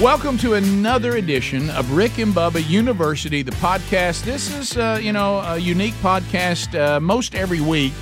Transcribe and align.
Welcome 0.00 0.36
to 0.38 0.52
another 0.54 1.16
edition 1.16 1.70
of 1.70 1.90
Rick 1.92 2.18
and 2.18 2.34
Bubba 2.34 2.68
University, 2.68 3.40
the 3.40 3.52
podcast. 3.52 4.24
This 4.24 4.54
is, 4.54 4.76
uh, 4.76 5.00
you 5.02 5.10
know, 5.10 5.38
a 5.38 5.56
unique 5.56 5.94
podcast 6.02 6.78
uh, 6.78 7.00
most 7.00 7.34
every 7.34 7.62
week 7.62 7.94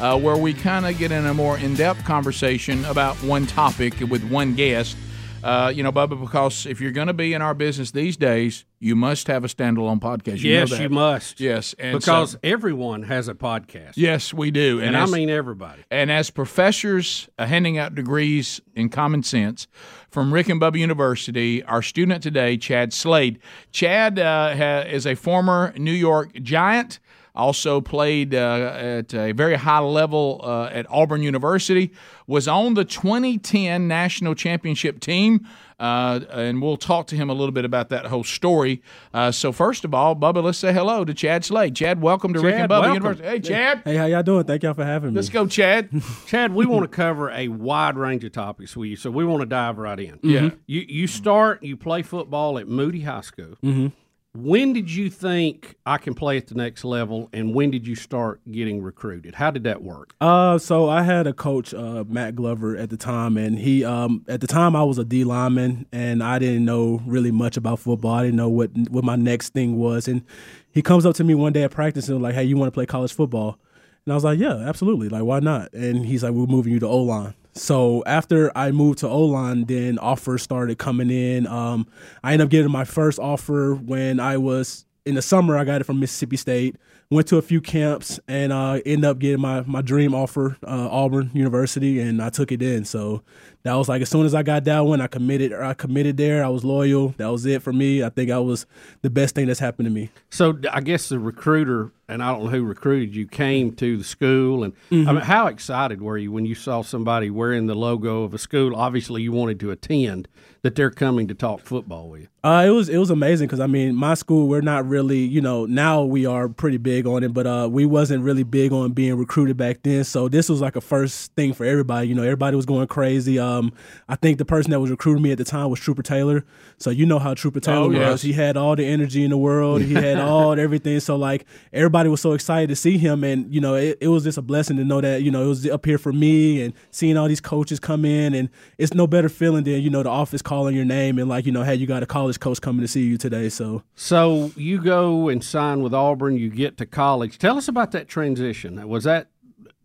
uh, 0.00 0.18
where 0.18 0.36
we 0.38 0.54
kind 0.54 0.86
of 0.86 0.96
get 0.96 1.12
in 1.12 1.26
a 1.26 1.34
more 1.34 1.58
in 1.58 1.74
depth 1.74 2.06
conversation 2.06 2.82
about 2.86 3.16
one 3.16 3.46
topic 3.46 4.00
with 4.08 4.24
one 4.30 4.54
guest. 4.54 4.96
Uh, 5.44 5.70
you 5.74 5.82
know, 5.82 5.92
Bubba, 5.92 6.18
because 6.18 6.64
if 6.66 6.80
you're 6.80 6.92
going 6.92 7.08
to 7.08 7.12
be 7.12 7.34
in 7.34 7.42
our 7.42 7.52
business 7.52 7.90
these 7.90 8.16
days, 8.16 8.64
you 8.78 8.94
must 8.96 9.26
have 9.26 9.44
a 9.44 9.48
standalone 9.48 10.00
podcast. 10.00 10.38
You 10.40 10.52
yes, 10.52 10.78
you 10.78 10.88
must. 10.88 11.38
Yes, 11.40 11.74
and 11.80 11.98
because 11.98 12.30
so- 12.32 12.38
everyone 12.44 13.02
has 13.02 13.26
a 13.28 13.34
podcast. 13.34 13.94
yes, 13.96 14.32
we 14.32 14.50
do, 14.52 14.80
and, 14.80 14.96
I 14.96 15.02
as- 15.02 15.12
mean 15.12 15.28
everybody. 15.28 15.82
and 15.90 16.10
as 16.12 16.30
professors 16.30 17.28
uh, 17.38 17.44
handing 17.46 17.76
out 17.76 17.94
degrees 17.94 18.60
in 18.76 18.88
common 18.88 19.22
sense 19.24 19.66
from 20.12 20.32
Rick 20.32 20.50
and 20.50 20.60
Bubba 20.60 20.78
University, 20.78 21.64
our 21.64 21.80
student 21.80 22.22
today, 22.22 22.58
Chad 22.58 22.92
Slade. 22.92 23.38
Chad 23.72 24.18
uh, 24.18 24.54
ha- 24.54 24.80
is 24.86 25.06
a 25.06 25.14
former 25.14 25.72
New 25.78 25.90
York 25.90 26.34
Giant. 26.34 27.00
Also 27.34 27.80
played 27.80 28.34
uh, 28.34 28.74
at 28.76 29.14
a 29.14 29.32
very 29.32 29.54
high 29.54 29.78
level 29.78 30.42
uh, 30.44 30.66
at 30.66 30.84
Auburn 30.90 31.22
University. 31.22 31.90
Was 32.26 32.46
on 32.46 32.74
the 32.74 32.84
2010 32.84 33.88
national 33.88 34.34
championship 34.34 35.00
team, 35.00 35.48
uh, 35.82 36.20
and 36.30 36.62
we'll 36.62 36.76
talk 36.76 37.08
to 37.08 37.16
him 37.16 37.28
a 37.28 37.34
little 37.34 37.52
bit 37.52 37.64
about 37.64 37.88
that 37.88 38.06
whole 38.06 38.22
story. 38.24 38.80
Uh, 39.12 39.32
so 39.32 39.50
first 39.50 39.84
of 39.84 39.92
all, 39.92 40.14
Bubba, 40.14 40.42
let's 40.42 40.56
say 40.58 40.72
hello 40.72 41.04
to 41.04 41.12
Chad 41.12 41.44
Slade. 41.44 41.74
Chad, 41.74 42.00
welcome 42.00 42.32
to 42.32 42.40
Rick 42.40 42.54
and 42.54 42.62
Chad, 42.62 42.70
Bubba 42.70 42.80
welcome. 42.82 42.94
University. 42.94 43.28
Hey, 43.28 43.40
Chad, 43.40 43.82
Hey, 43.84 43.96
how 43.96 44.06
y'all 44.06 44.22
doing? 44.22 44.44
Thank 44.44 44.62
y'all 44.62 44.74
for 44.74 44.84
having 44.84 45.10
me. 45.10 45.16
let's 45.16 45.28
go, 45.28 45.46
Chad. 45.46 45.90
Chad, 46.26 46.54
we 46.54 46.64
want 46.66 46.84
to 46.84 46.88
cover 46.88 47.30
a 47.30 47.48
wide 47.48 47.96
range 47.96 48.22
of 48.24 48.30
topics 48.32 48.76
with 48.76 48.90
you, 48.90 48.96
so 48.96 49.10
we 49.10 49.24
want 49.24 49.40
to 49.40 49.46
dive 49.46 49.76
right 49.78 49.98
in. 49.98 50.20
Yeah. 50.22 50.50
You 50.66 50.82
you 50.88 51.06
start, 51.08 51.62
you 51.62 51.76
play 51.76 52.02
football 52.02 52.58
at 52.58 52.68
Moody 52.68 53.00
High 53.00 53.20
School. 53.22 53.56
Mm-hmm. 53.64 53.88
When 54.34 54.72
did 54.72 54.90
you 54.90 55.10
think 55.10 55.76
I 55.84 55.98
can 55.98 56.14
play 56.14 56.38
at 56.38 56.46
the 56.46 56.54
next 56.54 56.84
level, 56.84 57.28
and 57.34 57.52
when 57.54 57.70
did 57.70 57.86
you 57.86 57.94
start 57.94 58.40
getting 58.50 58.82
recruited? 58.82 59.34
How 59.34 59.50
did 59.50 59.64
that 59.64 59.82
work? 59.82 60.14
Uh, 60.22 60.56
so 60.56 60.88
I 60.88 61.02
had 61.02 61.26
a 61.26 61.34
coach, 61.34 61.74
uh, 61.74 62.04
Matt 62.08 62.34
Glover, 62.34 62.74
at 62.74 62.88
the 62.88 62.96
time, 62.96 63.36
and 63.36 63.58
he, 63.58 63.84
um, 63.84 64.24
at 64.28 64.40
the 64.40 64.46
time 64.46 64.74
I 64.74 64.84
was 64.84 64.96
a 64.96 65.04
D 65.04 65.24
lineman, 65.24 65.84
and 65.92 66.22
I 66.22 66.38
didn't 66.38 66.64
know 66.64 67.02
really 67.04 67.30
much 67.30 67.58
about 67.58 67.78
football. 67.78 68.14
I 68.14 68.22
didn't 68.22 68.36
know 68.36 68.48
what 68.48 68.70
what 68.88 69.04
my 69.04 69.16
next 69.16 69.50
thing 69.50 69.76
was, 69.76 70.08
and 70.08 70.22
he 70.70 70.80
comes 70.80 71.04
up 71.04 71.14
to 71.16 71.24
me 71.24 71.34
one 71.34 71.52
day 71.52 71.64
at 71.64 71.70
practice 71.70 72.08
and 72.08 72.16
was 72.16 72.22
like, 72.22 72.34
"Hey, 72.34 72.44
you 72.44 72.56
want 72.56 72.68
to 72.68 72.74
play 72.74 72.86
college 72.86 73.12
football?" 73.12 73.58
And 74.06 74.12
I 74.12 74.14
was 74.14 74.24
like, 74.24 74.38
"Yeah, 74.38 74.56
absolutely. 74.56 75.10
Like, 75.10 75.24
why 75.24 75.40
not?" 75.40 75.74
And 75.74 76.06
he's 76.06 76.22
like, 76.22 76.32
"We're 76.32 76.46
moving 76.46 76.72
you 76.72 76.78
to 76.78 76.88
O 76.88 77.02
line." 77.02 77.34
So 77.54 78.02
after 78.06 78.56
I 78.56 78.70
moved 78.70 79.00
to 79.00 79.08
O 79.08 79.22
line, 79.22 79.64
then 79.64 79.98
offers 79.98 80.42
started 80.42 80.78
coming 80.78 81.10
in. 81.10 81.46
Um, 81.46 81.86
I 82.24 82.32
ended 82.32 82.46
up 82.46 82.50
getting 82.50 82.70
my 82.70 82.84
first 82.84 83.18
offer 83.18 83.74
when 83.74 84.20
I 84.20 84.38
was 84.38 84.86
in 85.04 85.14
the 85.16 85.22
summer. 85.22 85.56
I 85.58 85.64
got 85.64 85.80
it 85.80 85.84
from 85.84 86.00
Mississippi 86.00 86.36
State. 86.36 86.76
Went 87.12 87.28
to 87.28 87.36
a 87.36 87.42
few 87.42 87.60
camps 87.60 88.18
and 88.26 88.54
uh, 88.54 88.80
ended 88.86 89.04
up 89.04 89.18
getting 89.18 89.40
my 89.40 89.60
my 89.66 89.82
dream 89.82 90.14
offer, 90.14 90.56
uh, 90.66 90.88
Auburn 90.90 91.30
University, 91.34 92.00
and 92.00 92.22
I 92.22 92.30
took 92.30 92.50
it 92.50 92.62
in. 92.62 92.86
So 92.86 93.22
that 93.64 93.74
was 93.74 93.86
like 93.86 94.00
as 94.00 94.08
soon 94.08 94.24
as 94.24 94.34
I 94.34 94.42
got 94.42 94.64
that 94.64 94.80
one, 94.80 95.02
I 95.02 95.08
committed. 95.08 95.52
I 95.52 95.74
committed 95.74 96.16
there. 96.16 96.42
I 96.42 96.48
was 96.48 96.64
loyal. 96.64 97.08
That 97.18 97.28
was 97.28 97.44
it 97.44 97.60
for 97.60 97.72
me. 97.72 98.02
I 98.02 98.08
think 98.08 98.30
I 98.30 98.38
was 98.38 98.64
the 99.02 99.10
best 99.10 99.34
thing 99.34 99.46
that's 99.46 99.60
happened 99.60 99.86
to 99.86 99.92
me. 99.92 100.10
So 100.30 100.58
I 100.72 100.80
guess 100.80 101.10
the 101.10 101.18
recruiter, 101.18 101.92
and 102.08 102.22
I 102.22 102.32
don't 102.32 102.44
know 102.44 102.50
who 102.50 102.64
recruited 102.64 103.14
you, 103.14 103.26
came 103.26 103.72
to 103.76 103.98
the 103.98 104.04
school, 104.04 104.64
and 104.64 104.72
Mm-hmm. 104.90 105.08
I 105.08 105.12
mean, 105.12 105.22
how 105.22 105.48
excited 105.48 106.00
were 106.00 106.16
you 106.16 106.32
when 106.32 106.46
you 106.46 106.54
saw 106.54 106.82
somebody 106.82 107.28
wearing 107.28 107.66
the 107.66 107.74
logo 107.74 108.22
of 108.22 108.32
a 108.32 108.38
school? 108.38 108.74
Obviously, 108.74 109.20
you 109.22 109.32
wanted 109.32 109.60
to 109.60 109.70
attend. 109.70 110.28
That 110.62 110.76
they're 110.76 110.92
coming 110.92 111.26
to 111.26 111.34
talk 111.34 111.62
football 111.62 112.08
with 112.08 112.20
you. 112.20 112.28
Uh, 112.44 112.62
it 112.64 112.70
was 112.70 112.88
it 112.88 112.98
was 112.98 113.10
amazing 113.10 113.48
because 113.48 113.58
I 113.58 113.66
mean 113.66 113.96
my 113.96 114.14
school 114.14 114.46
we're 114.46 114.60
not 114.60 114.88
really 114.88 115.18
you 115.18 115.40
know 115.40 115.66
now 115.66 116.04
we 116.04 116.24
are 116.24 116.48
pretty 116.48 116.76
big 116.76 117.01
on 117.06 117.22
it 117.24 117.32
but 117.34 117.46
uh, 117.46 117.68
we 117.70 117.86
wasn't 117.86 118.22
really 118.22 118.42
big 118.42 118.72
on 118.72 118.92
being 118.92 119.14
recruited 119.16 119.56
back 119.56 119.78
then. 119.82 120.04
So 120.04 120.28
this 120.28 120.48
was 120.48 120.60
like 120.60 120.76
a 120.76 120.80
first 120.80 121.32
thing 121.34 121.52
for 121.52 121.64
everybody. 121.64 122.08
You 122.08 122.14
know 122.14 122.22
everybody 122.22 122.56
was 122.56 122.66
going 122.66 122.86
crazy. 122.86 123.38
Um, 123.38 123.72
I 124.08 124.16
think 124.16 124.38
the 124.38 124.44
person 124.44 124.70
that 124.72 124.80
was 124.80 124.90
recruiting 124.90 125.22
me 125.22 125.32
at 125.32 125.38
the 125.38 125.44
time 125.44 125.70
was 125.70 125.80
Trooper 125.80 126.02
Taylor. 126.02 126.44
So 126.78 126.90
you 126.90 127.06
know 127.06 127.18
how 127.18 127.34
Trooper 127.34 127.60
Taylor 127.60 127.84
Oh, 127.84 127.88
was. 127.88 127.96
yes. 127.98 128.22
he 128.22 128.32
had 128.32 128.56
all 128.56 128.76
the 128.76 128.84
energy 128.84 129.24
in 129.24 129.30
the 129.30 129.36
world. 129.38 129.82
He 129.82 129.94
had 129.94 130.18
all 130.20 130.58
everything. 130.58 131.00
So 131.00 131.16
like 131.16 131.46
everybody 131.72 132.08
was 132.08 132.20
so 132.20 132.32
excited 132.32 132.68
to 132.68 132.76
see 132.76 132.98
him. 132.98 133.24
And 133.24 133.52
you 133.54 133.60
know 133.60 133.74
it, 133.74 133.98
it 134.00 134.08
was 134.08 134.24
just 134.24 134.38
a 134.38 134.42
blessing 134.42 134.76
to 134.78 134.84
know 134.84 135.00
that 135.00 135.22
you 135.22 135.30
know 135.30 135.44
it 135.44 135.48
was 135.48 135.66
up 135.68 135.84
here 135.86 135.98
for 135.98 136.12
me 136.12 136.62
and 136.62 136.74
seeing 136.90 137.16
all 137.16 137.28
these 137.28 137.40
coaches 137.40 137.78
come 137.80 138.04
in. 138.04 138.34
And 138.34 138.48
it's 138.78 138.94
no 138.94 139.06
better 139.06 139.28
feeling 139.28 139.64
than 139.64 139.80
you 139.80 139.90
know 139.90 140.02
the 140.02 140.10
office 140.10 140.42
calling 140.42 140.74
your 140.76 140.84
name 140.84 141.18
and 141.18 141.28
like 141.28 141.46
you 141.46 141.52
know 141.52 141.62
hey 141.62 141.74
you 141.74 141.86
got 141.86 142.02
a 142.02 142.06
college 142.06 142.40
coach 142.40 142.60
coming 142.60 142.80
to 142.82 142.88
see 142.88 143.02
you 143.02 143.16
today. 143.18 143.48
So 143.48 143.82
So 143.94 144.52
you 144.56 144.80
go 144.82 145.28
and 145.28 145.42
sign 145.42 145.82
with 145.82 145.94
Auburn. 145.94 146.36
You 146.36 146.50
get 146.50 146.76
to 146.78 146.86
college. 146.92 147.38
Tell 147.38 147.58
us 147.58 147.66
about 147.66 147.90
that 147.92 148.06
transition. 148.08 148.88
Was 148.88 149.04
that 149.04 149.28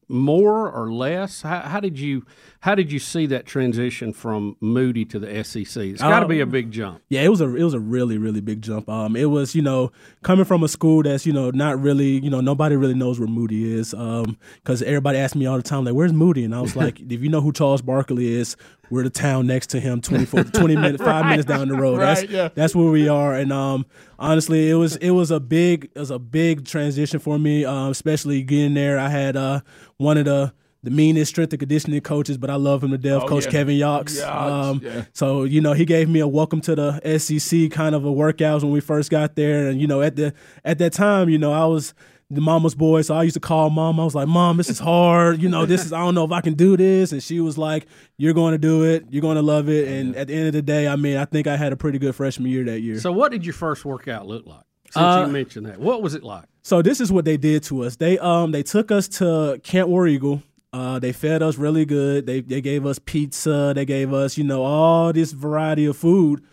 more 0.07 0.72
or 0.72 0.91
less? 0.91 1.41
How, 1.41 1.62
how 1.62 1.79
did 1.79 2.00
you 2.00 2.25
how 2.62 2.75
did 2.75 2.91
you 2.91 3.00
see 3.00 3.25
that 3.28 3.45
transition 3.45 4.13
from 4.13 4.57
Moody 4.59 5.06
to 5.06 5.19
the 5.19 5.44
SEC? 5.44 5.84
It's 5.84 6.01
got 6.01 6.22
to 6.22 6.28
be 6.28 6.40
a 6.40 6.45
big 6.45 6.72
jump. 6.72 7.01
Yeah, 7.09 7.22
it 7.22 7.29
was 7.29 7.41
a 7.41 7.56
it 7.56 7.63
was 7.63 7.73
a 7.73 7.79
really 7.79 8.18
really 8.18 8.41
big 8.41 8.62
jump. 8.62 8.90
Um, 8.90 9.16
it 9.16 9.25
was 9.25 9.56
you 9.56 9.62
know 9.62 9.91
coming 10.23 10.45
from 10.45 10.63
a 10.63 10.67
school 10.67 11.03
that's 11.03 11.25
you 11.25 11.34
know 11.34 11.51
not 11.51 11.79
really 11.79 12.19
you 12.19 12.29
know 12.29 12.41
nobody 12.41 12.75
really 12.75 12.94
knows 12.94 13.19
where 13.19 13.28
Moody 13.28 13.73
is. 13.73 13.94
Um, 13.94 14.38
because 14.56 14.81
everybody 14.81 15.17
asks 15.17 15.35
me 15.35 15.46
all 15.46 15.57
the 15.57 15.63
time 15.63 15.85
like 15.85 15.94
where's 15.94 16.13
Moody, 16.13 16.44
and 16.44 16.56
I 16.56 16.62
was 16.62 16.75
like 16.75 17.00
if 17.09 17.22
you 17.22 17.29
know 17.29 17.41
who 17.41 17.51
Charles 17.51 17.81
Barkley 17.81 18.34
is, 18.34 18.56
we're 18.90 19.03
the 19.03 19.09
town 19.09 19.47
next 19.47 19.67
to 19.67 19.79
him, 19.79 20.01
24, 20.01 20.46
20 20.46 20.75
minutes, 20.75 21.03
five 21.03 21.25
minutes 21.25 21.46
down 21.46 21.67
the 21.67 21.75
road. 21.75 22.00
Right, 22.00 22.16
that's 22.16 22.23
yeah. 22.31 22.50
that's 22.53 22.75
where 22.75 22.90
we 22.90 23.07
are. 23.07 23.34
And 23.34 23.51
um, 23.51 23.85
honestly, 24.17 24.69
it 24.69 24.75
was 24.75 24.96
it 24.97 25.12
was 25.12 25.31
a 25.31 25.40
big 25.40 25.90
it 25.94 26.00
was 26.00 26.12
a 26.12 26.19
big 26.19 26.66
transition 26.66 27.19
for 27.19 27.38
me, 27.38 27.66
um, 27.66 27.91
especially 27.91 28.41
getting 28.41 28.73
there. 28.73 28.97
I 28.97 29.09
had 29.09 29.35
uh 29.35 29.62
one 29.97 30.17
of 30.17 30.25
the 30.25 30.53
the 30.87 30.95
meanest 30.95 31.29
strength 31.31 31.51
and 31.51 31.59
conditioning 31.59 31.99
coaches, 31.99 32.37
but 32.37 32.49
I 32.49 32.55
love 32.55 32.81
him 32.83 32.91
to 32.91 32.97
death, 32.97 33.23
Oh, 33.23 33.27
Coach 33.27 33.43
yeah. 33.45 33.51
Kevin 33.51 33.75
Yawks. 33.75 34.17
Yawks, 34.19 34.67
Um, 34.67 34.81
yeah. 34.83 35.03
so 35.13 35.43
you 35.43 35.59
know, 35.59 35.73
he 35.73 35.83
gave 35.83 36.07
me 36.07 36.21
a 36.21 36.27
welcome 36.27 36.61
to 36.61 36.75
the 36.75 37.01
SEC 37.19 37.69
kind 37.71 37.93
of 37.93 38.05
a 38.05 38.09
workouts 38.09 38.63
when 38.63 38.71
we 38.71 38.79
first 38.79 39.11
got 39.11 39.35
there, 39.35 39.67
and 39.67 39.81
you 39.81 39.87
know, 39.87 40.01
at 40.01 40.15
the 40.15 40.33
at 40.63 40.77
that 40.77 40.93
time, 40.93 41.27
you 41.27 41.37
know, 41.37 41.51
I 41.51 41.65
was 41.65 41.93
the 42.29 42.41
mama's 42.41 42.75
boy, 42.75 43.01
so 43.03 43.15
I 43.15 43.23
used 43.23 43.35
to 43.35 43.39
call 43.39 43.69
mom. 43.69 43.99
I 43.99 44.03
was 44.03 44.15
like, 44.15 44.27
"Mom, 44.27 44.57
this 44.57 44.69
is 44.69 44.79
hard. 44.79 45.41
You 45.41 45.49
know, 45.49 45.65
this 45.65 45.85
is 45.85 45.91
I 45.93 45.99
don't 45.99 46.15
know 46.15 46.23
if 46.25 46.31
I 46.31 46.41
can 46.41 46.53
do 46.55 46.75
this." 46.77 47.11
And 47.11 47.21
she 47.21 47.39
was 47.41 47.57
like, 47.57 47.85
"You're 48.17 48.33
going 48.33 48.53
to 48.53 48.57
do 48.57 48.83
it. 48.83 49.05
You're 49.09 49.21
going 49.21 49.35
to 49.37 49.41
love 49.41 49.69
it." 49.69 49.87
And 49.87 50.15
at 50.15 50.27
the 50.27 50.33
end 50.35 50.47
of 50.47 50.53
the 50.53 50.61
day, 50.61 50.87
I 50.87 50.95
mean, 50.95 51.17
I 51.17 51.25
think 51.25 51.47
I 51.47 51.55
had 51.57 51.71
a 51.73 51.77
pretty 51.77 51.99
good 51.99 52.15
freshman 52.15 52.49
year 52.49 52.63
that 52.65 52.79
year. 52.81 52.99
So 52.99 53.11
what 53.11 53.31
did 53.31 53.45
your 53.45 53.53
first 53.53 53.83
workout 53.85 54.25
look 54.27 54.45
like? 54.45 54.63
Since 54.91 54.95
Uh, 55.05 55.23
you 55.27 55.31
mentioned 55.33 55.65
that, 55.67 55.79
what 55.79 56.01
was 56.01 56.15
it 56.15 56.23
like? 56.23 56.45
So 56.63 56.81
this 56.81 56.99
is 56.99 57.11
what 57.13 57.23
they 57.23 57.37
did 57.37 57.63
to 57.63 57.83
us. 57.85 57.95
They 57.95 58.17
um 58.19 58.51
they 58.51 58.63
took 58.63 58.91
us 58.91 59.07
to 59.19 59.59
Camp 59.63 59.87
War 59.89 60.05
Eagle. 60.07 60.41
Uh, 60.77 60.99
they 60.99 61.11
fed 61.11 61.41
us 61.41 61.57
really 61.57 61.85
good. 61.85 62.27
They 62.27 62.39
they 62.39 62.61
gave 62.61 62.85
us 62.85 62.99
pizza. 62.99 63.73
They 63.75 63.83
gave 63.83 64.13
us 64.13 64.38
you 64.38 64.43
know 64.43 64.61
all 64.61 65.11
this 65.11 65.31
variety 65.31 65.88
of 65.88 65.97
food, 65.97 66.43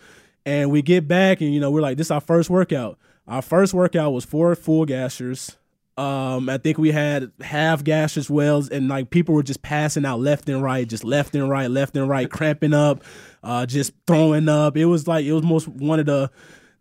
and 0.46 0.70
we 0.70 0.80
get 0.80 1.06
back 1.06 1.42
and 1.42 1.52
you 1.52 1.60
know 1.60 1.70
we're 1.70 1.82
like 1.82 1.98
this 1.98 2.06
is 2.06 2.10
our 2.10 2.22
first 2.22 2.48
workout. 2.48 2.98
Our 3.28 3.42
first 3.42 3.74
workout 3.74 4.14
was 4.14 4.24
four 4.24 4.54
full 4.54 4.86
gassers. 4.86 5.56
Um, 5.98 6.48
I 6.48 6.56
think 6.56 6.78
we 6.78 6.90
had 6.90 7.32
half 7.42 7.84
gash 7.84 8.16
as 8.16 8.30
well, 8.30 8.66
and 8.72 8.88
like 8.88 9.10
people 9.10 9.34
were 9.34 9.42
just 9.42 9.60
passing 9.60 10.06
out 10.06 10.20
left 10.20 10.48
and 10.48 10.62
right, 10.62 10.88
just 10.88 11.04
left 11.04 11.34
and 11.34 11.50
right, 11.50 11.70
left 11.70 11.94
and 11.94 12.08
right, 12.08 12.30
cramping 12.30 12.72
up, 12.72 13.04
uh, 13.42 13.66
just 13.66 13.92
throwing 14.06 14.48
up. 14.48 14.74
It 14.78 14.86
was 14.86 15.06
like 15.06 15.26
it 15.26 15.34
was 15.34 15.42
most 15.42 15.68
one 15.68 16.00
of 16.00 16.06
the 16.06 16.30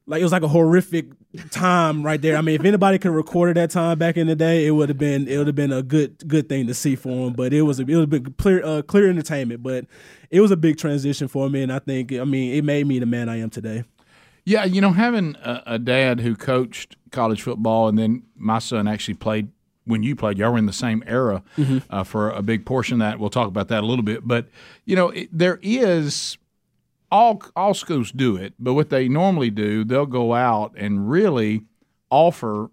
like 0.06 0.20
it 0.20 0.24
was 0.24 0.32
like 0.32 0.44
a 0.44 0.48
horrific 0.48 1.08
time 1.52 2.04
right 2.04 2.22
there. 2.22 2.36
I 2.38 2.42
mean, 2.42 2.56
if 2.56 2.66
anybody 2.66 3.00
could 3.00 3.12
record 3.12 3.52
it 3.52 3.54
that 3.56 3.72
time 3.72 3.98
back 3.98 4.18
in 4.18 4.28
the 4.28 4.36
day, 4.36 4.68
it 4.68 4.72
would 4.72 4.90
have 4.90 4.98
been 4.98 5.28
it 5.28 5.38
would 5.38 5.48
have 5.48 5.56
been 5.56 5.72
a 5.72 5.82
good 5.82 6.28
good 6.28 6.50
thing 6.50 6.68
to 6.68 6.74
see 6.74 6.96
for 6.96 7.28
him. 7.28 7.34
But 7.34 7.54
it 7.54 7.62
was 7.62 7.80
a, 7.80 7.84
it 7.84 7.96
was 7.96 8.04
a 8.04 8.08
big 8.08 8.38
clear 8.38 8.64
uh, 8.64 8.82
clear 8.82 9.10
entertainment. 9.10 9.64
But 9.64 9.86
it 10.30 10.42
was 10.42 10.52
a 10.52 10.58
big 10.58 10.78
transition 10.78 11.28
for 11.28 11.50
me, 11.50 11.64
and 11.64 11.72
I 11.72 11.80
think 11.80 12.12
I 12.12 12.24
mean 12.26 12.54
it 12.54 12.64
made 12.64 12.86
me 12.88 13.00
the 13.00 13.06
man 13.06 13.30
I 13.30 13.40
am 13.40 13.50
today. 13.50 13.84
Yeah, 14.46 14.66
you 14.66 14.82
know, 14.82 14.92
having 14.92 15.38
a, 15.42 15.64
a 15.66 15.80
dad 15.80 16.20
who 16.20 16.36
coached 16.36 16.98
college 17.12 17.42
football, 17.42 17.88
and 17.88 17.98
then 17.98 18.24
my 18.36 18.60
son 18.60 18.90
actually 18.90 19.14
played 19.14 19.48
when 19.86 20.04
you 20.04 20.18
played. 20.18 20.38
Y'all 20.38 20.52
were 20.52 20.58
in 20.58 20.66
the 20.66 20.74
same 20.74 21.02
era 21.08 21.44
uh, 21.90 22.04
for 22.04 22.30
a 22.30 22.42
big 22.42 22.66
portion 22.66 22.96
of 22.96 23.00
that. 23.00 23.20
We'll 23.20 23.30
talk 23.30 23.48
about 23.48 23.70
that 23.70 23.84
a 23.84 23.86
little 23.86 24.04
bit. 24.04 24.28
But 24.28 24.48
you 24.86 24.98
know, 24.98 25.10
it, 25.12 25.30
there 25.32 25.60
is 25.62 26.38
all 27.14 27.42
all 27.56 27.76
schools 27.76 28.12
do 28.12 28.36
it, 28.36 28.56
but 28.58 28.74
what 28.74 28.90
they 28.90 29.08
normally 29.08 29.52
do, 29.52 29.84
they'll 29.84 30.08
go 30.08 30.34
out 30.34 30.74
and 30.76 31.10
really 31.10 31.62
offer 32.10 32.72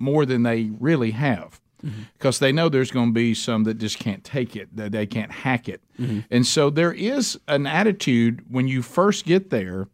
more 0.00 0.26
than 0.26 0.42
they 0.42 0.70
really 0.80 1.12
have 1.12 1.60
mm-hmm. 1.82 2.02
because 2.14 2.40
they 2.40 2.50
know 2.50 2.68
there's 2.68 2.90
going 2.90 3.10
to 3.10 3.14
be 3.14 3.32
some 3.32 3.62
that 3.64 3.78
just 3.78 3.98
can't 4.00 4.24
take 4.24 4.56
it, 4.56 4.74
that 4.76 4.90
they 4.90 5.06
can't 5.06 5.30
hack 5.30 5.68
it. 5.68 5.80
Mm-hmm. 6.00 6.20
And 6.32 6.44
so 6.44 6.68
there 6.68 6.92
is 6.92 7.38
an 7.46 7.66
attitude 7.66 8.42
when 8.50 8.66
you 8.66 8.82
first 8.82 9.24
get 9.24 9.50
there 9.50 9.88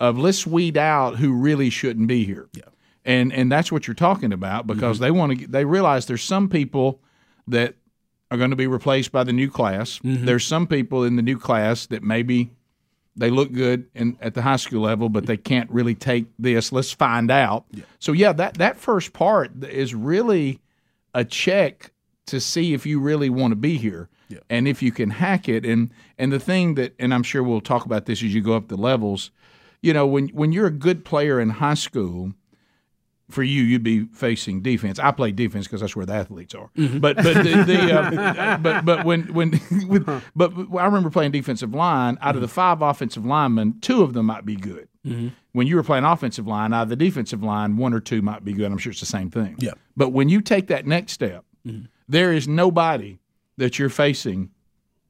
of 0.00 0.18
let's 0.18 0.46
weed 0.46 0.78
out 0.78 1.16
who 1.16 1.34
really 1.34 1.68
shouldn't 1.68 2.08
be 2.08 2.24
here. 2.24 2.48
Yeah. 2.54 2.62
And 3.04 3.30
and 3.32 3.52
that's 3.52 3.70
what 3.70 3.86
you're 3.86 3.94
talking 3.94 4.32
about 4.32 4.66
because 4.66 4.96
mm-hmm. 4.96 5.04
they 5.04 5.10
want 5.10 5.38
to 5.38 5.46
they 5.48 5.66
realize 5.66 6.06
there's 6.06 6.24
some 6.24 6.48
people 6.48 7.02
that 7.46 7.74
are 8.30 8.38
going 8.38 8.50
to 8.50 8.56
be 8.56 8.66
replaced 8.66 9.12
by 9.12 9.22
the 9.22 9.34
new 9.34 9.50
class. 9.50 10.00
There's 10.02 10.46
some 10.46 10.66
people 10.66 11.04
in 11.04 11.16
the 11.16 11.22
new 11.22 11.38
class 11.38 11.84
that 11.86 12.02
maybe 12.02 12.52
they 13.16 13.30
look 13.30 13.52
good 13.52 13.86
in, 13.94 14.16
at 14.20 14.34
the 14.34 14.42
high 14.42 14.56
school 14.56 14.82
level, 14.82 15.08
but 15.08 15.26
they 15.26 15.36
can't 15.36 15.70
really 15.70 15.94
take 15.94 16.26
this. 16.38 16.72
Let's 16.72 16.92
find 16.92 17.30
out. 17.30 17.66
So 17.98 18.12
yeah, 18.12 18.32
that 18.32 18.54
that 18.54 18.78
first 18.78 19.12
part 19.12 19.64
is 19.64 19.94
really 19.94 20.60
a 21.14 21.24
check 21.24 21.92
to 22.26 22.40
see 22.40 22.72
if 22.72 22.86
you 22.86 23.00
really 23.00 23.28
want 23.28 23.52
to 23.52 23.56
be 23.56 23.76
here 23.76 24.08
and 24.48 24.66
if 24.66 24.82
you 24.82 24.92
can 24.92 25.10
hack 25.10 25.48
it. 25.48 25.66
And 25.66 25.90
and 26.18 26.32
the 26.32 26.40
thing 26.40 26.74
that, 26.76 26.94
and 26.98 27.12
I'm 27.12 27.22
sure 27.22 27.42
we'll 27.42 27.60
talk 27.60 27.84
about 27.84 28.06
this 28.06 28.22
as 28.22 28.34
you 28.34 28.40
go 28.40 28.54
up 28.54 28.68
the 28.68 28.76
levels. 28.76 29.30
You 29.82 29.92
know, 29.92 30.06
when 30.06 30.28
when 30.28 30.52
you're 30.52 30.66
a 30.66 30.70
good 30.70 31.04
player 31.04 31.40
in 31.40 31.50
high 31.50 31.74
school, 31.74 32.32
for 33.32 33.42
you, 33.42 33.62
you'd 33.62 33.82
be 33.82 34.04
facing 34.06 34.62
defense. 34.62 34.98
I 34.98 35.10
play 35.10 35.32
defense 35.32 35.66
because 35.66 35.80
that's 35.80 35.96
where 35.96 36.06
the 36.06 36.14
athletes 36.14 36.54
are. 36.54 36.70
Mm-hmm. 36.76 36.98
But 36.98 37.16
but 37.16 37.34
the, 37.34 37.64
the 37.66 37.98
uh, 37.98 38.58
but 38.62 38.84
but 38.84 39.04
when 39.04 39.32
when 39.32 39.50
with, 39.88 40.08
uh-huh. 40.08 40.20
but 40.36 40.52
I 40.78 40.84
remember 40.84 41.10
playing 41.10 41.32
defensive 41.32 41.74
line. 41.74 42.18
Out 42.20 42.34
of 42.34 42.40
the 42.40 42.46
mm-hmm. 42.46 42.54
five 42.54 42.82
offensive 42.82 43.24
linemen, 43.24 43.80
two 43.80 44.02
of 44.02 44.12
them 44.12 44.26
might 44.26 44.44
be 44.44 44.56
good. 44.56 44.88
Mm-hmm. 45.06 45.28
When 45.52 45.66
you 45.66 45.76
were 45.76 45.82
playing 45.82 46.04
offensive 46.04 46.46
line, 46.46 46.72
out 46.72 46.84
of 46.84 46.88
the 46.88 46.96
defensive 46.96 47.42
line, 47.42 47.76
one 47.76 47.92
or 47.92 48.00
two 48.00 48.22
might 48.22 48.44
be 48.44 48.52
good. 48.52 48.70
I'm 48.70 48.78
sure 48.78 48.92
it's 48.92 49.00
the 49.00 49.06
same 49.06 49.30
thing. 49.30 49.56
Yeah. 49.58 49.72
But 49.96 50.10
when 50.10 50.28
you 50.28 50.40
take 50.40 50.68
that 50.68 50.86
next 50.86 51.12
step, 51.12 51.44
there 52.08 52.32
is 52.32 52.46
nobody 52.46 53.18
that 53.56 53.78
you're 53.78 53.90
facing 53.90 54.50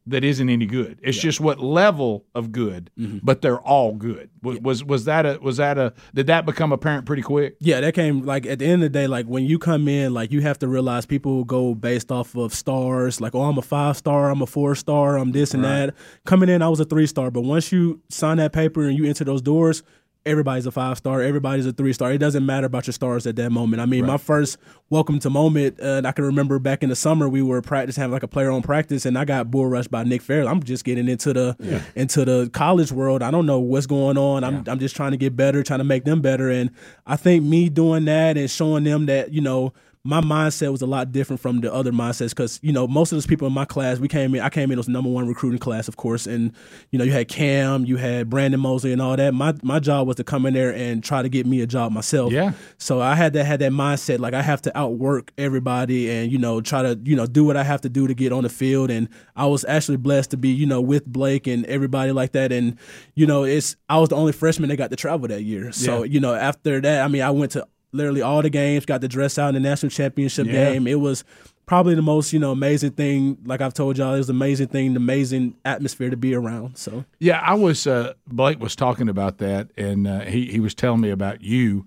that 0.06 0.24
isn't 0.24 0.48
any 0.48 0.66
good. 0.66 0.98
It's 1.02 1.18
just 1.18 1.40
what 1.40 1.60
level 1.60 2.26
of 2.34 2.50
good, 2.50 2.90
mm-hmm. 2.98 3.18
but 3.22 3.40
they're 3.40 3.60
all 3.60 3.94
good. 3.94 4.30
Was, 4.42 4.58
was 4.60 4.84
was 4.84 5.04
that 5.04 5.24
a 5.24 5.38
was 5.40 5.58
that 5.58 5.78
a 5.78 5.92
did 6.12 6.26
that 6.26 6.44
become 6.44 6.72
apparent 6.72 7.06
pretty 7.06 7.22
quick? 7.22 7.56
Yeah, 7.60 7.80
that 7.80 7.94
came 7.94 8.22
like 8.22 8.44
at 8.46 8.58
the 8.58 8.64
end 8.64 8.82
of 8.82 8.92
the 8.92 8.98
day, 8.98 9.06
like 9.06 9.26
when 9.26 9.44
you 9.44 9.58
come 9.58 9.86
in, 9.86 10.12
like 10.12 10.32
you 10.32 10.40
have 10.40 10.58
to 10.60 10.68
realize 10.68 11.06
people 11.06 11.44
go 11.44 11.74
based 11.74 12.10
off 12.10 12.34
of 12.34 12.52
stars. 12.52 13.20
Like, 13.20 13.34
oh, 13.34 13.42
I'm 13.42 13.58
a 13.58 13.62
five 13.62 13.96
star, 13.96 14.30
I'm 14.30 14.42
a 14.42 14.46
four 14.46 14.74
star, 14.74 15.16
I'm 15.16 15.32
this 15.32 15.54
and 15.54 15.64
that. 15.64 15.94
Coming 16.24 16.48
in, 16.48 16.62
I 16.62 16.68
was 16.68 16.80
a 16.80 16.84
three 16.84 17.06
star, 17.06 17.30
but 17.30 17.42
once 17.42 17.70
you 17.70 18.00
sign 18.08 18.38
that 18.38 18.52
paper 18.52 18.82
and 18.82 18.98
you 18.98 19.04
enter 19.04 19.24
those 19.24 19.42
doors, 19.42 19.82
everybody's 20.24 20.66
a 20.66 20.70
five 20.70 20.98
star, 20.98 21.20
everybody's 21.20 21.66
a 21.66 21.72
three 21.72 21.92
star. 21.92 22.12
It 22.12 22.18
doesn't 22.18 22.44
matter 22.44 22.66
about 22.66 22.86
your 22.86 22.92
stars 22.92 23.26
at 23.26 23.36
that 23.36 23.50
moment. 23.50 23.80
I 23.82 23.86
mean, 23.86 24.06
my 24.06 24.16
first 24.16 24.58
welcome 24.90 25.18
to 25.20 25.30
moment, 25.30 25.80
uh, 25.80 25.96
and 25.98 26.06
I 26.06 26.12
can 26.12 26.24
remember 26.24 26.58
back 26.58 26.82
in 26.82 26.88
the 26.88 26.96
summer 26.96 27.28
we 27.28 27.42
were 27.42 27.60
practice 27.62 27.96
having 27.96 28.12
like 28.12 28.22
a 28.22 28.28
player 28.28 28.50
on 28.50 28.62
practice, 28.62 29.06
and 29.06 29.18
I 29.18 29.24
got 29.24 29.50
bull 29.50 29.66
rushed 29.66 29.90
by 29.90 30.04
Nick 30.04 30.22
Fairley. 30.22 30.48
I'm 30.48 30.62
just 30.62 30.84
getting 30.84 31.08
into 31.08 31.32
the 31.32 31.82
into 31.94 32.24
the 32.24 32.50
college 32.52 32.92
world. 32.92 33.22
I 33.22 33.30
don't 33.30 33.46
know 33.46 33.58
what's 33.58 33.86
going 33.86 34.18
on. 34.18 34.44
I'm 34.44 34.64
I'm 34.66 34.78
just 34.78 34.96
trying 34.96 35.12
to 35.12 35.16
get 35.16 35.36
better, 35.36 35.62
trying 35.62 35.80
to 35.80 35.84
make 35.84 36.04
them 36.04 36.20
better, 36.20 36.50
and 36.50 36.70
I 37.06 37.16
think 37.16 37.44
me 37.44 37.68
doing 37.68 38.04
that 38.06 38.36
and 38.36 38.50
showing 38.50 38.84
them 38.84 39.06
that 39.06 39.32
you 39.32 39.40
know 39.40 39.72
my 40.04 40.20
mindset 40.20 40.72
was 40.72 40.82
a 40.82 40.86
lot 40.86 41.12
different 41.12 41.38
from 41.38 41.60
the 41.60 41.72
other 41.72 41.92
mindsets 41.92 42.30
because 42.30 42.58
you 42.60 42.72
know 42.72 42.88
most 42.88 43.12
of 43.12 43.16
those 43.16 43.26
people 43.26 43.46
in 43.46 43.52
my 43.54 43.64
class 43.64 44.00
we 44.00 44.08
came 44.08 44.34
in 44.34 44.40
I 44.40 44.48
came 44.50 44.72
in 44.72 44.78
as 44.78 44.88
number 44.88 45.08
one 45.08 45.28
recruiting 45.28 45.60
class 45.60 45.86
of 45.86 45.96
course 45.96 46.26
and 46.26 46.52
you 46.90 46.98
know 46.98 47.04
you 47.04 47.12
had 47.12 47.28
Cam 47.28 47.84
you 47.84 47.96
had 47.98 48.28
Brandon 48.28 48.58
Mosley 48.58 48.92
and 48.92 49.00
all 49.00 49.16
that. 49.16 49.32
My 49.32 49.54
my 49.62 49.78
job 49.78 50.08
was 50.08 50.16
to 50.16 50.24
come 50.24 50.44
in 50.44 50.54
there 50.54 50.74
and 50.74 51.04
try 51.04 51.22
to 51.22 51.28
get 51.28 51.46
me 51.46 51.60
a 51.60 51.66
job 51.68 51.92
myself. 51.92 52.32
Yeah. 52.32 52.52
so 52.78 53.00
I 53.00 53.14
had 53.14 53.32
to 53.34 53.44
had 53.44 53.60
that 53.60 53.70
mindset 53.70 54.18
like 54.18 54.34
I 54.34 54.42
have 54.42 54.60
to 54.62 54.76
outwork 54.76 55.32
everybody 55.38 56.10
and 56.10 56.32
you 56.32 56.38
know 56.38 56.60
try 56.60 56.82
to 56.82 56.98
you 57.04 57.14
know 57.14 57.26
do 57.26 57.44
what 57.44 57.56
I 57.56 57.62
have 57.62 57.80
to 57.82 57.88
do 57.88 58.08
to 58.08 58.14
get 58.14 58.32
on 58.32 58.42
the 58.42 58.48
field. 58.48 58.90
And 58.90 59.08
I 59.36 59.46
was 59.46 59.64
actually 59.66 59.98
blessed 59.98 60.30
to 60.32 60.36
be 60.36 60.48
you 60.48 60.66
know 60.66 60.80
with 60.80 61.06
Blake 61.06 61.46
and 61.46 61.64
everybody 61.66 62.10
like 62.10 62.32
that. 62.32 62.50
And 62.50 62.76
you 63.14 63.26
know 63.26 63.44
it's 63.44 63.76
I 63.88 63.98
was 63.98 64.08
the 64.08 64.16
only 64.16 64.32
freshman 64.32 64.68
that 64.70 64.76
got 64.76 64.90
to 64.90 64.96
travel 64.96 65.28
that 65.28 65.42
year. 65.42 65.70
So 65.70 66.02
Yeah. 66.02 66.12
you 66.14 66.18
know 66.18 66.34
after 66.34 66.80
that 66.80 67.02
I 67.04 67.08
mean 67.08 67.22
I 67.22 67.30
went 67.30 67.52
to 67.52 67.68
literally 67.92 68.22
all 68.22 68.42
the 68.42 68.50
games 68.50 68.84
got 68.86 69.00
to 69.00 69.08
dress 69.08 69.38
out 69.38 69.48
in 69.48 69.54
the 69.54 69.60
national 69.68 69.90
championship 69.90 70.46
Yeah. 70.46 70.52
game 70.72 70.86
it 70.86 71.00
was 71.00 71.24
probably 71.66 71.94
the 71.94 72.02
most 72.02 72.32
you 72.32 72.38
know 72.38 72.50
amazing 72.50 72.90
thing 72.92 73.38
like 73.44 73.60
I've 73.60 73.74
told 73.74 73.96
y'all 73.98 74.14
it 74.14 74.18
was 74.18 74.28
an 74.28 74.36
amazing 74.36 74.68
thing 74.68 74.94
the 74.94 74.98
amazing 74.98 75.54
atmosphere 75.64 76.10
to 76.10 76.16
be 76.16 76.34
around 76.34 76.76
so 76.76 77.04
Yeah, 77.20 77.40
I 77.40 77.54
was. 77.54 77.86
Uh, 77.86 78.14
Blake 78.26 78.58
was 78.60 78.74
talking 78.74 79.08
about 79.08 79.38
that, 79.38 79.70
and 79.76 80.06
uh, 80.06 80.20
he 80.22 80.46
he 80.46 80.58
was 80.60 80.74
telling 80.74 81.00
me 81.00 81.10
about 81.10 81.40
you, 81.42 81.86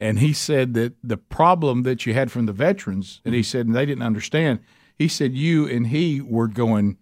and 0.00 0.18
he 0.20 0.32
said 0.32 0.74
that 0.74 0.94
the 1.02 1.16
problem 1.16 1.82
that 1.82 2.06
you 2.06 2.14
had 2.14 2.30
from 2.30 2.46
the 2.46 2.52
veterans, 2.52 3.20
and 3.24 3.34
he 3.34 3.42
said 3.42 3.66
and 3.66 3.74
they 3.74 3.84
didn't 3.86 4.04
understand. 4.04 4.60
He 4.98 5.08
said 5.08 5.34
you 5.34 5.66
and 5.66 5.88
he 5.88 6.20
were 6.20 6.48
going 6.48 6.96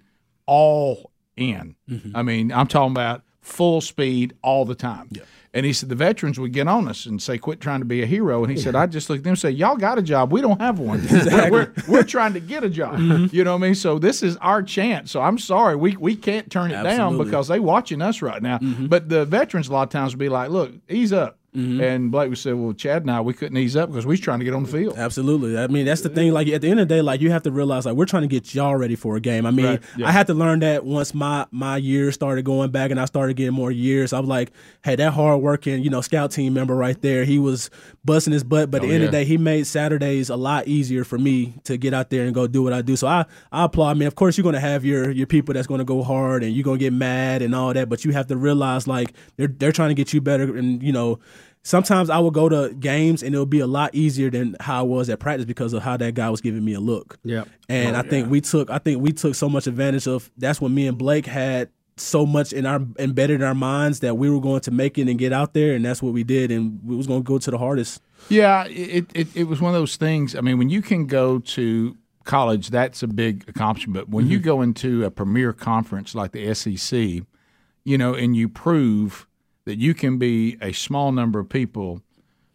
all 0.46 1.10
in. 1.36 1.76
I 2.14 2.22
mean, 2.22 2.52
I'm 2.52 2.66
talking 2.66 2.92
about 2.92 3.22
full 3.44 3.80
speed 3.80 4.34
all 4.42 4.64
the 4.64 4.74
time. 4.74 5.10
And 5.52 5.64
he 5.64 5.72
said 5.72 5.88
the 5.88 5.94
veterans 5.94 6.40
would 6.40 6.52
get 6.52 6.66
on 6.66 6.88
us 6.88 7.06
and 7.06 7.22
say, 7.22 7.38
"Quit 7.38 7.60
trying 7.60 7.78
to 7.78 7.84
be 7.84 8.02
a 8.02 8.06
hero." 8.06 8.42
And 8.42 8.50
he 8.50 8.58
said, 8.58 8.74
"I 8.74 8.86
just 8.86 9.08
looked 9.08 9.20
at 9.20 9.24
them 9.24 9.32
and 9.32 9.38
say, 9.38 9.50
y'all 9.50 9.76
got 9.76 9.98
a 9.98 10.02
job. 10.02 10.32
We 10.32 10.40
don't 10.40 10.60
have 10.60 10.80
one. 10.80 11.06
We're, 11.10 11.50
we're, 11.50 11.72
we're 11.86 12.02
trying 12.02 12.32
to 12.32 12.40
get 12.40 12.64
a 12.64 12.70
job. 12.70 12.96
Mm-hmm. 12.98 13.34
You 13.34 13.44
know 13.44 13.52
what 13.52 13.62
I 13.62 13.66
mean? 13.68 13.74
So 13.76 14.00
this 14.00 14.24
is 14.24 14.36
our 14.38 14.64
chance. 14.64 15.12
So 15.12 15.20
I'm 15.22 15.38
sorry, 15.38 15.76
we 15.76 15.96
we 15.96 16.16
can't 16.16 16.50
turn 16.50 16.72
it 16.72 16.82
down 16.82 17.18
because 17.18 17.46
they 17.46 17.60
watching 17.60 18.02
us 18.02 18.20
right 18.20 18.42
now. 18.42 18.58
Mm-hmm. 18.58 18.86
But 18.86 19.08
the 19.08 19.24
veterans 19.26 19.68
a 19.68 19.72
lot 19.72 19.84
of 19.84 19.90
times 19.90 20.14
would 20.14 20.18
be 20.18 20.28
like, 20.28 20.50
"Look, 20.50 20.72
ease 20.88 21.12
up." 21.12 21.38
Mm-hmm. 21.54 21.80
And 21.80 22.10
Blake 22.10 22.28
would 22.28 22.38
say, 22.38 22.52
"Well, 22.52 22.72
Chad 22.72 23.02
and 23.02 23.10
I, 23.10 23.20
we 23.20 23.32
couldn't 23.32 23.56
ease 23.56 23.76
up 23.76 23.88
because 23.88 24.04
we 24.04 24.14
was 24.14 24.20
trying 24.20 24.40
to 24.40 24.44
get 24.44 24.54
on 24.54 24.64
the 24.64 24.68
field." 24.68 24.98
Absolutely. 24.98 25.56
I 25.56 25.68
mean, 25.68 25.86
that's 25.86 26.00
the 26.00 26.08
thing. 26.08 26.32
Like 26.32 26.48
at 26.48 26.62
the 26.62 26.68
end 26.68 26.80
of 26.80 26.88
the 26.88 26.94
day, 26.96 27.00
like 27.00 27.20
you 27.20 27.30
have 27.30 27.44
to 27.44 27.52
realize, 27.52 27.86
like 27.86 27.94
we're 27.94 28.06
trying 28.06 28.22
to 28.22 28.28
get 28.28 28.54
y'all 28.54 28.74
ready 28.74 28.96
for 28.96 29.14
a 29.16 29.20
game. 29.20 29.46
I 29.46 29.52
mean, 29.52 29.66
Right, 29.66 29.82
yeah. 29.96 30.08
I 30.08 30.10
had 30.10 30.26
to 30.26 30.34
learn 30.34 30.60
that 30.60 30.84
once 30.84 31.14
my 31.14 31.46
my 31.52 31.76
years 31.76 32.14
started 32.14 32.44
going 32.44 32.70
back 32.72 32.90
and 32.90 32.98
I 33.00 33.04
started 33.04 33.36
getting 33.36 33.54
more 33.54 33.70
years. 33.70 34.12
I 34.12 34.18
was 34.18 34.28
like, 34.28 34.50
hey, 34.84 34.96
that 34.96 35.12
hard 35.12 35.40
working, 35.42 35.82
you 35.84 35.90
know, 35.90 36.00
scout 36.00 36.32
team 36.32 36.54
member 36.54 36.74
right 36.74 37.00
there, 37.00 37.24
he 37.24 37.38
was 37.38 37.70
busting 38.04 38.32
his 38.32 38.42
butt. 38.42 38.70
But 38.70 38.82
at 38.82 38.88
the 38.88 38.92
oh, 38.92 38.94
end 38.94 39.04
of 39.04 39.10
the 39.12 39.16
Oh, 39.18 39.20
day, 39.20 39.24
he 39.24 39.36
made 39.38 39.66
Saturdays 39.66 40.30
a 40.30 40.36
lot 40.36 40.66
easier 40.66 41.04
for 41.04 41.18
me 41.18 41.54
to 41.64 41.76
get 41.76 41.94
out 41.94 42.10
there 42.10 42.24
and 42.24 42.34
go 42.34 42.48
do 42.48 42.64
what 42.64 42.72
I 42.72 42.82
do. 42.82 42.96
So 42.96 43.06
I 43.06 43.26
I 43.52 43.64
applaud. 43.66 43.90
I 43.90 43.94
mean, 43.94 44.08
of 44.08 44.16
course, 44.16 44.36
you're 44.36 44.42
gonna 44.42 44.58
have 44.58 44.84
your 44.84 45.08
your 45.12 45.28
people 45.28 45.54
that's 45.54 45.68
gonna 45.68 45.84
go 45.84 46.02
hard 46.02 46.42
and 46.42 46.52
you're 46.52 46.64
gonna 46.64 46.78
get 46.78 46.92
mad 46.92 47.42
and 47.42 47.54
all 47.54 47.72
that, 47.72 47.88
but 47.88 48.04
you 48.04 48.10
have 48.12 48.26
to 48.26 48.36
realize 48.36 48.88
like 48.88 49.12
they're 49.36 49.46
they're 49.46 49.70
trying 49.72 49.90
to 49.90 49.94
get 49.94 50.12
you 50.12 50.20
better 50.20 50.56
and 50.56 50.82
you 50.82 50.90
know 50.90 51.20
sometimes 51.64 52.10
I 52.10 52.18
would 52.18 52.34
go 52.34 52.48
to 52.48 52.72
games 52.74 53.22
and 53.22 53.34
it 53.34 53.38
would 53.38 53.50
be 53.50 53.60
a 53.60 53.66
lot 53.66 53.94
easier 53.94 54.30
than 54.30 54.54
how 54.60 54.80
I 54.80 54.82
was 54.82 55.10
at 55.10 55.18
practice 55.18 55.46
because 55.46 55.72
of 55.72 55.82
how 55.82 55.96
that 55.96 56.14
guy 56.14 56.30
was 56.30 56.40
giving 56.40 56.64
me 56.64 56.74
a 56.74 56.80
look. 56.80 57.18
Yep. 57.24 57.48
And 57.68 57.96
oh, 57.96 57.98
I 57.98 58.02
think 58.02 58.30
we 58.30 58.40
took 58.40 58.70
I 58.70 58.78
think 58.78 59.02
we 59.02 59.12
took 59.12 59.34
so 59.34 59.48
much 59.48 59.66
advantage 59.66 60.06
of 60.06 60.30
that's 60.36 60.60
when 60.60 60.72
me 60.72 60.86
and 60.86 60.96
Blake 60.96 61.26
had 61.26 61.70
so 61.96 62.26
much 62.26 62.52
in 62.52 62.66
our 62.66 62.80
embedded 62.98 63.40
in 63.40 63.46
our 63.46 63.54
minds 63.54 64.00
that 64.00 64.16
we 64.16 64.28
were 64.28 64.40
going 64.40 64.60
to 64.60 64.70
make 64.70 64.98
it 64.98 65.08
and 65.08 65.18
get 65.18 65.32
out 65.32 65.54
there 65.54 65.74
and 65.74 65.84
that's 65.84 66.02
what 66.02 66.12
we 66.12 66.22
did 66.22 66.50
and 66.50 66.80
we 66.84 66.94
was 66.94 67.06
going 67.06 67.22
to 67.22 67.26
go 67.26 67.38
to 67.38 67.50
the 67.50 67.58
hardest. 67.58 68.02
Yeah, 68.28 68.64
it, 68.66 69.06
it 69.14 69.34
it 69.34 69.44
was 69.44 69.60
one 69.60 69.74
of 69.74 69.80
those 69.80 69.96
things. 69.96 70.36
I 70.36 70.40
mean, 70.40 70.58
when 70.58 70.70
you 70.70 70.82
can 70.82 71.06
go 71.06 71.38
to 71.40 71.96
college, 72.24 72.70
that's 72.70 73.02
a 73.02 73.06
big 73.06 73.48
accomplishment. 73.48 73.94
But 73.94 74.08
when 74.08 74.28
you 74.28 74.38
mm-hmm. 74.38 74.44
go 74.44 74.62
into 74.62 75.04
a 75.04 75.10
premier 75.10 75.52
conference 75.52 76.14
like 76.14 76.32
the 76.32 76.54
SEC, 76.54 77.24
you 77.84 77.98
know, 77.98 78.14
and 78.14 78.36
you 78.36 78.48
prove 78.48 79.26
that 79.64 79.78
you 79.78 79.94
can 79.94 80.18
be 80.18 80.56
a 80.60 80.72
small 80.72 81.12
number 81.12 81.38
of 81.38 81.48
people, 81.48 82.02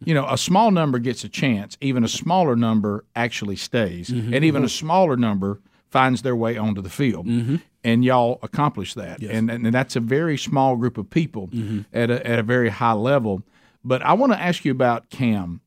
you 0.04 0.14
know, 0.14 0.26
a 0.28 0.38
small 0.38 0.70
number 0.70 0.98
gets 0.98 1.24
a 1.24 1.28
chance. 1.28 1.76
Even 1.80 2.04
a 2.04 2.08
smaller 2.08 2.56
number 2.56 3.04
actually 3.14 3.56
stays, 3.56 4.10
mm-hmm. 4.10 4.32
and 4.32 4.44
even 4.44 4.62
a 4.62 4.66
mm-hmm. 4.66 4.86
smaller 4.86 5.16
number 5.16 5.60
finds 5.90 6.22
their 6.22 6.36
way 6.36 6.56
onto 6.56 6.80
the 6.80 6.90
field. 6.90 7.26
Mm-hmm. 7.26 7.56
And 7.82 8.04
y'all 8.04 8.38
accomplish 8.42 8.92
that, 8.94 9.22
and, 9.22 9.50
and 9.50 9.64
that's 9.72 9.96
a 9.96 10.00
very 10.00 10.36
small 10.36 10.76
group 10.76 10.98
of 10.98 11.08
people 11.08 11.48
at 11.94 12.10
a, 12.10 12.26
at 12.26 12.38
a 12.38 12.42
very 12.42 12.68
high 12.68 12.92
level. 12.92 13.42
But 13.82 14.02
I 14.02 14.12
want 14.12 14.32
to 14.32 14.40
ask 14.40 14.64
you 14.66 14.72
about 14.72 15.08
Cam. 15.08 15.60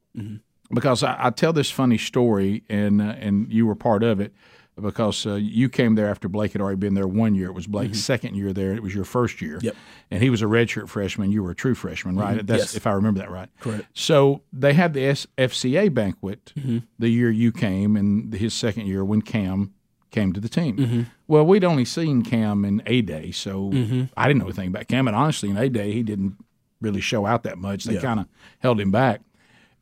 Because 0.72 1.04
I, 1.04 1.28
I 1.28 1.30
tell 1.30 1.54
this 1.54 1.70
funny 1.70 1.98
story, 1.98 2.64
and 2.70 3.02
uh, 3.02 3.16
and 3.20 3.52
you 3.52 3.66
were 3.66 3.76
part 3.76 4.04
of 4.04 4.20
it 4.20 4.34
because 4.82 5.26
uh, 5.26 5.36
you 5.36 5.70
came 5.70 5.96
there 5.96 6.08
after 6.08 6.28
Blake 6.28 6.54
had 6.54 6.62
already 6.62 6.78
been 6.78 6.94
there 6.94 7.08
one 7.08 7.36
year. 7.36 7.48
It 7.48 7.54
was 7.54 7.68
Blake's 7.68 7.98
mm-hmm. 7.98 8.02
second 8.02 8.36
year 8.36 8.54
there. 8.54 8.74
It 8.74 8.82
was 8.82 8.94
your 8.94 9.06
first 9.06 9.42
year. 9.42 9.60
Yep. 9.62 9.76
And 10.12 10.24
he 10.24 10.30
was 10.30 10.42
a 10.42 10.46
redshirt 10.46 10.90
freshman. 10.90 11.32
You 11.32 11.44
were 11.44 11.52
a 11.52 11.56
true 11.56 11.76
freshman, 11.76 12.16
right? 12.16 12.38
Mm-hmm. 12.38 12.46
That's 12.46 12.64
Yes. 12.64 12.76
if 12.76 12.88
I 12.88 12.92
remember 12.92 13.20
that 13.20 13.32
right. 13.32 13.50
Correct. 13.60 13.86
So 13.94 14.42
they 14.52 14.74
had 14.74 14.94
the 14.94 15.06
S- 15.06 15.28
FCA 15.38 15.94
banquet 15.94 16.54
mm-hmm. 16.58 16.80
the 16.98 17.10
year 17.10 17.30
you 17.30 17.52
came, 17.52 17.96
and 17.96 18.34
his 18.34 18.54
second 18.54 18.88
year 18.88 19.06
when 19.06 19.22
Cam 19.22 19.74
came 20.12 20.34
to 20.34 20.40
the 20.40 20.50
team. 20.50 21.08
Well, 21.28 21.46
we'd 21.46 21.64
only 21.64 21.86
seen 21.86 22.22
Cam 22.22 22.64
in 22.66 22.82
A 22.86 23.02
Day, 23.02 23.32
so 23.32 23.72
I 24.16 24.28
didn't 24.28 24.40
know 24.40 24.46
anything 24.46 24.68
about 24.70 24.88
Cam. 24.88 25.08
And 25.08 25.16
honestly, 25.16 25.50
in 25.50 25.58
A 25.58 25.70
Day, 25.70 25.92
he 25.92 26.04
didn't 26.04 26.38
really 26.82 27.02
show 27.02 27.26
out 27.26 27.44
that 27.44 27.58
much. 27.58 27.86
They 27.86 27.98
kind 27.98 28.20
of 28.20 28.28
held 28.60 28.80
him 28.80 28.92
back. 28.92 29.22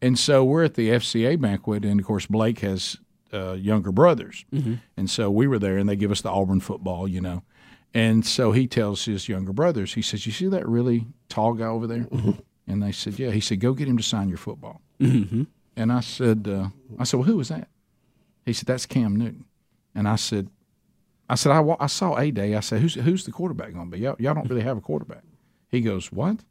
And 0.01 0.17
so 0.17 0.43
we're 0.43 0.63
at 0.63 0.73
the 0.73 0.89
FCA 0.89 1.39
banquet, 1.39 1.85
and 1.85 1.99
of 1.99 2.05
course 2.05 2.25
Blake 2.25 2.59
has 2.59 2.97
uh, 3.33 3.53
younger 3.53 3.91
brothers, 3.91 4.45
and 4.97 5.09
so 5.09 5.29
we 5.31 5.47
were 5.47 5.59
there, 5.59 5.77
and 5.77 5.87
they 5.89 5.95
give 5.95 6.11
us 6.11 6.21
the 6.21 6.29
Auburn 6.29 6.59
football, 6.59 7.07
you 7.07 7.21
know. 7.21 7.43
And 7.93 8.25
so 8.25 8.51
he 8.53 8.67
tells 8.67 9.03
his 9.05 9.27
younger 9.27 9.51
brothers, 9.53 9.93
he 9.95 10.01
says, 10.01 10.25
"You 10.25 10.31
see 10.31 10.47
that 10.47 10.67
really 10.67 11.07
tall 11.29 11.53
guy 11.53 11.65
over 11.65 11.87
there?" 11.87 12.07
And 12.67 12.81
they 12.81 12.91
said, 12.91 13.19
"Yeah." 13.19 13.31
He 13.31 13.41
said, 13.41 13.59
"Go 13.59 13.73
get 13.73 13.87
him 13.87 13.97
to 13.97 14.03
sign 14.03 14.29
your 14.29 14.37
football." 14.37 14.81
And 15.75 15.91
I 15.91 15.99
said, 16.01 16.47
uh, 16.47 16.67
"I 16.99 17.03
said, 17.05 17.17
well, 17.17 17.27
who 17.27 17.37
was 17.37 17.49
that?" 17.49 17.67
He 18.45 18.53
said, 18.53 18.67
"That's 18.67 18.85
Cam 18.85 19.15
Newton." 19.15 19.45
And 19.95 20.07
I 20.07 20.15
said, 20.15 20.49
"I 21.29 21.35
said 21.35 21.51
I, 21.51 21.61
I 21.79 21.87
saw 21.87 22.17
a 22.17 22.31
day. 22.31 22.55
I 22.55 22.59
said, 22.61 22.81
who's 22.81 22.95
who's 22.95 23.25
the 23.25 23.31
quarterback 23.31 23.73
going 23.73 23.89
to 23.91 23.97
be? 23.97 24.03
Y'all, 24.03 24.15
y'all 24.19 24.33
don't 24.35 24.49
really 24.49 24.63
have 24.63 24.77
a 24.77 24.81
quarterback." 24.81 25.23
He 25.69 25.81
goes, 25.81 26.11
"What?" 26.11 26.43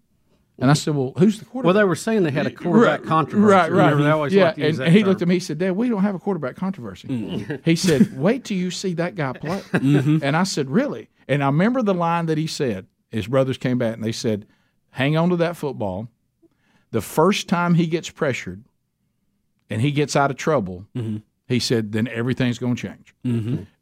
And 0.60 0.70
I 0.70 0.74
said, 0.74 0.94
"Well, 0.94 1.12
who's 1.16 1.38
the 1.38 1.44
quarterback?" 1.46 1.64
Well, 1.74 1.82
they 1.82 1.88
were 1.88 1.94
saying 1.96 2.22
they 2.22 2.30
had 2.30 2.46
a 2.46 2.50
quarterback 2.50 3.02
controversy. 3.04 3.52
Right, 3.54 3.72
right. 3.72 3.84
Remember, 3.90 4.02
they 4.04 4.10
always 4.10 4.32
yeah, 4.34 4.44
like 4.46 4.54
to 4.56 4.66
use 4.66 4.78
and 4.78 4.92
he 4.92 5.00
term. 5.00 5.08
looked 5.08 5.22
at 5.22 5.28
me. 5.28 5.34
He 5.34 5.40
said, 5.40 5.58
"Dad, 5.58 5.72
we 5.72 5.88
don't 5.88 6.02
have 6.02 6.14
a 6.14 6.18
quarterback 6.18 6.56
controversy." 6.56 7.08
Mm. 7.08 7.60
he 7.64 7.76
said, 7.76 8.16
"Wait 8.18 8.44
till 8.44 8.56
you 8.58 8.70
see 8.70 8.92
that 8.94 9.14
guy 9.14 9.32
play." 9.32 9.60
Mm-hmm. 9.72 10.18
And 10.22 10.36
I 10.36 10.42
said, 10.44 10.70
"Really?" 10.70 11.08
And 11.28 11.42
I 11.42 11.46
remember 11.46 11.82
the 11.82 11.94
line 11.94 12.26
that 12.26 12.36
he 12.38 12.46
said. 12.46 12.86
his 13.10 13.26
brothers 13.26 13.56
came 13.58 13.78
back 13.78 13.94
and 13.94 14.04
they 14.04 14.12
said, 14.12 14.46
"Hang 14.90 15.16
on 15.16 15.30
to 15.30 15.36
that 15.36 15.56
football. 15.56 16.08
The 16.90 17.00
first 17.00 17.48
time 17.48 17.74
he 17.74 17.86
gets 17.86 18.10
pressured 18.10 18.64
and 19.70 19.80
he 19.80 19.92
gets 19.92 20.14
out 20.16 20.30
of 20.30 20.36
trouble, 20.36 20.86
Mm-hmm. 20.96 21.18
he 21.48 21.58
said, 21.60 21.92
then 21.92 22.06
everything's 22.08 22.58
going 22.58 22.74
to 22.76 22.82
change." 22.88 23.14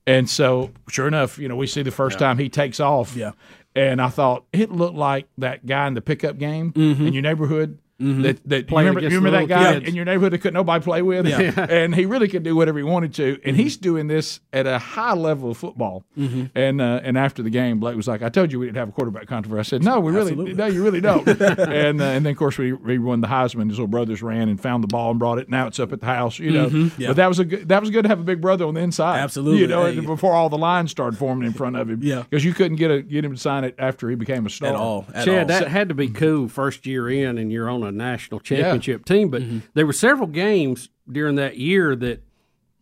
And 0.09 0.29
so, 0.29 0.71
sure 0.89 1.07
enough, 1.07 1.39
you 1.39 1.49
know, 1.49 1.55
we 1.57 1.67
see 1.67 1.83
the 1.83 1.91
first 1.91 2.19
time 2.19 2.39
he 2.39 2.49
takes 2.49 2.81
off. 2.81 3.15
Yeah. 3.15 3.33
And 3.77 4.01
I 4.01 4.09
thought 4.09 4.45
it 4.55 4.73
looked 4.73 4.97
like 4.97 5.29
that 5.37 5.67
guy 5.67 5.87
in 5.87 5.93
the 5.93 6.01
pickup 6.01 6.39
game 6.39 6.73
Mm-hmm. 6.73 7.07
in 7.09 7.13
your 7.13 7.23
neighborhood. 7.23 7.79
That, 8.01 8.39
that 8.49 8.71
you 8.71 8.77
remember, 8.79 9.01
you 9.01 9.09
remember 9.09 9.31
that 9.41 9.49
guy 9.49 9.75
kids. 9.75 9.89
in 9.89 9.97
your 9.97 10.05
neighborhood 10.05 10.33
that 10.33 10.39
couldn't 10.39 10.55
nobody 10.55 10.85
play 10.85 11.03
with, 11.03 11.27
and 11.59 11.93
he 11.97 12.07
really 12.07 12.29
could 12.29 12.45
do 12.45 12.55
whatever 12.55 12.79
he 12.79 12.85
wanted 12.85 13.13
to, 13.15 13.41
and 13.45 13.57
he's 13.57 13.77
doing 13.77 14.07
this 14.07 14.39
at 14.53 14.69
a 14.69 14.79
high 14.79 15.15
level 15.15 15.51
of 15.51 15.57
football. 15.57 16.05
And 16.17 16.81
uh, 16.81 17.01
and 17.03 17.19
after 17.19 17.43
the 17.43 17.51
game, 17.51 17.81
Blake 17.81 17.97
was 17.97 18.07
like, 18.07 18.23
"I 18.23 18.29
told 18.29 18.53
you 18.53 18.61
we 18.61 18.67
didn't 18.67 18.77
have 18.79 18.89
a 18.91 18.93
quarterback 18.93 19.27
controversy." 19.27 19.59
I 19.59 19.63
said, 19.79 19.83
"No, 19.85 19.99
we 19.99 20.13
really, 20.13 20.35
no, 20.55 20.67
you 20.67 20.85
really 20.85 21.01
don't." 21.01 21.27
and 21.29 22.01
uh, 22.01 22.05
and 22.05 22.25
then 22.25 22.27
of 22.27 22.37
course 22.37 22.57
we, 22.57 22.73
we 22.73 22.99
won 22.99 23.21
the 23.21 23.27
Heisman. 23.27 23.69
His 23.69 23.79
little 23.79 23.89
brothers 23.89 24.23
ran 24.23 24.49
and 24.49 24.61
found 24.61 24.85
the 24.85 24.89
ball 24.89 25.11
and 25.11 25.19
brought 25.19 25.39
it. 25.39 25.49
Now 25.49 25.67
it's 25.67 25.81
up 25.81 25.93
at 25.93 25.99
the 25.99 26.07
house, 26.07 26.39
you 26.39 26.53
know. 26.53 26.91
Yeah. 26.99 27.09
But 27.09 27.17
that 27.17 27.27
was 27.27 27.41
a 27.41 27.45
good, 27.45 27.69
that 27.69 27.81
was 27.81 27.91
good 27.91 28.03
to 28.03 28.09
have 28.09 28.21
a 28.21 28.25
big 28.25 28.41
brother 28.41 28.65
on 28.65 28.75
the 28.75 28.81
inside, 28.81 29.19
Absolutely. 29.19 29.61
You 29.63 29.67
know, 29.67 29.87
Hey. 29.87 29.99
before 29.99 30.35
all 30.35 30.49
the 30.49 30.59
lines 30.59 30.93
started 30.93 31.19
forming 31.19 31.47
in 31.49 31.53
front 31.53 31.75
of 31.75 31.91
him, 31.91 32.01
Yeah. 32.03 32.23
because 32.31 32.45
you 32.45 32.55
couldn't 32.55 32.77
get 32.77 32.93
a 32.93 33.03
get 33.03 33.25
him 33.25 33.33
to 33.35 33.41
sign 33.41 33.65
it 33.65 33.75
after 33.77 34.09
he 34.09 34.15
became 34.15 34.47
a 34.47 34.51
star 34.51 34.69
at 34.69 34.77
all. 34.77 35.05
At 35.13 35.25
Chad, 35.25 35.39
all. 35.41 35.47
that 35.47 35.67
had 35.69 35.89
to 35.89 35.95
be 35.97 36.09
cool 36.09 36.47
first 36.49 36.87
year 36.87 37.11
in, 37.11 37.39
and 37.39 37.51
you're 37.51 37.69
on 37.69 37.83
a 37.83 37.88
national 37.93 38.41
championship 38.41 39.05
team. 39.05 39.29
But 39.31 39.43
Mm-hmm. 39.43 39.59
there 39.75 39.87
were 39.87 39.93
several 39.93 40.29
games 40.29 40.89
during 41.11 41.37
that 41.37 41.57
year 41.57 41.95
that 41.97 42.23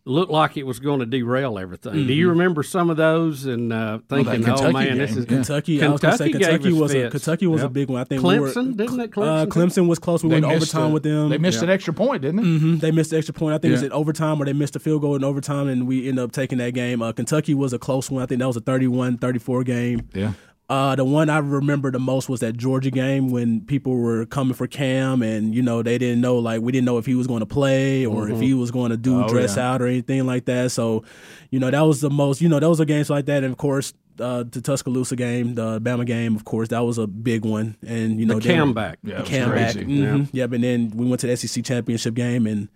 looked 0.05 0.31
like 0.31 0.55
it 0.55 0.63
was 0.63 0.79
going 0.79 1.01
to 1.01 1.05
derail 1.05 1.59
everything. 1.59 1.91
Do 1.91 1.99
Mm-hmm. 1.99 2.09
you 2.11 2.29
remember 2.29 2.63
some 2.63 2.89
of 2.89 2.95
those? 2.95 3.45
And 3.45 3.73
uh, 3.73 3.99
thinking, 4.07 4.41
oh 4.47 4.55
Kentucky 4.55 4.71
man, 4.73 4.97
this 4.97 5.11
is 5.11 5.25
yeah. 5.25 5.25
Kentucky, 5.25 5.83
I 5.83 5.87
was 5.89 5.99
say 5.99 6.07
Kentucky 6.07 6.31
gave 6.31 6.41
Kentucky 6.41 6.69
us 6.73 6.79
was 6.79 6.95
a. 6.95 7.09
Kentucky 7.09 7.47
was 7.47 7.63
a 7.63 7.67
big 7.69 7.89
one. 7.89 7.99
I 7.99 8.03
think 8.05 8.23
we 8.23 8.39
were, 8.39 8.47
Clemson, 8.49 8.77
didn't 8.77 8.99
it? 9.01 9.11
Clemson? 9.11 9.27
Uh, 9.41 9.45
Clemson 9.47 9.87
was 9.89 9.99
close. 9.99 10.23
We 10.23 10.29
They 10.29 10.35
went 10.39 10.47
missed 10.47 10.73
overtime 10.73 10.91
a- 10.91 10.93
with 10.93 11.03
them. 11.03 11.27
They 11.27 11.37
missed 11.37 11.61
an 11.61 11.69
extra 11.69 11.93
point, 11.93 12.21
didn't 12.21 12.37
they? 12.37 12.43
Mhm. 12.43 12.79
They 12.79 12.91
missed 12.91 13.09
the 13.11 13.17
extra 13.17 13.33
point. 13.33 13.55
I 13.55 13.57
think 13.57 13.71
it 13.71 13.73
was 13.73 13.81
Yeah. 13.81 13.87
in 13.87 13.91
overtime 13.91 14.41
or 14.41 14.45
they 14.45 14.53
missed 14.53 14.77
a 14.77 14.79
field 14.79 15.01
goal 15.01 15.17
in 15.17 15.25
overtime, 15.25 15.67
and 15.67 15.85
we 15.85 16.07
ended 16.07 16.23
up 16.23 16.31
taking 16.31 16.57
that 16.59 16.73
game. 16.73 17.01
Uh, 17.01 17.11
Kentucky 17.11 17.53
was 17.53 17.73
a 17.73 17.79
close 17.79 18.09
one. 18.09 18.23
I 18.23 18.27
think 18.27 18.39
that 18.39 18.47
was 18.47 18.55
a 18.55 18.61
31 18.61 19.17
34 19.17 19.65
game. 19.65 20.07
Yeah. 20.13 20.31
Uh, 20.69 20.95
the 20.97 21.05
one 21.05 21.29
I 21.29 21.37
remember 21.37 21.91
the 21.91 21.99
most 21.99 22.27
was 22.27 22.41
that 22.41 22.57
Georgia 22.57 22.91
game 22.91 23.29
when 23.29 23.61
people 23.61 23.95
were 23.95 24.25
coming 24.25 24.53
for 24.53 24.67
Cam, 24.67 25.21
and 25.21 25.55
you 25.55 25.61
know 25.61 25.81
they 25.81 25.97
didn't 25.97 26.19
know 26.19 26.37
like 26.39 26.61
we 26.61 26.73
didn't 26.73 26.83
know 26.85 26.97
if 26.97 27.05
he 27.05 27.15
was 27.15 27.25
going 27.25 27.39
to 27.39 27.45
play 27.45 28.05
or 28.05 28.29
if 28.29 28.41
he 28.41 28.53
was 28.53 28.69
going 28.69 28.91
to 28.91 28.97
do 28.97 29.23
Oh, 29.23 29.29
dress 29.29 29.55
yeah. 29.55 29.71
out 29.71 29.81
or 29.81 29.87
anything 29.87 30.25
like 30.25 30.43
that. 30.45 30.71
So, 30.71 31.05
you 31.51 31.59
know 31.61 31.71
that 31.71 31.81
was 31.81 32.01
the 32.01 32.09
most. 32.09 32.41
You 32.41 32.49
know 32.49 32.59
those 32.59 32.81
are 32.81 32.85
games 32.85 33.09
like 33.09 33.27
that, 33.27 33.43
and 33.45 33.51
of 33.53 33.57
course 33.57 33.93
uh, 34.19 34.43
the 34.43 34.59
Tuscaloosa 34.59 35.15
game, 35.15 35.55
the 35.55 35.79
Bama 35.79 36.05
game, 36.05 36.35
of 36.35 36.43
course 36.43 36.67
that 36.69 36.79
was 36.79 36.97
a 36.97 37.07
big 37.07 37.45
one, 37.45 37.77
and 37.87 38.19
you 38.19 38.25
know 38.25 38.39
The 38.39 38.49
Cam 38.49 38.73
back. 38.73 38.99
Yeah, 39.03 39.21
Cam 39.21 39.51
back. 39.51 39.73
Mhm. 39.75 40.27
Yeah, 40.33 40.47
but 40.47 40.59
then 40.59 40.91
we 40.93 41.05
went 41.07 41.21
to 41.21 41.27
the 41.27 41.37
SEC 41.37 41.63
championship 41.63 42.13
game 42.13 42.45
and 42.45 42.67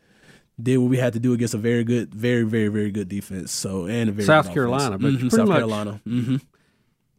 did 0.62 0.78
what 0.78 0.90
we 0.90 0.98
had 0.98 1.12
to 1.14 1.20
do 1.20 1.34
against 1.34 1.56
a 1.56 1.58
very 1.58 1.84
good, 1.84 2.14
very, 2.14 2.44
very, 2.44 2.68
very 2.70 2.92
good 2.92 3.10
defense. 3.10 3.52
So 3.52 3.86
and 3.86 4.10
a 4.10 4.14
very 4.14 4.26
South 4.28 4.54
Carolina, 4.54 4.96
offense. 4.96 5.02
but 5.02 5.12
Mhm, 5.12 5.20
pretty 5.20 5.30
South 5.36 5.48
much- 5.50 5.58
Carolina. 5.58 6.02
hmm 6.06 6.36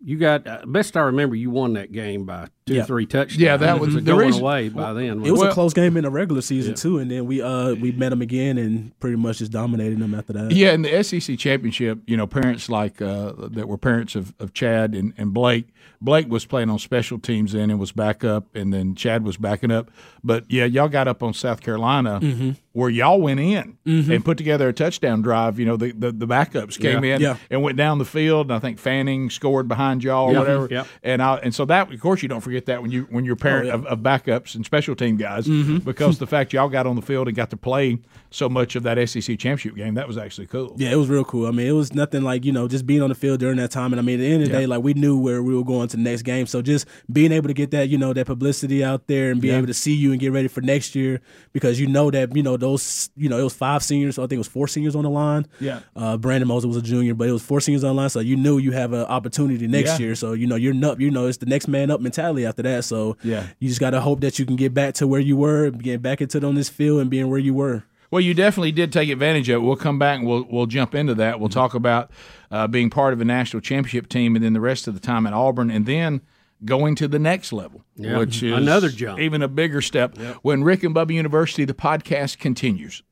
You 0.04 0.18
got 0.18 0.46
uh, 0.46 0.62
best 0.66 0.96
I 0.96 1.02
remember. 1.02 1.36
You 1.36 1.50
won 1.50 1.74
that 1.74 1.92
game 1.92 2.26
by 2.26 2.48
two 2.66 2.74
Yeah. 2.74 2.82
or 2.82 2.84
three 2.84 3.06
touchdowns. 3.06 3.38
Yeah, 3.40 3.56
that 3.56 3.80
was 3.80 3.94
It 3.96 4.04
the 4.04 4.12
going 4.12 4.26
reason- 4.26 4.42
away 4.42 4.68
by 4.68 4.92
then. 4.92 5.24
It 5.24 5.30
was 5.32 5.40
Well- 5.40 5.50
a 5.50 5.52
close 5.52 5.72
game 5.74 5.96
in 5.96 6.04
the 6.04 6.10
regular 6.10 6.40
season 6.42 6.74
too, 6.74 6.98
and 6.98 7.10
then 7.10 7.26
we 7.26 7.42
uh 7.42 7.74
we 7.74 7.92
met 7.92 8.10
them 8.10 8.22
again 8.22 8.58
and 8.58 8.98
pretty 9.00 9.16
much 9.16 9.38
just 9.38 9.52
dominated 9.52 9.98
them 9.98 10.14
after 10.14 10.32
that. 10.34 10.52
Yeah, 10.52 10.72
in 10.72 10.82
the 10.82 11.02
SEC 11.02 11.36
championship, 11.36 11.98
you 12.06 12.16
know, 12.16 12.26
parents 12.26 12.68
like 12.68 13.02
uh, 13.02 13.32
that 13.50 13.68
were 13.68 13.78
parents 13.78 14.14
of, 14.14 14.32
of 14.38 14.52
Chad 14.54 14.94
and, 14.94 15.12
and 15.16 15.32
Blake. 15.34 15.66
Blake 16.00 16.28
was 16.28 16.44
playing 16.44 16.68
on 16.68 16.80
special 16.80 17.16
teams 17.18 17.52
then 17.52 17.70
and 17.70 17.78
was 17.78 17.92
back 17.92 18.24
up, 18.24 18.56
and 18.56 18.72
then 18.72 18.96
Chad 18.96 19.24
was 19.24 19.36
backing 19.36 19.70
up. 19.70 19.88
But 20.24 20.44
yeah, 20.48 20.64
y'all 20.64 20.88
got 20.88 21.06
up 21.06 21.22
on 21.22 21.32
South 21.32 21.60
Carolina 21.60 22.18
Mm-hmm. 22.20 22.50
where 22.72 22.90
y'all 22.90 23.20
went 23.20 23.38
in 23.38 23.76
and 23.86 24.24
put 24.24 24.36
together 24.36 24.68
a 24.68 24.72
touchdown 24.72 25.22
drive. 25.22 25.60
You 25.60 25.66
know, 25.66 25.76
the, 25.76 25.92
the, 25.92 26.10
the 26.10 26.26
backups 26.26 26.78
came 26.80 27.04
Yeah. 27.04 27.14
in 27.16 27.20
Yeah. 27.22 27.36
and 27.52 27.62
went 27.62 27.76
down 27.76 27.98
the 27.98 28.04
field, 28.04 28.46
and 28.46 28.52
I 28.54 28.58
think 28.58 28.78
Fannin 28.80 29.30
scored 29.30 29.68
behind 29.68 30.02
y'all 30.02 30.28
or 30.30 30.32
Yep. 30.32 30.40
whatever. 30.40 30.68
Yep. 30.70 30.86
And 31.04 31.22
I, 31.22 31.36
and 31.36 31.54
so 31.54 31.64
that, 31.66 31.92
of 31.92 32.00
course, 32.00 32.20
you 32.22 32.28
don't 32.28 32.40
forget 32.40 32.51
that 32.66 32.82
when 32.82 32.90
you 32.90 33.06
when 33.10 33.24
you're 33.24 33.34
a 33.34 33.36
parent 33.36 33.64
Oh, 33.66 33.68
yeah. 33.68 33.74
of, 33.74 33.86
of 33.86 33.98
backups 34.00 34.54
and 34.54 34.64
special 34.64 34.94
team 34.94 35.16
guys, 35.16 35.46
Mm-hmm. 35.46 35.78
because 35.78 36.18
the 36.18 36.26
fact 36.26 36.52
y'all 36.52 36.68
got 36.68 36.86
on 36.86 36.96
the 36.96 37.02
field 37.02 37.28
and 37.28 37.36
got 37.36 37.50
to 37.50 37.56
play 37.56 37.98
so 38.32 38.48
much 38.48 38.74
of 38.76 38.82
that 38.82 38.96
SEC 39.08 39.38
championship 39.38 39.76
game, 39.76 39.94
that 39.94 40.08
was 40.08 40.16
actually 40.18 40.46
cool. 40.46 40.74
Yeah, 40.78 40.90
it 40.90 40.96
was 40.96 41.08
real 41.08 41.24
cool. 41.24 41.46
I 41.46 41.50
mean, 41.50 41.66
it 41.66 41.72
was 41.72 41.94
nothing 41.94 42.22
like, 42.22 42.44
you 42.44 42.52
know, 42.52 42.66
just 42.66 42.86
being 42.86 43.02
on 43.02 43.08
the 43.10 43.14
field 43.14 43.40
during 43.40 43.58
that 43.58 43.70
time. 43.70 43.92
And 43.92 44.00
I 44.00 44.02
mean, 44.02 44.18
at 44.18 44.22
the 44.22 44.32
end 44.32 44.42
of 44.42 44.48
the 44.48 44.54
day, 44.58 44.66
like 44.66 44.82
we 44.82 44.94
knew 44.94 45.18
where 45.18 45.42
we 45.42 45.54
were 45.54 45.64
going 45.64 45.88
to 45.88 45.96
the 45.96 46.02
next 46.02 46.22
game. 46.22 46.46
So 46.46 46.62
just 46.62 46.86
being 47.12 47.30
able 47.32 47.48
to 47.48 47.54
get 47.54 47.70
that, 47.72 47.88
you 47.88 47.98
know, 47.98 48.12
that 48.12 48.26
publicity 48.26 48.82
out 48.82 49.06
there 49.06 49.30
and 49.30 49.40
be 49.40 49.50
able 49.50 49.66
to 49.66 49.74
see 49.74 49.94
you 49.94 50.10
and 50.12 50.20
get 50.20 50.32
ready 50.32 50.48
for 50.48 50.60
next 50.60 50.94
year 50.94 51.20
because 51.52 51.78
you 51.78 51.86
know 51.86 52.10
that, 52.10 52.34
you 52.34 52.42
know, 52.42 52.56
those, 52.56 53.10
you 53.16 53.28
know, 53.28 53.38
it 53.38 53.42
was 53.44 53.54
five 53.54 53.82
seniors. 53.82 54.16
So 54.16 54.22
I 54.22 54.26
think 54.26 54.34
it 54.34 54.38
was 54.38 54.48
four 54.48 54.66
seniors 54.66 54.96
on 54.96 55.02
the 55.04 55.10
line. 55.10 55.46
Yeah. 55.60 55.80
Uh, 55.94 56.16
Brandon 56.16 56.48
Mosley 56.48 56.68
was 56.68 56.76
a 56.78 56.82
junior, 56.82 57.14
but 57.14 57.28
it 57.28 57.32
was 57.32 57.42
four 57.42 57.60
seniors 57.60 57.84
on 57.84 57.94
the 57.94 58.00
line. 58.00 58.10
So 58.10 58.20
you 58.20 58.36
knew 58.36 58.58
you 58.58 58.72
have 58.72 58.92
an 58.92 59.04
opportunity 59.06 59.66
next 59.68 59.98
Yeah. 60.00 60.06
year. 60.06 60.14
So, 60.14 60.32
you 60.32 60.46
know, 60.46 60.56
you're 60.56 60.74
up, 60.86 61.00
you 61.00 61.10
know, 61.10 61.26
it's 61.26 61.38
the 61.38 61.46
next 61.46 61.68
man 61.68 61.90
up 61.90 62.00
mentality 62.00 62.46
after 62.46 62.62
that. 62.62 62.84
So 62.84 63.16
Yeah. 63.22 63.46
you 63.60 63.68
just 63.68 63.80
got 63.80 63.90
to 63.90 64.00
hope 64.00 64.20
that 64.22 64.38
you 64.38 64.46
can 64.46 64.56
get 64.56 64.72
back 64.74 64.94
to 64.94 65.06
where 65.06 65.20
you 65.20 65.36
were, 65.36 65.70
get 65.70 66.02
back 66.02 66.20
into 66.20 66.38
it 66.38 66.44
on 66.44 66.54
this 66.54 66.68
field 66.68 67.00
and 67.00 67.10
being 67.10 67.28
where 67.28 67.38
you 67.38 67.54
were. 67.54 67.84
Well, 68.12 68.20
you 68.20 68.34
definitely 68.34 68.70
did 68.72 68.92
take 68.92 69.08
advantage 69.08 69.48
of 69.48 69.56
it. 69.56 69.64
We'll 69.66 69.74
come 69.74 69.98
back 69.98 70.18
and 70.20 70.28
we'll 70.28 70.46
we'll 70.48 70.66
jump 70.66 70.94
into 70.94 71.14
that. 71.16 71.40
We'll 71.40 71.48
talk 71.48 71.72
about 71.74 72.10
uh, 72.50 72.66
being 72.68 72.90
part 72.90 73.14
of 73.14 73.20
a 73.20 73.24
national 73.24 73.62
championship 73.62 74.08
team, 74.08 74.36
and 74.36 74.44
then 74.44 74.52
the 74.52 74.60
rest 74.60 74.86
of 74.86 74.92
the 74.94 75.00
time 75.00 75.26
at 75.26 75.32
Auburn, 75.32 75.70
and 75.70 75.86
then 75.86 76.20
going 76.64 76.94
to 76.96 77.08
the 77.08 77.18
next 77.18 77.52
level, 77.52 77.82
Yeah. 77.96 78.18
which 78.18 78.42
is 78.42 78.52
Another 78.56 78.88
jump. 78.90 79.18
even 79.18 79.42
a 79.42 79.48
bigger 79.48 79.80
step. 79.80 80.16
When 80.42 80.62
Rick 80.62 80.84
and 80.84 80.94
Bubba 80.94 81.12
University, 81.14 81.64
the 81.64 81.74
podcast 81.74 82.38
continues. 82.38 83.02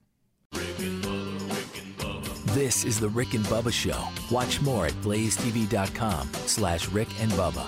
This 2.55 2.85
is 2.85 3.01
the 3.01 3.09
Rick 3.09 3.35
and 3.35 3.45
Bubba 3.47 3.73
Show. 3.73 3.99
Watch 4.31 4.61
more 4.61 4.85
at 4.87 4.93
blazetv.com 5.03 6.29
slash 6.47 6.89
Rick 6.91 7.09
and 7.21 7.33
Bubba. 7.33 7.67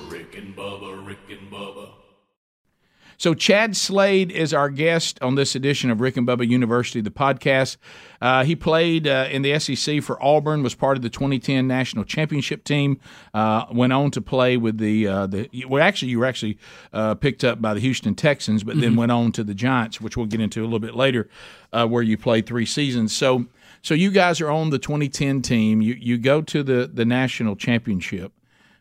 So 3.22 3.34
Chad 3.34 3.76
Slade 3.76 4.32
is 4.32 4.52
our 4.52 4.68
guest 4.68 5.22
on 5.22 5.36
this 5.36 5.54
edition 5.54 5.92
of 5.92 6.00
Rick 6.00 6.16
and 6.16 6.26
Bubba 6.26 6.44
University, 6.44 7.00
the 7.00 7.12
podcast. 7.12 7.76
Uh, 8.20 8.42
he 8.42 8.56
played 8.56 9.06
uh, 9.06 9.28
in 9.30 9.42
the 9.42 9.56
SEC 9.60 10.02
for 10.02 10.20
Auburn, 10.20 10.64
was 10.64 10.74
part 10.74 10.96
of 10.96 11.04
the 11.04 11.08
2010 11.08 11.68
national 11.68 12.02
championship 12.02 12.64
team. 12.64 12.98
Uh, 13.32 13.66
went 13.70 13.92
on 13.92 14.10
to 14.10 14.20
play 14.20 14.56
with 14.56 14.78
the 14.78 15.06
uh, 15.06 15.28
the. 15.28 15.48
Well, 15.68 15.80
actually, 15.80 16.10
you 16.10 16.18
were 16.18 16.24
actually 16.24 16.58
uh, 16.92 17.14
picked 17.14 17.44
up 17.44 17.62
by 17.62 17.74
the 17.74 17.78
Houston 17.78 18.16
Texans, 18.16 18.64
but 18.64 18.80
then 18.80 18.96
went 18.96 19.12
on 19.12 19.30
to 19.32 19.44
the 19.44 19.54
Giants, 19.54 20.00
which 20.00 20.16
we'll 20.16 20.26
get 20.26 20.40
into 20.40 20.60
a 20.60 20.64
little 20.64 20.80
bit 20.80 20.96
later, 20.96 21.28
uh, 21.72 21.86
where 21.86 22.02
you 22.02 22.18
played 22.18 22.44
three 22.44 22.66
seasons. 22.66 23.16
So, 23.16 23.46
so 23.82 23.94
you 23.94 24.10
guys 24.10 24.40
are 24.40 24.50
on 24.50 24.70
the 24.70 24.80
2010 24.80 25.42
team. 25.42 25.80
You 25.80 25.94
you 25.94 26.18
go 26.18 26.42
to 26.42 26.64
the 26.64 26.90
the 26.92 27.04
national 27.04 27.54
championship 27.54 28.32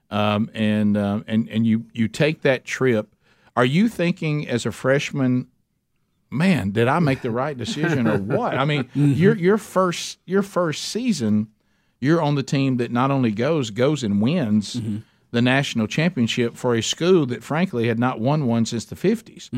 um, 0.09 0.49
and 0.55 0.97
and 0.97 1.47
and 1.47 1.67
you 1.67 1.85
you 1.93 2.07
take 2.07 2.41
that 2.41 2.65
trip. 2.65 3.07
Are 3.55 3.65
you 3.65 3.89
thinking 3.89 4.47
as 4.47 4.65
a 4.65 4.71
freshman, 4.71 5.47
man, 6.29 6.71
did 6.71 6.87
I 6.87 6.99
make 6.99 7.21
the 7.21 7.31
right 7.31 7.57
decision 7.57 8.07
or 8.07 8.17
what? 8.37 8.57
I 8.57 8.65
mean, 8.65 8.85
mm-hmm. 8.85 9.11
your 9.13 9.35
your 9.35 9.57
first 9.57 10.19
your 10.25 10.41
first 10.41 10.83
season, 10.83 11.47
you're 11.99 12.21
on 12.21 12.35
the 12.35 12.43
team 12.43 12.77
that 12.77 12.91
not 12.91 13.11
only 13.11 13.31
goes 13.31 13.69
goes 13.69 14.03
and 14.03 14.21
wins 14.21 14.75
mm-hmm. 14.75 14.97
the 15.31 15.41
national 15.41 15.87
championship 15.87 16.55
for 16.55 16.75
a 16.75 16.81
school 16.81 17.25
that 17.27 17.43
frankly 17.43 17.87
had 17.87 17.99
not 17.99 18.19
won 18.19 18.47
one 18.47 18.65
since 18.65 18.85
the 18.85 18.95
50s. 18.95 19.49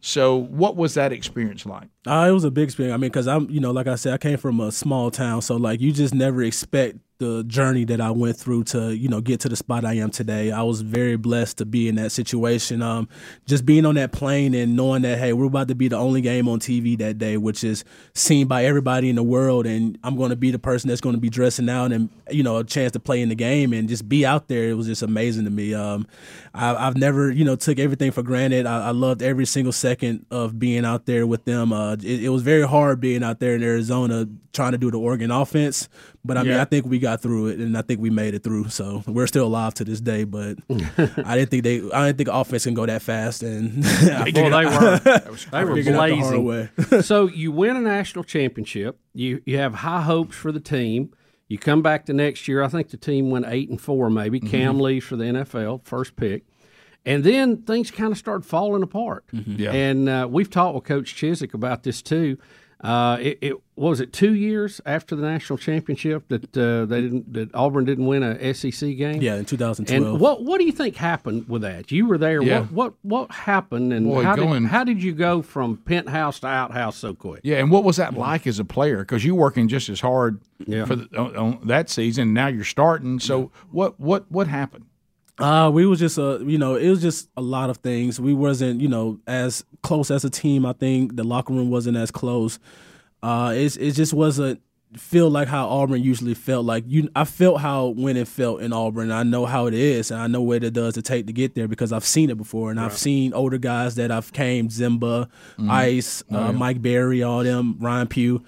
So, 0.00 0.36
what 0.36 0.76
was 0.76 0.94
that 0.94 1.12
experience 1.12 1.66
like? 1.66 1.88
Uh, 2.06 2.26
it 2.28 2.32
was 2.32 2.44
a 2.44 2.50
big 2.50 2.64
experience. 2.64 2.94
I 2.94 2.96
mean, 2.96 3.10
because 3.10 3.28
I'm, 3.28 3.50
you 3.50 3.60
know, 3.60 3.70
like 3.70 3.86
I 3.86 3.96
said, 3.96 4.14
I 4.14 4.18
came 4.18 4.38
from 4.38 4.60
a 4.60 4.72
small 4.72 5.10
town, 5.10 5.42
so 5.42 5.56
like 5.56 5.80
you 5.80 5.92
just 5.92 6.14
never 6.14 6.42
expect 6.42 6.98
the 7.18 7.44
journey 7.44 7.84
that 7.84 8.00
I 8.00 8.10
went 8.10 8.38
through 8.38 8.64
to, 8.64 8.96
you 8.96 9.06
know, 9.06 9.20
get 9.20 9.40
to 9.40 9.50
the 9.50 9.54
spot 9.54 9.84
I 9.84 9.92
am 9.94 10.10
today. 10.10 10.50
I 10.50 10.62
was 10.62 10.80
very 10.80 11.16
blessed 11.16 11.58
to 11.58 11.66
be 11.66 11.86
in 11.86 11.96
that 11.96 12.12
situation. 12.12 12.80
Um, 12.80 13.10
just 13.44 13.66
being 13.66 13.84
on 13.84 13.96
that 13.96 14.10
plane 14.10 14.54
and 14.54 14.74
knowing 14.74 15.02
that, 15.02 15.18
hey, 15.18 15.34
we're 15.34 15.44
about 15.44 15.68
to 15.68 15.74
be 15.74 15.88
the 15.88 15.98
only 15.98 16.22
game 16.22 16.48
on 16.48 16.60
TV 16.60 16.96
that 16.98 17.18
day, 17.18 17.36
which 17.36 17.62
is 17.62 17.84
seen 18.14 18.46
by 18.46 18.64
everybody 18.64 19.10
in 19.10 19.16
the 19.16 19.22
world, 19.22 19.66
and 19.66 19.98
I'm 20.02 20.16
going 20.16 20.30
to 20.30 20.36
be 20.36 20.50
the 20.50 20.58
person 20.58 20.88
that's 20.88 21.02
going 21.02 21.14
to 21.14 21.20
be 21.20 21.28
dressing 21.28 21.68
out 21.68 21.92
and, 21.92 22.08
you 22.30 22.42
know, 22.42 22.56
a 22.56 22.64
chance 22.64 22.92
to 22.92 23.00
play 23.00 23.20
in 23.20 23.28
the 23.28 23.34
game 23.34 23.74
and 23.74 23.86
just 23.86 24.08
be 24.08 24.24
out 24.24 24.48
there. 24.48 24.70
It 24.70 24.74
was 24.74 24.86
just 24.86 25.02
amazing 25.02 25.44
to 25.44 25.50
me. 25.50 25.74
Um, 25.74 26.06
I, 26.54 26.74
I've 26.74 26.96
never, 26.96 27.30
you 27.30 27.44
know, 27.44 27.54
took 27.54 27.78
everything 27.78 28.12
for 28.12 28.22
granted. 28.22 28.64
I, 28.64 28.88
I 28.88 28.90
loved 28.92 29.22
every 29.22 29.44
single 29.44 29.72
second 29.72 29.89
of 30.30 30.58
being 30.58 30.84
out 30.84 31.06
there 31.06 31.26
with 31.26 31.44
them. 31.44 31.72
Uh, 31.72 31.94
it, 31.94 32.24
it 32.24 32.28
was 32.28 32.42
very 32.42 32.66
hard 32.66 33.00
being 33.00 33.22
out 33.22 33.40
there 33.40 33.54
in 33.54 33.62
Arizona 33.62 34.26
trying 34.52 34.72
to 34.72 34.78
do 34.78 34.90
the 34.90 34.98
Oregon 34.98 35.30
offense, 35.30 35.88
but 36.24 36.36
I 36.36 36.42
mean, 36.42 36.52
Yeah. 36.52 36.62
I 36.62 36.64
think 36.64 36.84
we 36.86 36.98
got 36.98 37.20
through 37.22 37.48
it, 37.48 37.60
and 37.60 37.76
I 37.78 37.82
think 37.82 38.00
we 38.00 38.10
made 38.10 38.34
it 38.34 38.42
through. 38.42 38.68
So 38.68 39.02
we're 39.06 39.26
still 39.28 39.46
alive 39.46 39.74
to 39.74 39.84
this 39.84 40.00
day. 40.00 40.24
But 40.24 40.58
I 40.70 41.36
didn't 41.36 41.50
think 41.50 41.62
they, 41.64 41.76
I 41.92 42.06
didn't 42.06 42.18
think 42.18 42.28
offense 42.32 42.64
can 42.64 42.74
go 42.74 42.84
that 42.86 43.02
fast, 43.02 43.42
and 43.42 43.84
I 43.86 44.30
Boy, 44.30 44.50
they 44.50 44.66
were 44.66 44.98
they 45.52 45.64
were 45.64 45.76
figured 45.76 45.94
out 45.96 46.08
the 46.08 46.16
blazing. 46.16 46.44
way. 46.44 46.68
so 47.02 47.26
you 47.28 47.52
win 47.52 47.76
a 47.76 47.80
national 47.80 48.24
championship. 48.24 48.98
You 49.14 49.40
you 49.46 49.58
have 49.58 49.74
high 49.76 50.02
hopes 50.02 50.36
for 50.36 50.52
the 50.52 50.60
team. 50.60 51.12
You 51.48 51.58
come 51.58 51.82
back 51.82 52.06
the 52.06 52.12
next 52.12 52.46
year. 52.46 52.62
I 52.62 52.68
think 52.68 52.90
the 52.90 52.96
team 52.96 53.30
went 53.30 53.44
eight 53.48 53.68
and 53.70 53.80
four, 53.80 54.08
maybe. 54.08 54.38
Mm-hmm. 54.38 54.50
Cam 54.50 54.78
leaves 54.80 55.04
for 55.06 55.16
the 55.16 55.24
NFL, 55.24 55.84
first 55.84 56.14
pick. 56.14 56.44
And 57.06 57.24
then 57.24 57.58
things 57.62 57.90
kind 57.90 58.12
of 58.12 58.18
started 58.18 58.44
falling 58.44 58.82
apart. 58.82 59.24
Yeah. 59.32 59.72
And 59.72 60.08
uh, 60.08 60.28
we've 60.30 60.50
talked 60.50 60.74
with 60.74 60.84
Coach 60.84 61.14
Chizik 61.14 61.54
about 61.54 61.82
this 61.82 62.02
too. 62.02 62.36
Uh, 62.82 63.18
it, 63.20 63.38
it 63.42 63.54
was 63.76 64.00
it 64.00 64.10
two 64.10 64.34
years 64.34 64.80
after 64.86 65.14
the 65.14 65.20
national 65.22 65.58
championship 65.58 66.26
that 66.28 66.56
uh, 66.56 66.86
they 66.86 67.02
didn't 67.02 67.30
that 67.34 67.54
Auburn 67.54 67.84
didn't 67.84 68.06
win 68.06 68.22
a 68.22 68.54
SEC 68.54 68.96
game. 68.96 69.20
Yeah, 69.20 69.36
in 69.36 69.44
2012. 69.44 70.12
And 70.14 70.18
what 70.20 70.44
what 70.44 70.58
do 70.58 70.64
you 70.64 70.72
think 70.72 70.96
happened 70.96 71.46
with 71.46 71.60
that? 71.60 71.92
You 71.92 72.06
were 72.06 72.16
there. 72.16 72.42
Yeah. 72.42 72.62
What 72.62 72.70
what 72.72 72.94
what 73.02 73.30
happened? 73.30 73.92
And 73.92 74.06
Boy, 74.06 74.22
how 74.22 74.34
going- 74.34 74.62
did 74.62 74.70
how 74.70 74.84
did 74.84 75.02
you 75.02 75.12
go 75.12 75.42
from 75.42 75.76
penthouse 75.76 76.40
to 76.40 76.46
outhouse 76.46 76.96
so 76.96 77.12
quick? 77.14 77.40
Yeah, 77.44 77.58
and 77.58 77.70
what 77.70 77.84
was 77.84 77.96
that 77.96 78.14
like 78.14 78.46
as 78.46 78.58
a 78.58 78.64
player? 78.64 79.00
Because 79.00 79.26
you're 79.26 79.34
working 79.34 79.68
just 79.68 79.90
as 79.90 80.00
hard 80.00 80.40
Yeah. 80.66 80.86
for 80.86 80.96
the, 80.96 81.18
on, 81.18 81.36
on 81.36 81.60
that 81.64 81.90
season. 81.90 82.32
Now 82.32 82.46
you're 82.46 82.64
starting. 82.64 83.20
So 83.20 83.50
what 83.70 84.00
what 84.00 84.30
what 84.32 84.46
happened? 84.48 84.86
Uh, 85.40 85.70
we 85.70 85.86
was 85.86 85.98
just 85.98 86.18
a, 86.18 86.42
you 86.44 86.58
know, 86.58 86.74
it 86.74 86.88
was 86.88 87.00
just 87.00 87.28
a 87.36 87.40
lot 87.40 87.70
of 87.70 87.78
things. 87.78 88.20
We 88.20 88.34
wasn't, 88.34 88.80
you 88.80 88.88
know, 88.88 89.20
as 89.26 89.64
close 89.82 90.10
as 90.10 90.24
a 90.24 90.30
team. 90.30 90.66
I 90.66 90.72
think 90.72 91.16
the 91.16 91.24
locker 91.24 91.52
room 91.52 91.70
wasn't 91.70 91.96
as 91.96 92.10
close. 92.10 92.58
Uh, 93.22 93.52
it's 93.54 93.76
it 93.76 93.92
just 93.92 94.12
wasn't 94.12 94.60
feel 94.96 95.30
like 95.30 95.46
how 95.46 95.68
Auburn 95.68 96.02
usually 96.02 96.34
felt. 96.34 96.64
Like 96.64 96.84
you, 96.86 97.08
I 97.14 97.24
felt 97.24 97.60
how 97.60 97.88
when 97.88 98.16
it 98.16 98.26
felt 98.28 98.60
in 98.60 98.72
Auburn. 98.72 99.10
I 99.12 99.22
know 99.22 99.46
how 99.46 99.66
it 99.66 99.74
is, 99.74 100.10
and 100.10 100.20
I 100.20 100.26
know 100.26 100.42
what 100.42 100.64
it 100.64 100.72
does 100.72 100.94
to 100.94 101.02
take 101.02 101.26
to 101.26 101.32
get 101.32 101.54
there 101.54 101.68
because 101.68 101.92
I've 101.92 102.04
seen 102.04 102.30
it 102.30 102.36
before, 102.36 102.70
and 102.70 102.80
I've 102.80 102.96
seen 102.96 103.32
older 103.32 103.58
guys 103.58 103.94
that 103.96 104.10
I've 104.10 104.32
came 104.32 104.68
Ziemba, 104.68 105.28
Ice, 105.68 106.22
uh, 106.30 106.52
Mike 106.52 106.82
Berry, 106.82 107.22
all 107.22 107.44
them, 107.44 107.76
Ryan 107.78 108.08
Pugh, 108.08 108.44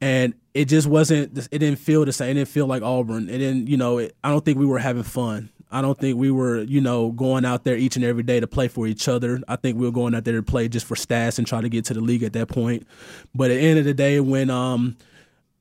and 0.00 0.34
it 0.54 0.66
just 0.66 0.86
wasn't. 0.86 1.36
It 1.50 1.58
didn't 1.58 1.76
feel 1.78 2.04
the 2.04 2.12
same. 2.12 2.30
It 2.30 2.34
didn't 2.34 2.48
feel 2.48 2.66
like 2.66 2.82
Auburn. 2.82 3.28
It 3.28 3.38
didn't. 3.38 3.68
You 3.68 3.76
know, 3.76 3.98
it, 3.98 4.14
I 4.22 4.30
don't 4.30 4.44
think 4.44 4.58
we 4.58 4.66
were 4.66 4.78
having 4.78 5.02
fun. 5.02 5.50
I 5.72 5.82
don't 5.82 5.98
think 5.98 6.18
we 6.18 6.30
were, 6.30 6.62
you 6.62 6.80
know, 6.80 7.10
going 7.12 7.44
out 7.44 7.64
there 7.64 7.76
each 7.76 7.96
and 7.96 8.04
every 8.04 8.22
day 8.24 8.40
to 8.40 8.46
play 8.46 8.68
for 8.68 8.86
each 8.86 9.06
other. 9.08 9.40
I 9.46 9.56
think 9.56 9.78
we 9.78 9.86
were 9.86 9.92
going 9.92 10.14
out 10.14 10.24
there 10.24 10.34
to 10.36 10.42
play 10.42 10.68
just 10.68 10.86
for 10.86 10.96
stats 10.96 11.38
and 11.38 11.46
try 11.46 11.60
to 11.60 11.68
get 11.68 11.84
to 11.86 11.94
the 11.94 12.00
league 12.00 12.22
at 12.22 12.32
that 12.32 12.48
point. 12.48 12.86
But 13.34 13.50
at 13.50 13.54
the 13.54 13.60
end 13.60 13.78
of 13.78 13.84
the 13.84 13.94
day, 13.94 14.18
when 14.20 14.50
um, 14.50 14.96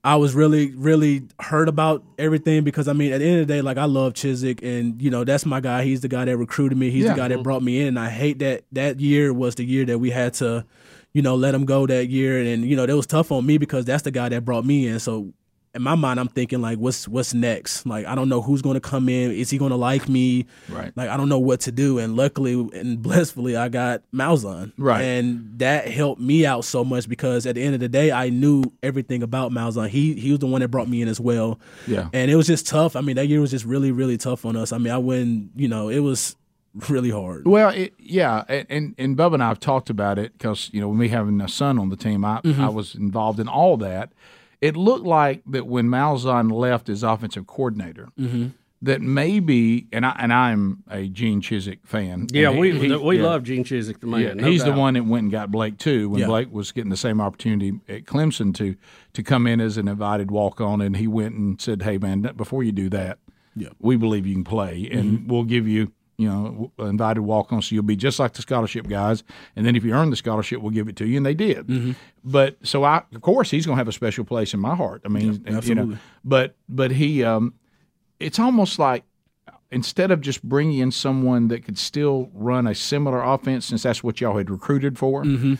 I 0.04 0.16
was 0.16 0.34
really, 0.34 0.72
really 0.72 1.24
hurt 1.39 1.70
about 1.70 2.04
everything 2.18 2.63
because 2.63 2.88
I 2.88 2.94
mean, 2.94 3.12
at 3.12 3.20
the 3.20 3.25
end 3.25 3.42
of 3.42 3.48
the 3.48 3.54
day, 3.54 3.62
like 3.62 3.78
I 3.78 3.86
love 3.86 4.13
Chizik, 4.13 4.63
and 4.63 5.01
you 5.01 5.12
know 5.12 5.24
that's 5.24 5.46
my 5.46 5.60
guy. 5.60 5.84
He's 5.84 6.01
the 6.01 6.08
guy 6.08 6.25
that 6.25 6.38
recruited 6.38 6.78
me. 6.78 6.89
He's 6.89 7.04
Yeah. 7.06 7.12
the 7.13 7.18
guy 7.18 7.28
that 7.28 7.44
brought 7.44 7.62
me 7.63 7.82
in. 7.82 7.89
And 7.89 8.00
I 8.00 8.10
hate 8.10 8.39
that 8.39 8.63
that 8.72 9.00
year 9.00 9.34
was 9.34 9.56
the 9.56 9.66
year 9.66 9.86
that 9.86 10.00
we 10.00 10.10
had 10.10 10.34
to, 10.36 10.66
you 11.13 11.22
know, 11.22 11.36
let 11.36 11.54
him 11.54 11.66
go 11.66 11.86
that 11.86 12.08
year, 12.10 12.39
and 12.42 12.66
you 12.66 12.75
know 12.75 12.86
that 12.86 12.96
was 12.96 13.08
tough 13.08 13.32
on 13.32 13.46
me 13.46 13.58
because 13.58 13.86
that's 13.86 14.04
the 14.04 14.12
guy 14.12 14.30
that 14.30 14.46
brought 14.46 14.66
me 14.66 14.88
in. 14.88 15.00
So 15.00 15.34
in 15.76 15.84
my 15.84 15.96
mind, 15.96 16.20
I'm 16.20 16.28
thinking 16.28 16.62
like, 16.62 16.80
what's 16.80 17.08
what's 17.08 17.34
next? 17.34 17.86
Like 17.86 18.06
I 18.06 18.16
don't 18.16 18.30
know 18.30 18.42
who's 18.42 18.62
going 18.62 18.74
to 18.74 18.82
come 18.82 19.08
in. 19.08 19.32
Is 19.32 19.50
he 19.50 19.58
going 19.58 19.70
to 19.70 19.78
like 19.78 20.10
me? 20.10 20.46
Right. 20.68 20.92
Like 20.96 21.10
I 21.10 21.18
don't 21.18 21.30
know 21.30 21.40
what 21.40 21.62
to 21.62 21.72
do. 21.72 22.00
And 22.00 22.16
luckily 22.16 22.54
and 22.74 23.02
blissfully, 23.02 23.56
I 23.56 23.70
got 23.70 24.02
Malzahn. 24.14 24.74
Right. 24.78 25.02
And 25.02 25.60
that 25.60 25.88
helped 25.88 26.22
me 26.22 26.46
out 26.46 26.66
so 26.66 26.84
much 26.84 27.08
because 27.08 27.46
at 27.46 27.56
the 27.56 27.64
end 27.64 27.76
of 27.76 27.80
the 27.80 27.90
day, 27.90 28.12
I 28.12 28.30
knew 28.30 28.64
everything 28.82 29.22
about 29.22 29.52
Malzahn. 29.52 29.90
He 29.90 30.14
he 30.16 30.32
was 30.32 30.40
the 30.40 30.48
one 30.48 30.62
that 30.62 30.70
brought 30.70 30.90
me 30.90 31.02
in 31.02 31.08
as 31.08 31.20
well. 31.20 31.60
Yeah. 31.88 32.10
And 32.14 32.32
it 32.32 32.36
was 32.36 32.48
just 32.48 32.68
tough. 32.68 32.96
I 32.96 33.02
mean, 33.02 33.16
that 33.18 33.28
year 33.28 33.40
was 33.40 33.52
just 33.52 33.66
really 33.66 33.92
really 33.92 34.18
tough 34.18 34.46
on 34.46 34.56
us. 34.56 34.72
I 34.72 34.78
mean, 34.78 34.94
I 34.94 34.98
went. 34.98 35.52
You 35.56 35.68
know, 35.68 35.90
it 35.90 36.00
was 36.00 36.36
really 36.88 37.10
hard. 37.10 37.48
Well, 37.48 37.70
it, 37.70 37.94
yeah, 38.00 38.44
and, 38.48 38.96
and 38.98 39.18
Bubba 39.18 39.36
and 39.36 39.44
I 39.44 39.48
have 39.50 39.60
talked 39.60 39.90
about 39.90 40.18
it 40.20 40.34
because 40.38 40.70
you 40.74 40.82
know 40.82 40.92
me 40.94 41.08
having 41.10 41.40
a 41.42 41.48
son 41.48 41.80
on 41.80 41.90
the 41.90 41.96
team, 41.96 42.26
I 42.26 42.42
mm-hmm. 42.42 42.62
I 42.62 42.70
was 42.70 42.96
involved 42.96 43.40
in 43.40 43.48
all 43.48 43.78
that. 43.78 44.12
It 44.62 44.75
looked 44.75 45.06
like 45.06 45.42
that 45.48 45.68
when 45.68 45.88
Malzahn 45.88 46.51
left 46.51 46.89
as 46.89 47.01
offensive 47.04 47.48
coordinator, 47.48 48.10
mm-hmm. 48.20 48.48
that 48.82 49.01
maybe 49.01 49.88
and 49.94 50.06
I 50.06 50.16
and 50.20 50.34
I'm 50.34 50.84
a 50.89 51.08
Gene 51.08 51.42
Chizik 51.42 51.79
fan. 51.86 52.27
Yeah, 52.31 52.51
he- 52.51 52.60
we 52.60 52.79
he- 52.79 52.96
we 52.96 53.18
yeah. 53.18 53.24
love 53.24 53.44
Gene 53.44 53.64
Chizik 53.64 54.00
the 54.01 54.07
man. 54.07 54.22
Yeah, 54.22 54.33
no 54.33 54.48
he's 54.50 54.64
the 54.66 54.74
one 54.74 54.96
that 54.96 55.05
went 55.05 55.24
and 55.24 55.31
got 55.31 55.50
Blake 55.51 55.77
too. 55.77 56.10
When 56.10 56.20
Yeah. 56.22 56.27
Blake 56.27 56.51
was 56.51 56.72
getting 56.74 56.90
the 56.90 56.98
same 56.98 57.22
opportunity 57.22 57.79
at 57.88 58.03
Clemson 58.05 58.53
to 58.55 58.75
to 59.14 59.24
come 59.24 59.48
in 59.48 59.62
as 59.62 59.77
an 59.77 59.88
invited 59.88 60.29
walk 60.29 60.60
on, 60.60 60.81
and 60.81 60.98
he 60.98 61.07
went 61.07 61.36
and 61.36 61.60
said, 61.62 61.83
"Hey 61.83 61.98
man, 61.98 62.22
before 62.36 62.62
you 62.64 62.72
do 62.74 62.90
that, 62.90 63.20
Yeah. 63.55 63.70
we 63.79 63.96
believe 63.96 64.27
you 64.27 64.33
can 64.36 64.44
play, 64.44 64.90
and 64.92 65.20
mm-hmm. 65.20 65.27
we'll 65.27 65.46
give 65.46 65.68
you." 65.68 65.92
You 66.20 66.27
know, 66.27 66.72
invited 66.79 67.22
walk 67.22 67.53
on, 67.53 67.62
so 67.62 67.74
you'll 67.74 67.84
be 67.86 67.96
just 67.96 68.20
like 68.20 68.34
the 68.34 68.42
scholarship 68.42 68.88
guys. 68.88 69.24
And 69.55 69.66
then 69.66 69.75
if 69.77 69.86
you 69.86 69.94
earn 69.94 70.10
the 70.10 70.18
scholarship, 70.18 70.62
we'll 70.62 70.72
give 70.72 70.90
it 70.90 70.96
to 70.98 71.08
you. 71.08 71.16
And 71.18 71.25
they 71.25 71.34
did. 71.34 71.96
But 72.24 72.58
so 72.62 72.84
I, 72.84 73.03
of 73.16 73.22
course, 73.22 73.50
he's 73.50 73.66
going 73.66 73.77
to 73.77 73.79
have 73.79 73.88
a 73.88 73.94
special 73.94 74.25
place 74.25 74.53
in 74.53 74.60
my 74.60 74.75
heart. 74.75 75.01
I 75.05 75.08
mean, 75.08 75.42
and, 75.46 75.55
you 75.66 75.75
know, 75.75 75.98
but 76.25 76.55
but 76.68 76.92
he, 76.92 77.24
um, 77.24 77.53
it's 78.20 78.38
almost 78.38 78.79
like 78.79 79.05
instead 79.72 80.12
of 80.12 80.20
just 80.20 80.44
bringing 80.44 80.79
in 80.79 80.92
someone 80.92 81.48
that 81.48 81.64
could 81.64 81.77
still 81.77 82.29
run 82.34 82.68
a 82.68 82.75
similar 82.75 83.22
offense, 83.22 83.68
since 83.68 83.84
that's 83.84 84.03
what 84.03 84.20
y'all 84.20 84.38
had 84.38 84.50
recruited 84.50 84.98
for, 84.98 85.24
Mm-hmm. 85.24 85.53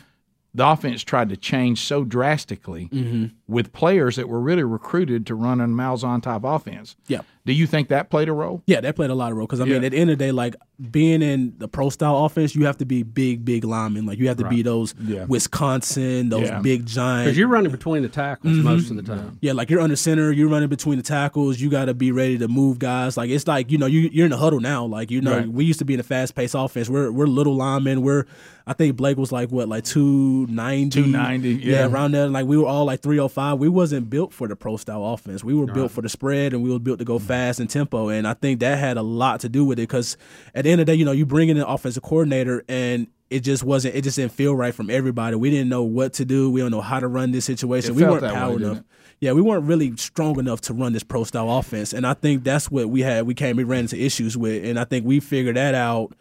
The 0.55 0.67
offense 0.67 1.03
tried 1.03 1.29
to 1.29 1.38
change 1.38 1.81
so 1.81 2.03
drastically 2.03 2.89
Mm-hmm. 2.91 3.25
with 3.47 3.71
players 3.71 4.15
that 4.15 4.27
were 4.27 4.39
really 4.41 4.63
recruited 4.63 5.25
to 5.27 5.35
run 5.35 5.62
a 5.62 5.67
Malzahn 5.67 6.21
type 6.23 6.41
offense. 6.43 6.95
Yeah. 7.07 7.21
Do 7.45 7.53
you 7.53 7.65
think 7.65 7.88
that 7.89 8.09
played 8.12 8.29
a 8.29 8.33
role? 8.33 8.62
Yeah, 8.67 8.81
that 8.81 8.95
played 8.95 9.09
a 9.09 9.15
lot 9.15 9.31
of 9.31 9.38
role 9.38 9.47
because 9.47 9.59
I 9.59 9.63
mean, 9.65 9.81
Yeah. 9.81 9.88
at 9.88 9.91
the 9.91 9.97
end 9.97 10.12
of 10.12 10.17
the 10.19 10.25
day, 10.25 10.31
like 10.31 10.55
being 10.91 11.21
in 11.23 11.53
the 11.57 11.67
pro 11.67 11.89
style 11.89 12.25
offense, 12.25 12.55
you 12.55 12.65
have 12.65 12.77
to 12.77 12.85
be 12.85 13.01
big, 13.03 13.43
big 13.43 13.63
linemen. 13.63 14.05
Like 14.05 14.19
you 14.19 14.27
have 14.27 14.38
to 14.38 14.47
be 14.49 14.62
those 14.62 14.93
Yeah. 15.03 15.25
Wisconsin, 15.25 16.29
those 16.29 16.47
Yeah. 16.47 16.59
big 16.62 16.85
giants. 16.85 17.25
because 17.27 17.38
you're 17.38 17.47
running 17.47 17.71
between 17.71 18.03
the 18.03 18.09
tackles 18.09 18.53
Mm-hmm. 18.55 18.63
most 18.63 18.89
of 18.91 18.97
the 18.97 19.03
time. 19.03 19.38
Yeah, 19.41 19.53
like 19.53 19.69
you're 19.69 19.81
under 19.81 19.95
center, 19.95 20.31
you're 20.31 20.49
running 20.49 20.69
between 20.69 20.97
the 20.97 21.03
tackles. 21.03 21.59
You 21.59 21.69
got 21.69 21.85
to 21.85 21.93
be 21.93 22.12
ready 22.12 22.38
to 22.38 22.47
move 22.47 22.79
guys. 22.79 23.17
Like 23.17 23.29
it's 23.29 23.47
like 23.47 23.71
you 23.71 23.77
know 23.77 23.85
you 23.88 24.09
you're 24.12 24.25
in 24.25 24.31
the 24.31 24.38
huddle 24.38 24.59
now. 24.59 24.85
Like 24.85 25.09
you 25.12 25.21
know 25.21 25.38
Right. 25.38 25.47
we 25.51 25.65
used 25.65 25.79
to 25.79 25.85
be 25.85 25.93
in 25.95 25.99
a 25.99 26.03
fast 26.03 26.35
paced 26.35 26.55
offense. 26.55 26.89
We're 26.89 27.12
we're 27.12 27.25
little 27.27 27.55
linemen. 27.55 28.01
We're 28.01 28.25
I 28.69 28.73
think 28.73 28.97
Blake 28.97 29.17
was 29.17 29.32
like 29.32 29.49
what 29.49 29.67
like 29.67 29.84
two 29.84 30.45
ninety. 30.45 31.01
290, 31.01 31.65
yeah. 31.65 31.88
around 31.88 32.12
there. 32.12 32.27
Like 32.27 32.45
we 32.45 32.55
were 32.55 32.67
all 32.67 32.86
like 32.86 33.01
three 33.01 33.17
oh 33.17 33.27
five. 33.27 33.58
We 33.58 33.67
wasn't 33.67 34.12
built 34.12 34.32
for 34.32 34.47
the 34.47 34.55
pro 34.55 34.77
style 34.77 35.03
offense. 35.05 35.43
We 35.43 35.55
were 35.55 35.65
built 35.65 35.91
for 35.91 36.03
the 36.03 36.10
spread, 36.10 36.53
and 36.53 36.62
we 36.62 36.69
were 36.69 36.77
built 36.77 36.99
to 36.99 37.05
go 37.05 37.17
mm-hmm. 37.17 37.25
fast 37.25 37.60
and 37.60 37.67
tempo. 37.67 38.10
And 38.10 38.27
I 38.27 38.36
think 38.36 38.60
that 38.60 38.77
had 38.77 38.97
a 38.97 39.01
lot 39.01 39.39
to 39.39 39.49
do 39.49 39.65
with 39.65 39.79
it 39.79 39.89
because 39.89 40.17
at 40.53 40.65
the 40.65 40.71
end 40.71 40.82
of 40.82 40.86
the 40.86 40.93
day, 40.93 40.97
you 40.99 41.03
know, 41.03 41.12
you 41.12 41.25
bring 41.25 41.49
in 41.49 41.58
an 41.58 41.63
offensive 41.63 42.03
coordinator 42.03 42.63
and. 42.69 43.08
It 43.32 43.41
just 43.41 43.62
wasn't. 43.62 43.93
It 43.93 44.01
just 44.01 44.15
didn't 44.15 44.32
feel 44.32 44.55
right 44.55 44.73
from 44.73 44.89
everybody. 44.89 45.36
We 45.36 45.51
didn't 45.51 45.69
know 45.69 45.84
what 45.84 46.13
to 46.13 46.25
do. 46.25 46.49
We 46.49 46.62
don't 46.62 46.71
know 46.71 46.82
how 46.82 46.99
to 46.99 47.08
run 47.08 47.32
this 47.32 47.45
situation. 47.45 47.91
It 47.91 47.97
we 47.97 48.03
weren't 48.03 48.21
that 48.21 48.34
way, 48.34 48.39
power 48.39 48.55
enough. 48.58 48.77
it? 48.77 48.84
Yeah, 49.19 49.34
we 49.34 49.41
weren't 49.43 49.65
really 49.65 49.95
strong 49.97 50.39
enough 50.39 50.62
to 50.62 50.73
run 50.73 50.93
this 50.93 51.03
pro 51.03 51.23
style 51.25 51.47
offense, 51.60 51.93
and 51.93 52.08
I 52.08 52.15
think 52.15 52.43
that's 52.43 52.71
what 52.71 52.89
we 52.89 53.01
had. 53.01 53.27
We 53.27 53.36
came, 53.36 53.55
we 53.55 53.65
ran 53.65 53.82
into 53.82 54.03
issues 54.03 54.36
with, 54.36 54.65
and 54.65 54.79
I 54.79 54.84
think 54.84 55.05
we 55.05 55.19
figured 55.19 55.58
that 55.58 55.75
out 55.75 56.12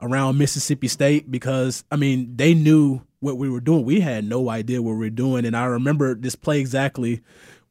around 0.00 0.38
Mississippi 0.38 0.88
State 0.88 1.30
because 1.30 1.84
I 1.90 1.96
mean 1.96 2.36
they 2.36 2.54
knew 2.54 3.02
what 3.20 3.36
we 3.36 3.48
were 3.48 3.60
doing. 3.60 3.84
We 3.84 4.00
had 4.00 4.24
no 4.24 4.48
idea 4.48 4.82
what 4.82 4.92
we 4.92 4.98
were 4.98 5.10
doing, 5.10 5.44
and 5.44 5.56
I 5.56 5.64
remember 5.64 6.14
this 6.14 6.36
play 6.36 6.60
exactly. 6.60 7.20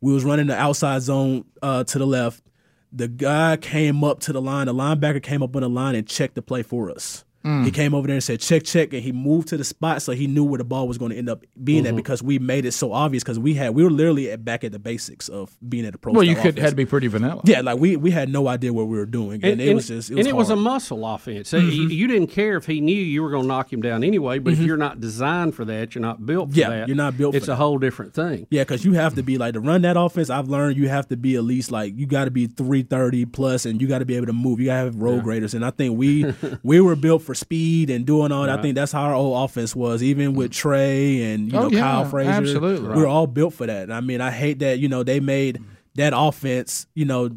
We 0.01 0.13
was 0.13 0.23
running 0.23 0.47
the 0.47 0.55
outside 0.55 1.01
zone 1.01 1.45
uh, 1.61 1.83
to 1.85 1.99
the 1.99 2.05
left. 2.05 2.43
The 2.91 3.07
guy 3.07 3.57
came 3.57 4.03
up 4.03 4.19
to 4.21 4.33
the 4.33 4.41
line. 4.41 4.67
The 4.67 4.73
linebacker 4.73 5.21
came 5.21 5.43
up 5.43 5.55
on 5.55 5.61
the 5.61 5.69
line 5.69 5.95
and 5.95 6.07
checked 6.07 6.35
the 6.35 6.41
play 6.41 6.63
for 6.63 6.89
us. 6.91 7.25
He 7.63 7.71
came 7.71 7.93
over 7.93 8.07
there 8.07 8.15
and 8.15 8.23
said 8.23 8.39
check 8.39 8.63
check, 8.63 8.93
and 8.93 9.01
he 9.01 9.11
moved 9.11 9.47
to 9.49 9.57
the 9.57 9.63
spot 9.63 10.01
so 10.01 10.11
he 10.11 10.27
knew 10.27 10.43
where 10.43 10.57
the 10.57 10.63
ball 10.63 10.87
was 10.87 10.97
going 10.97 11.11
to 11.11 11.17
end 11.17 11.29
up 11.29 11.43
being 11.63 11.83
Mm-hmm. 11.83 11.87
at 11.89 11.95
because 11.95 12.23
we 12.23 12.39
made 12.39 12.65
it 12.65 12.71
so 12.73 12.91
obvious 12.91 13.23
because 13.23 13.37
we 13.39 13.53
had 13.53 13.75
we 13.75 13.83
were 13.83 13.89
literally 13.91 14.31
at, 14.31 14.43
back 14.43 14.63
at 14.63 14.71
the 14.71 14.79
basics 14.79 15.29
of 15.29 15.55
being 15.67 15.85
at 15.85 15.93
the 15.93 15.97
pro. 15.99 16.11
Well, 16.13 16.23
you 16.23 16.35
could 16.35 16.45
offense. 16.57 16.59
had 16.59 16.69
to 16.71 16.75
be 16.75 16.85
pretty 16.85 17.07
vanilla. 17.07 17.41
yeah, 17.45 17.61
like 17.61 17.77
we 17.79 17.95
we 17.95 18.11
had 18.11 18.29
no 18.29 18.47
idea 18.47 18.73
what 18.73 18.87
we 18.87 18.97
were 18.97 19.05
doing, 19.05 19.43
and, 19.43 19.61
it 19.61 19.73
was 19.75 19.87
just 19.87 20.09
it 20.09 20.15
was 20.15 20.19
and 20.25 20.27
it 20.27 20.35
was 20.35 20.49
a 20.49 20.53
hard. 20.53 20.57
Mm-hmm. 20.57 20.63
muscle 20.63 21.05
offense. 21.07 21.49
So 21.49 21.57
You, 21.57 21.87
you 21.89 22.07
didn't 22.07 22.27
care 22.27 22.57
if 22.57 22.65
he 22.65 22.81
knew 22.81 22.95
you 22.95 23.21
were 23.23 23.29
going 23.29 23.43
to 23.43 23.47
knock 23.47 23.71
him 23.71 23.81
down 23.81 24.03
anyway. 24.03 24.39
But 24.39 24.53
if 24.53 24.59
you're 24.59 24.75
not 24.77 24.99
designed 24.99 25.53
for 25.55 25.65
that, 25.65 25.93
you're 25.95 26.01
not 26.01 26.25
built 26.25 26.51
for 26.51 26.57
Yeah, 26.59 26.69
that. 26.69 26.87
you're 26.87 26.97
not 26.97 27.17
built 27.17 27.33
for 27.33 27.37
It's 27.37 27.47
a 27.47 27.55
whole 27.55 27.77
different 27.77 28.13
thing. 28.13 28.47
Yeah, 28.49 28.63
because 28.63 28.83
you 28.83 28.93
have 28.93 29.13
to 29.15 29.23
be 29.23 29.37
like 29.37 29.53
to 29.53 29.59
run 29.59 29.83
that 29.83 29.97
offense. 29.97 30.29
I've 30.29 30.49
learned 30.49 30.77
you 30.77 30.89
have 30.89 31.07
to 31.09 31.17
be 31.17 31.35
at 31.35 31.43
least 31.43 31.71
like 31.71 31.93
you 31.95 32.05
got 32.07 32.25
to 32.25 32.31
be 32.31 32.47
three 32.47 32.81
thirty 32.81 33.25
plus, 33.25 33.65
and 33.65 33.79
you 33.81 33.87
got 33.87 33.99
to 33.99 34.05
be 34.05 34.15
able 34.15 34.27
to 34.27 34.33
move. 34.33 34.59
You 34.59 34.65
got 34.67 34.79
to 34.79 34.85
have 34.85 34.95
road 34.95 35.23
graders, 35.23 35.53
and 35.53 35.63
I 35.63 35.69
think 35.69 35.97
we 35.97 36.33
we 36.63 36.81
were 36.81 36.95
built 36.95 37.21
for 37.21 37.35
speed 37.37 37.89
and 37.89 38.05
doing 38.05 38.31
all 38.31 38.43
that. 38.45 38.59
I 38.59 38.61
think 38.61 38.75
that's 38.75 38.91
how 38.91 39.03
our 39.03 39.13
old 39.13 39.49
offense 39.49 39.75
was, 39.75 40.01
even 40.03 40.33
with 40.33 40.51
Trey 40.51 41.33
and 41.33 41.51
you 41.51 41.57
Oh, 41.57 41.63
know 41.63 41.69
yeah, 41.77 42.03
Kiehl 42.03 42.09
Frazier. 42.09 42.31
absolutely. 42.31 42.89
we 42.89 43.01
were 43.01 43.07
all 43.07 43.27
built 43.27 43.53
for 43.53 43.65
that. 43.65 43.83
And 43.83 43.93
I 43.93 44.01
mean, 44.01 44.21
I 44.21 44.31
hate 44.31 44.59
that 44.59 44.79
you 44.79 44.89
know 44.89 45.03
they 45.03 45.19
made 45.19 45.61
that 45.95 46.13
offense. 46.15 46.87
You 46.95 47.05
know, 47.05 47.29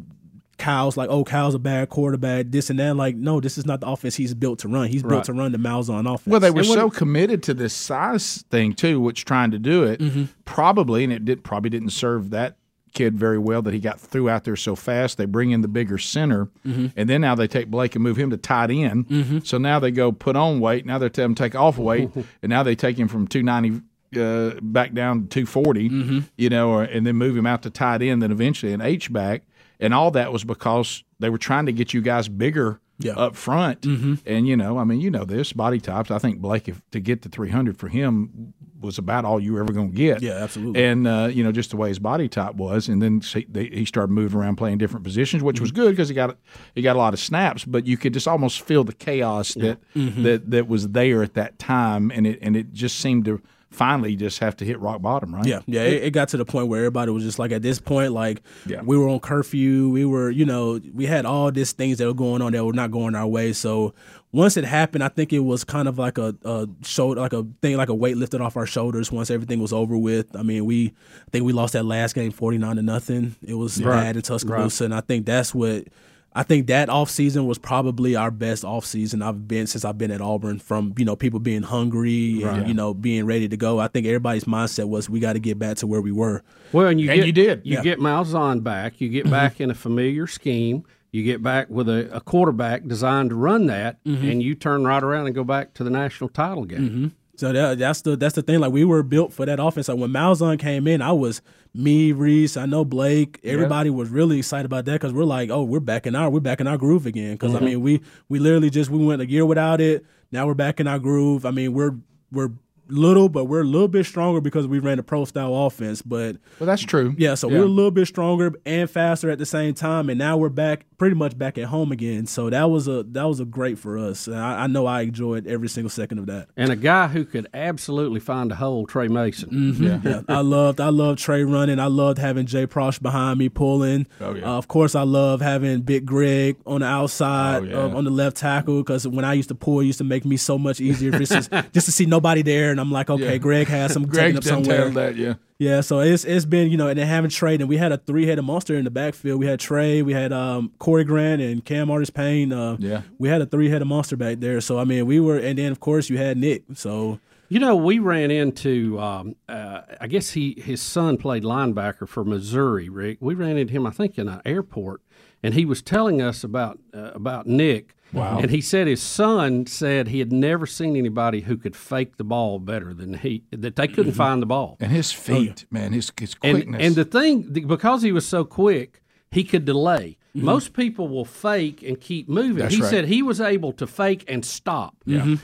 Kiehl's 0.59 0.97
like, 0.97 1.09
oh, 1.09 1.25
Kiehl's 1.25 1.55
a 1.55 1.59
bad 1.59 1.89
quarterback, 1.89 2.47
this 2.51 2.69
and 2.69 2.79
that. 2.81 2.95
Like, 2.95 3.17
no, 3.17 3.41
this 3.41 3.57
is 3.57 3.65
not 3.65 3.81
the 3.81 3.87
offense 3.89 4.15
he's 4.17 4.35
built 4.35 4.59
to 4.59 4.69
run. 4.69 4.89
He's 4.89 5.03
Right. 5.03 5.09
built 5.11 5.25
to 5.25 5.33
run 5.33 5.53
the 5.53 5.59
Malzahn 5.59 6.01
offense. 6.07 6.27
Well, 6.27 6.41
they 6.41 6.51
were 6.51 6.65
so 6.65 6.91
committed 6.91 7.43
to 7.45 7.55
this 7.55 7.73
size 7.73 8.45
thing 8.51 8.75
too, 8.75 9.01
which 9.01 9.25
trying 9.25 9.53
to 9.53 9.59
do 9.59 9.85
it 9.85 10.01
Mm-hmm. 10.01 10.25
probably, 10.45 11.05
and 11.05 11.13
it 11.13 11.25
did 11.25 11.43
probably 11.45 11.71
didn't 11.71 11.91
serve 11.91 12.29
that 12.31 12.57
kid 12.93 13.19
very 13.19 13.39
well 13.39 13.63
that 13.63 13.73
he 13.75 13.81
got 13.81 14.01
threw 14.01 14.29
out 14.29 14.45
there 14.45 14.57
so 14.57 14.75
fast. 14.77 15.19
They 15.19 15.25
bring 15.25 15.51
in 15.51 15.61
the 15.63 15.69
bigger 15.69 15.99
center, 15.99 16.47
Mm-hmm. 16.67 16.87
and 16.97 17.09
then 17.09 17.21
now 17.21 17.35
they 17.35 17.47
take 17.47 17.69
Blake 17.69 17.95
and 17.95 18.03
move 18.03 18.17
him 18.17 18.31
to 18.31 18.37
tight 18.37 18.71
end. 18.71 19.43
So 19.47 19.59
now 19.59 19.79
they 19.79 19.91
go 19.91 20.13
put 20.13 20.37
on 20.37 20.61
weight. 20.61 20.87
Now 20.87 20.99
they're 20.99 21.09
telling 21.09 21.31
him 21.31 21.35
take 21.35 21.55
off 21.55 21.79
weight, 21.79 22.11
and 22.43 22.51
now 22.51 22.63
they 22.63 22.75
take 22.75 22.99
him 22.99 23.09
from 23.09 23.27
two 23.27 23.43
ninety. 23.43 23.81
Uh, 24.17 24.55
back 24.61 24.93
down 24.93 25.23
to 25.23 25.29
240, 25.29 25.89
Mm-hmm. 25.89 26.19
you 26.37 26.49
know, 26.49 26.71
or, 26.71 26.83
and 26.83 27.07
then 27.07 27.15
move 27.15 27.37
him 27.37 27.47
out 27.47 27.63
to 27.63 27.71
tight 27.71 28.03
end, 28.03 28.21
then 28.21 28.33
eventually 28.33 28.73
an 28.73 28.81
H 28.81 29.13
back, 29.13 29.45
and 29.79 29.95
all 29.95 30.11
that 30.11 30.33
was 30.33 30.43
because 30.43 31.05
they 31.21 31.31
were 31.31 31.39
trying 31.39 31.67
to 31.67 31.73
get 31.73 31.95
you 31.95 32.01
guys 32.01 32.29
bigger 32.29 32.81
Yeah. 33.01 33.15
up 33.15 33.37
front. 33.37 33.83
Mm-hmm. 33.83 34.15
And 34.27 34.47
you 34.47 34.57
know, 34.57 34.79
I 34.79 34.85
mean, 34.85 35.01
you 35.01 35.11
know 35.11 35.25
this 35.25 35.53
body 35.53 35.81
types. 35.81 36.11
I 36.11 36.19
think 36.19 36.41
Blake, 36.41 36.69
if 36.69 36.83
to 36.91 37.01
get 37.01 37.23
to 37.23 37.29
300 37.29 37.77
for 37.77 37.89
him 37.89 38.55
was 38.81 38.99
about 38.99 39.25
all 39.25 39.41
you 39.41 39.53
were 39.53 39.61
ever 39.61 39.73
going 39.73 39.91
to 39.91 39.97
get. 39.97 40.23
Yeah, 40.23 40.33
absolutely. 40.33 40.83
And 40.85 41.07
uh, 41.07 41.29
you 41.33 41.45
know, 41.45 41.53
just 41.53 41.71
the 41.71 41.77
way 41.77 41.89
his 41.89 41.99
body 41.99 42.29
type 42.29 42.55
was, 42.55 42.89
and 42.89 43.03
then 43.03 43.21
he, 43.21 43.47
they, 43.49 43.67
he 43.67 43.85
started 43.85 44.13
moving 44.13 44.39
around, 44.39 44.57
playing 44.57 44.79
different 44.79 45.05
positions, 45.05 45.43
which 45.43 45.61
was 45.61 45.71
mm-hmm. 45.71 45.83
good 45.83 45.91
because 45.91 46.09
he 46.09 46.15
got 46.15 46.37
he 46.75 46.83
got 46.83 46.97
a 46.97 46.99
lot 46.99 47.13
of 47.13 47.21
snaps. 47.21 47.65
But 47.65 47.87
you 47.87 47.97
could 47.97 48.15
just 48.15 48.29
almost 48.29 48.63
feel 48.63 48.85
the 48.85 48.95
chaos 48.95 49.55
that 49.55 49.79
mm-hmm. 49.95 50.23
that 50.23 50.51
that 50.51 50.69
was 50.69 50.89
there 50.89 51.23
at 51.23 51.35
that 51.35 51.59
time, 51.59 52.11
and 52.11 52.27
it 52.27 52.39
and 52.43 52.57
it 52.57 52.73
just 52.73 52.99
seemed 52.99 53.25
to 53.27 53.43
finally 53.71 54.17
just 54.17 54.41
have 54.41 54.57
to 54.57 54.65
hit 54.65 54.81
rock 54.81 55.01
bottom, 55.01 55.35
right? 55.35 55.47
Yeah, 55.47 55.61
yeah. 55.67 55.83
It, 55.83 56.03
it 56.05 56.11
got 56.11 56.29
to 56.31 56.37
the 56.37 56.45
point 56.45 56.67
where 56.69 56.81
everybody 56.81 57.13
was 57.13 57.23
just 57.23 57.39
like, 57.39 57.53
at 57.53 57.63
this 57.63 57.79
point, 57.79 58.13
like 58.13 58.43
Yeah. 58.67 58.83
we 58.83 58.99
were 58.99 59.09
on 59.09 59.21
curfew. 59.21 59.89
We 59.89 60.05
were, 60.05 60.29
you 60.31 60.45
know, 60.45 60.81
we 60.93 61.07
had 61.07 61.25
all 61.25 61.53
these 61.53 61.73
things 61.73 61.99
that 61.99 62.07
were 62.07 62.15
going 62.15 62.43
on 62.43 62.53
that 62.53 62.65
were 62.65 62.73
not 62.73 62.91
going 62.91 63.15
our 63.15 63.29
way. 63.29 63.53
So 63.53 63.95
once 64.33 64.57
it 64.57 64.65
happened, 64.65 65.05
I 65.05 65.09
think 65.09 65.33
it 65.33 65.39
was 65.41 65.63
kind 65.65 65.87
of 65.87 65.99
like 65.99 66.19
a, 66.19 66.35
a 66.45 66.67
shoulder, 66.83 67.21
like 67.21 67.33
a 67.33 67.47
thing, 67.63 67.77
like 67.77 67.89
a 67.91 67.95
weight 67.95 68.17
lifted 68.17 68.41
off 68.41 68.57
our 68.57 68.67
shoulders. 68.67 69.13
Once 69.13 69.31
everything 69.31 69.61
was 69.61 69.73
over 69.73 69.97
with, 69.97 70.35
I 70.37 70.43
mean, 70.43 70.65
we, 70.65 70.87
I 70.89 71.31
think 71.31 71.45
we 71.45 71.53
lost 71.53 71.73
that 71.75 71.85
last 71.85 72.15
game 72.15 72.33
forty 72.33 72.59
nine 72.59 72.75
to 72.77 72.83
nothing. 72.83 73.37
It 73.47 73.55
was 73.55 73.81
bad 73.81 74.17
in 74.17 74.23
Tuscaloosa, 74.23 74.85
and 74.85 74.95
I 74.95 75.01
think 75.01 75.27
that's 75.27 75.55
what. 75.55 75.85
I 76.33 76.45
think 76.45 76.69
that 76.69 76.89
off 76.89 77.11
season 77.11 77.47
was 77.47 77.59
probably 77.59 78.15
our 78.15 78.31
best 78.31 78.65
off 78.65 78.85
season 78.87 79.21
I've 79.21 79.49
been 79.49 79.67
since 79.67 79.85
I've 79.85 79.99
been 79.99 80.13
at 80.13 80.21
Auburn. 80.21 80.61
From 80.61 80.95
you 80.97 81.05
know 81.05 81.17
people 81.17 81.41
being 81.41 81.63
hungry 81.63 82.43
and 82.45 82.69
you 82.69 82.75
know 82.75 82.95
being 82.95 83.27
ready 83.27 83.49
to 83.49 83.57
go. 83.57 83.81
I 83.81 83.89
think 83.89 84.07
everybody's 84.07 84.45
mindset 84.45 84.89
was 84.89 85.11
we 85.11 85.19
got 85.19 85.33
to 85.33 85.41
get 85.41 85.59
back 85.59 85.79
to 85.79 85.87
where 85.89 86.01
we 86.01 86.13
were. 86.13 86.43
Well, 86.73 86.87
and 86.87 87.01
you 87.01 87.11
And 87.11 87.19
get, 87.19 87.27
you 87.27 87.33
did. 87.33 87.61
You 87.65 87.75
Yeah. 87.79 87.83
get 87.83 87.99
Malzahn 87.99 88.63
back. 88.63 89.01
You 89.01 89.09
get 89.09 89.25
Mm-hmm. 89.25 89.31
back 89.33 89.61
in 89.61 89.71
a 89.71 89.75
familiar 89.75 90.27
scheme. 90.29 90.85
You 91.13 91.25
get 91.25 91.43
back 91.43 91.69
with 91.69 91.89
a, 91.89 92.09
a 92.15 92.21
quarterback 92.21 92.87
designed 92.87 93.31
to 93.31 93.35
run 93.37 93.67
that, 93.67 94.03
Mm-hmm. 94.05 94.29
and 94.29 94.41
you 94.43 94.55
turn 94.55 94.85
right 94.85 95.03
around 95.03 95.27
and 95.27 95.35
go 95.35 95.43
back 95.43 95.75
to 95.75 95.83
the 95.85 95.91
national 95.91 96.31
title 96.31 96.65
game. 96.65 97.17
So 97.41 97.55
that, 97.55 97.79
that's 97.79 98.03
the 98.03 98.17
that's 98.17 98.35
the 98.35 98.43
thing. 98.43 98.61
Like 98.61 98.71
we 98.71 98.85
were 98.85 99.03
built 99.03 99.33
for 99.33 99.47
that 99.47 99.59
offense. 99.59 99.89
Like 99.89 99.97
when 99.97 100.11
Malzahn 100.11 100.59
came 100.59 100.87
in, 100.87 101.01
I 101.01 101.13
was 101.13 101.41
me, 101.73 102.13
Reese, 102.13 102.59
I 102.59 102.67
know 102.67 102.85
Blake. 102.85 103.41
Everybody 103.43 103.89
was 103.89 104.11
really 104.11 104.41
excited 104.41 104.67
about 104.67 104.85
that 104.85 104.93
because 104.93 105.15
we're 105.15 105.25
like, 105.25 105.49
oh, 105.49 105.63
we're 105.63 105.81
back 105.81 106.07
in 106.07 106.15
our 106.15 106.29
we're 106.29 106.41
back 106.41 106.61
in 106.61 106.67
our 106.67 106.77
groove 106.77 107.07
again. 107.07 107.33
Because 107.33 107.55
I 107.55 107.57
mm-hmm. 107.57 107.65
mean, 107.65 107.81
we 107.81 108.03
we 108.29 108.41
literally 108.41 108.69
just 108.69 108.91
we 108.91 109.03
went 109.03 109.23
a 109.23 109.27
year 109.27 109.47
without 109.47 109.81
it. 109.81 110.05
Now 110.31 110.47
we're 110.47 110.53
back 110.53 110.81
in 110.81 110.87
our 110.87 110.99
groove. 110.99 111.47
I 111.47 111.51
mean, 111.51 111.73
we're 111.73 111.97
we're 112.31 112.51
little, 112.91 113.29
but 113.29 113.45
we're 113.47 113.61
a 113.63 113.65
little 113.65 113.89
bit 113.89 114.07
stronger 114.07 114.41
because 114.41 114.67
we 114.67 114.79
ran 114.79 114.99
a 114.99 115.03
pro 115.03 115.25
style 115.25 115.55
offense. 115.55 116.03
But 116.03 116.37
Well, 116.59 116.67
that's 116.67 116.83
true. 116.83 117.15
yeah, 117.19 117.35
so 117.35 117.49
we're 117.49 117.63
a 117.63 117.67
little 117.67 117.91
bit 117.91 118.07
stronger 118.07 118.53
and 118.67 118.89
faster 118.91 119.31
at 119.31 119.39
the 119.39 119.47
same 119.47 119.75
time, 119.75 120.09
and 120.11 120.19
now 120.19 120.37
we're 120.37 120.49
back 120.49 120.87
pretty 120.99 121.17
much 121.17 121.37
back 121.39 121.57
at 121.59 121.65
home 121.65 121.93
again. 121.93 122.27
So 122.27 122.51
that 122.51 122.71
was 122.71 122.87
a 122.89 123.03
that 123.05 123.25
was 123.25 123.41
a 123.41 123.45
great 123.45 123.79
for 123.79 123.97
us. 123.99 124.29
I, 124.29 124.65
I 124.65 124.67
know 124.67 124.87
I 124.87 125.03
enjoyed 125.03 125.47
every 125.47 125.69
single 125.69 125.91
second 125.91 126.19
of 126.19 126.27
that. 126.27 126.49
And 126.57 126.71
a 126.71 126.77
guy 126.77 127.09
who 127.09 127.25
could 127.25 127.47
absolutely 127.55 128.21
find 128.21 128.51
a 128.53 128.55
hole, 128.55 128.87
Tre 128.87 129.09
Mason. 129.09 129.51
Mm-hmm. 129.51 130.07
Yeah, 130.09 130.23
I 130.29 130.41
loved 130.41 130.81
I 130.81 130.89
loved 130.91 131.19
Tre 131.19 131.43
running. 131.45 131.79
I 131.79 131.87
loved 131.87 132.19
having 132.19 132.47
Jay 132.47 132.67
Prosch 132.67 133.01
behind 133.01 133.39
me 133.39 133.49
pulling. 133.49 134.07
Oh, 134.21 134.35
yeah. 134.35 134.45
Uh, 134.55 134.59
of 134.59 134.69
course, 134.69 134.95
I 134.95 135.03
love 135.03 135.41
having 135.41 135.81
Big 135.83 136.05
Greg 136.07 136.57
on 136.67 136.81
the 136.81 136.87
outside 136.87 137.63
Oh, 137.63 137.65
yeah. 137.65 137.77
uh, 137.77 137.97
on 137.97 138.05
the 138.05 138.11
left 138.11 138.37
tackle 138.37 138.83
because 138.83 139.07
when 139.07 139.25
I 139.25 139.35
used 139.35 139.49
to 139.49 139.55
pull, 139.55 139.81
it 139.81 139.87
used 139.87 139.99
to 139.99 140.05
make 140.05 140.25
me 140.25 140.37
so 140.37 140.59
much 140.59 140.81
easier 140.81 141.11
just 141.13 141.51
to, 141.51 141.67
just 141.73 141.87
to 141.87 141.93
see 141.93 142.07
nobody 142.07 142.43
there, 142.43 142.71
and 142.71 142.80
I'm 142.81 142.91
like, 142.91 143.11
okay, 143.11 143.33
Yeah. 143.33 143.39
Greg 143.39 143.69
has 143.69 143.93
some 143.93 144.05
taking 144.11 144.13
Greg's 144.15 144.39
up 144.39 144.45
done 144.45 144.65
somewhere. 144.65 144.91
that, 144.91 145.17
yeah. 145.17 145.35
Yeah, 145.59 145.83
so 145.83 146.01
it's 146.01 146.25
it's 146.25 146.47
been 146.47 146.71
you 146.71 146.79
know, 146.79 146.89
and 146.89 146.99
then 146.99 147.07
having 147.07 147.29
Tre, 147.31 147.55
and 147.57 147.69
we 147.69 147.77
had 147.77 147.93
a 147.93 147.99
three 147.99 148.27
headed 148.27 148.45
monster 148.45 148.77
in 148.77 148.85
the 148.85 148.91
backfield. 148.91 149.39
We 149.39 149.45
had 149.47 149.61
Tre, 149.61 150.01
we 150.01 150.15
had 150.15 150.33
um, 150.33 150.73
Corey 150.79 151.05
Grant, 151.05 151.43
and 151.43 151.63
Cam 151.63 151.91
Artis 151.91 152.09
Payne. 152.09 152.51
Uh, 152.53 152.77
Yeah. 152.79 153.03
we 153.19 153.29
had 153.29 153.43
a 153.43 153.47
three 153.47 153.69
headed 153.69 153.87
monster 153.87 154.17
back 154.17 154.41
there. 154.41 154.61
So 154.63 154.79
I 154.79 154.85
mean, 154.85 155.05
we 155.07 155.21
were, 155.21 155.37
and 155.39 155.59
then 155.59 155.71
of 155.71 155.79
course 155.79 156.09
you 156.09 156.17
had 156.17 156.39
Nick. 156.39 156.63
So 156.75 157.21
You 157.51 157.59
know, 157.59 157.77
we 157.77 157.99
ran 157.99 158.31
into. 158.31 158.99
Um, 158.99 159.37
uh, 159.51 159.83
I 160.01 160.07
guess 160.07 160.31
he 160.31 160.55
his 160.65 160.81
son 160.81 161.19
played 161.19 161.43
linebacker 161.43 162.09
for 162.09 162.25
Missouri. 162.25 162.89
Rick, 162.89 163.19
we 163.21 163.35
ran 163.35 163.59
into 163.59 163.75
him. 163.75 163.85
I 163.87 163.91
think 163.91 164.17
in 164.19 164.29
an 164.29 164.41
airport, 164.47 165.03
and 165.43 165.55
he 165.55 165.65
was 165.65 165.83
telling 165.83 166.21
us 166.23 166.45
about 166.45 166.79
uh, 166.95 167.11
about 167.15 167.47
Nick. 167.47 167.95
Wow. 168.13 168.41
And 168.41 168.51
he 168.51 168.61
said 168.61 168.89
his 168.89 169.01
son 169.01 169.67
said 169.67 170.09
he 170.09 170.19
had 170.19 170.33
never 170.33 170.67
seen 170.67 170.97
anybody 170.97 171.43
who 171.43 171.57
could 171.57 171.77
fake 171.77 172.17
the 172.17 172.25
ball 172.25 172.59
better 172.59 172.93
than 172.93 173.15
he. 173.15 173.45
That 173.53 173.77
they 173.77 173.87
couldn't 173.87 174.15
find 174.15 174.43
the 174.43 174.47
ball. 174.47 174.77
And 174.81 174.91
his 174.91 175.13
feet, 175.13 175.65
man, 175.71 175.93
his 175.93 176.11
his 176.19 176.35
And, 176.43 176.57
quickness. 176.57 176.83
and 176.85 176.95
the 176.97 177.05
thing, 177.05 177.43
because 177.69 178.03
he 178.03 178.11
was 178.11 178.27
so 178.27 178.45
quick, 178.45 179.01
he 179.31 179.45
could 179.45 179.65
delay. 179.65 180.17
Mm-hmm. 180.37 180.45
Most 180.47 180.75
people 180.75 181.09
will 181.09 181.25
fake 181.25 181.83
and 181.83 182.01
keep 182.01 182.29
moving. 182.29 182.59
That's 182.59 182.75
he 182.75 182.81
right. 182.83 182.91
said 182.91 183.05
he 183.07 183.21
was 183.23 183.41
able 183.41 183.73
to 183.73 183.87
fake 183.87 184.25
and 184.29 184.45
stop. 184.45 184.95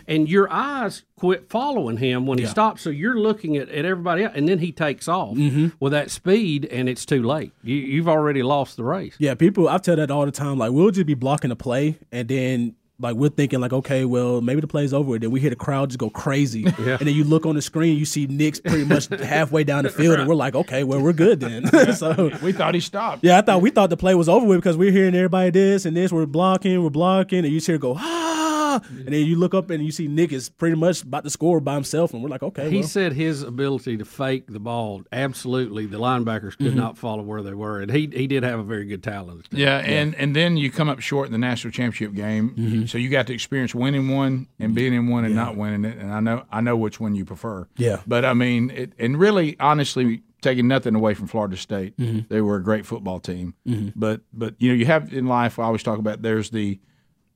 And 0.07 0.29
your 0.29 0.49
eyes 0.53 1.03
quit 1.17 1.49
following 1.51 1.97
him 1.97 2.25
when 2.27 2.39
he 2.39 2.47
stops. 2.47 2.83
So 2.83 2.91
you're 2.91 3.19
looking 3.19 3.57
at, 3.57 3.69
at 3.69 3.85
everybody 3.85 4.23
else, 4.25 4.33
and 4.37 4.49
then 4.49 4.59
he 4.61 4.71
takes 4.73 5.09
off 5.09 5.37
Mm-hmm. 5.37 5.69
with 5.81 5.93
that 5.93 6.11
speed, 6.11 6.67
and 6.67 6.89
it's 6.89 7.05
too 7.05 7.23
late. 7.23 7.53
You, 7.65 7.75
you've 7.77 8.09
already 8.09 8.43
lost 8.45 8.77
the 8.77 8.85
race. 8.85 9.17
Yeah, 9.19 9.35
people. 9.35 9.69
I 9.69 9.79
tell 9.79 9.97
that 9.97 10.11
all 10.11 10.25
the 10.25 10.31
time. 10.33 10.57
Like 10.59 10.71
we'll 10.73 10.91
just 10.93 11.07
be 11.07 11.15
blocking 11.15 11.49
the 11.51 11.57
play, 11.57 11.99
and 12.13 12.29
then 12.29 12.75
like 12.99 13.15
we're 13.17 13.29
thinking 13.29 13.61
like, 13.61 13.73
okay, 13.73 14.05
well 14.05 14.41
maybe 14.41 14.61
the 14.61 14.67
play's 14.67 14.93
over. 14.93 15.19
Then 15.19 15.31
we 15.31 15.41
hear 15.41 15.51
the 15.51 15.57
crowd 15.57 15.91
just 15.91 15.99
go 15.99 16.11
crazy, 16.11 16.65
and 16.79 17.01
then 17.01 17.09
you 17.09 17.25
look 17.25 17.47
on 17.47 17.55
the 17.55 17.63
screen, 17.63 17.99
you 17.99 18.05
see 18.05 18.27
Nick's 18.27 18.61
pretty 18.61 18.85
much 18.85 19.07
halfway 19.21 19.65
down 19.65 19.85
the 19.85 19.91
field, 19.91 20.19
and 20.19 20.29
we're 20.29 20.35
like, 20.35 20.55
okay, 20.55 20.85
well 20.85 21.01
we're 21.01 21.13
good 21.13 21.41
then. 21.41 21.67
so 21.95 22.31
we 22.43 22.53
thought 22.53 22.75
he 22.75 22.81
stopped. 22.81 23.25
yeah, 23.25 23.39
I 23.39 23.43
thought 23.43 23.61
we 23.61 23.71
thought 23.71 23.91
the 23.91 23.97
play 23.97 24.15
was 24.15 24.29
over 24.29 24.47
with 24.47 24.59
because 24.59 24.77
we're 24.77 24.93
hearing 24.93 25.15
everybody 25.15 25.51
this 25.51 25.85
and 25.85 25.97
this. 25.97 26.13
We're 26.13 26.27
blocking, 26.27 26.83
we're 26.83 26.91
blocking, 26.91 27.45
and 27.45 27.53
you 27.53 27.61
see 27.61 27.73
her 27.73 27.79
go 27.79 27.97
ah, 27.99 28.46
ah, 28.77 28.87
and 28.91 29.07
then 29.09 29.27
you 29.27 29.37
look 29.37 29.55
up 29.55 29.71
and 29.71 29.85
you 29.85 29.91
see 29.93 30.09
Nick 30.09 30.33
is 30.33 30.49
pretty 30.49 30.77
much 30.77 31.03
about 31.03 31.25
to 31.25 31.31
score 31.31 31.61
by 31.61 31.75
himself, 31.75 32.13
and 32.13 32.23
we're 32.23 32.29
like, 32.29 32.43
okay, 32.43 32.71
He 32.71 32.79
well. 32.79 32.87
said 32.89 33.13
his 33.13 33.43
ability 33.43 33.97
to 33.99 34.05
fake 34.05 34.45
the 34.49 34.61
ball, 34.61 35.03
absolutely, 35.13 35.87
the 35.87 35.99
linebackers 35.99 36.57
could 36.57 36.75
not 36.77 36.97
follow 36.99 37.23
where 37.23 37.43
they 37.43 37.55
were. 37.55 37.81
And 37.81 37.91
he, 37.91 38.09
he 38.13 38.27
did 38.27 38.43
have 38.43 38.59
a 38.59 38.63
very 38.63 38.85
good 38.87 39.03
talent. 39.03 39.47
Yeah, 39.51 39.79
and 39.79 40.15
and 40.15 40.35
then 40.37 40.57
you 40.57 40.71
come 40.71 40.89
up 40.89 41.01
short 41.01 41.27
in 41.27 41.33
the 41.33 41.39
national 41.39 41.73
championship 41.73 42.15
game, 42.15 42.51
Mm-hmm. 42.57 42.87
so 42.87 42.99
you 42.99 43.09
got 43.09 43.27
to 43.29 43.35
experience 43.35 43.75
winning 43.75 44.09
one 44.09 44.47
and 44.59 44.75
being 44.75 44.95
in 44.95 45.09
one 45.09 45.25
and 45.25 45.35
not 45.35 45.57
winning 45.57 45.85
it. 45.85 45.99
And 45.99 46.13
I 46.13 46.21
know 46.21 46.45
I 46.51 46.61
know 46.61 46.77
which 46.77 47.01
one 47.01 47.15
you 47.15 47.25
prefer. 47.25 47.67
Yeah. 47.77 48.01
but 48.07 48.25
I 48.25 48.35
mean, 48.35 48.71
it, 48.71 48.93
and 48.99 49.19
really, 49.19 49.57
honestly, 49.61 50.23
taking 50.43 50.69
nothing 50.69 50.95
away 50.95 51.15
from 51.15 51.27
Florida 51.27 51.57
State, 51.57 51.97
Mm-hmm. 51.97 52.21
they 52.29 52.41
were 52.41 52.57
a 52.57 52.63
great 52.63 52.87
football 52.87 53.21
team. 53.21 53.55
But 53.97 54.21
but 54.33 54.55
you 54.59 54.69
know, 54.71 54.75
you 54.75 54.87
have 54.87 55.13
in 55.13 55.27
life. 55.27 55.59
I 55.59 55.65
always 55.65 55.83
talk 55.83 55.99
about 55.99 56.23
there's 56.23 56.51
the 56.51 56.79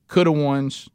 coulda 0.09 0.33
ones, 0.33 0.88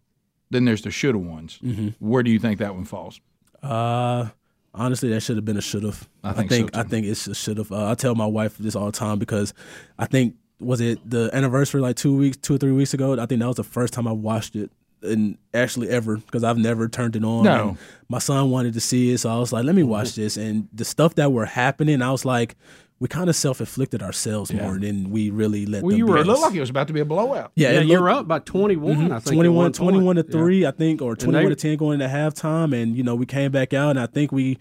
then 0.50 0.66
there's 0.66 0.82
the 0.82 0.92
shoulda 0.92 1.18
ones. 1.18 1.60
Mm-hmm. 1.64 1.90
Where 2.00 2.24
do 2.24 2.32
you 2.32 2.40
think 2.40 2.60
that 2.60 2.74
one 2.74 2.86
falls? 2.86 3.20
Uh, 3.62 4.30
honestly, 4.74 5.10
that 5.10 5.22
should 5.22 5.38
have 5.38 5.46
been 5.46 5.58
a 5.58 5.62
should 5.62 5.84
have. 5.84 6.08
I 6.24 6.34
think 6.44 6.74
so, 6.74 6.80
I 6.80 6.84
think 6.84 7.06
it's 7.08 7.28
a 7.28 7.36
should 7.36 7.58
have. 7.58 7.72
Uh, 7.72 7.90
I 7.92 7.96
tell 7.96 8.16
my 8.16 8.26
wife 8.26 8.58
this 8.58 8.76
all 8.76 8.88
the 8.88 8.92
time 8.92 9.20
because 9.20 9.54
I 9.98 10.06
think 10.06 10.36
was 10.60 10.82
it 10.82 11.08
the 11.10 11.30
anniversary 11.34 11.82
like 11.82 11.96
two 11.96 12.16
weeks, 12.16 12.38
two 12.38 12.56
or 12.56 12.58
three 12.58 12.72
weeks 12.72 12.94
ago. 12.94 13.14
I 13.20 13.26
think 13.26 13.42
that 13.42 13.48
was 13.48 13.58
the 13.58 13.64
first 13.64 13.94
time 13.94 14.08
I 14.08 14.12
watched 14.12 14.56
it. 14.56 14.72
And 15.02 15.38
actually, 15.54 15.90
ever 15.90 16.18
because 16.18 16.44
I've 16.44 16.58
never 16.58 16.88
turned 16.88 17.16
it 17.16 17.24
on. 17.24 17.44
No. 17.44 17.78
My 18.10 18.18
son 18.18 18.50
wanted 18.50 18.74
to 18.74 18.80
see 18.80 19.12
it, 19.12 19.20
so 19.20 19.30
I 19.30 19.38
was 19.38 19.54
like, 19.54 19.64
"Let 19.64 19.76
me 19.76 19.84
watch 19.84 20.16
this." 20.16 20.36
And 20.36 20.68
the 20.74 20.86
stuff 20.86 21.16
that 21.16 21.32
were 21.32 21.46
happening, 21.46 22.02
I 22.02 22.12
was 22.12 22.26
like, 22.26 22.56
"We 23.00 23.08
kind 23.08 23.30
of 23.30 23.36
self 23.36 23.60
inflicted 23.60 24.02
ourselves 24.02 24.54
more 24.54 24.78
than 24.80 25.10
we 25.12 25.30
really 25.30 25.66
let." 25.66 25.84
Well, 25.84 25.92
them 25.92 26.00
you 26.00 26.06
beat 26.06 26.12
were- 26.12 26.18
It 26.20 26.28
looked 26.28 26.42
like 26.42 26.56
it 26.56 26.60
was 26.60 26.70
about 26.70 26.88
to 26.88 26.94
be 26.94 27.02
a 27.02 27.06
blowout. 27.06 27.52
yeah, 27.56 27.72
Yeah, 27.72 27.80
it 27.82 27.88
you're 27.88 28.00
looked- 28.02 28.20
up 28.22 28.28
by 28.28 28.40
21, 28.40 29.12
I 29.12 29.20
think. 29.20 29.36
21, 29.36 29.72
21 29.74 30.16
to 30.18 30.24
point. 30.24 30.34
Yeah. 30.34 30.40
3 30.42 30.66
i 30.66 30.72
think 30.72 31.02
or 31.02 31.16
21 31.16 31.44
they- 31.44 31.50
to 31.50 31.56
10 31.56 31.78
going 31.78 32.00
into 32.02 32.14
halftime 32.14 32.74
and 32.80 32.96
you 32.96 33.04
know 33.04 33.16
we 33.16 33.26
came 33.26 33.52
back 33.52 33.74
out 33.74 33.92
and 33.92 34.00
i 34.00 34.06
think 34.06 34.32
we 34.32 34.58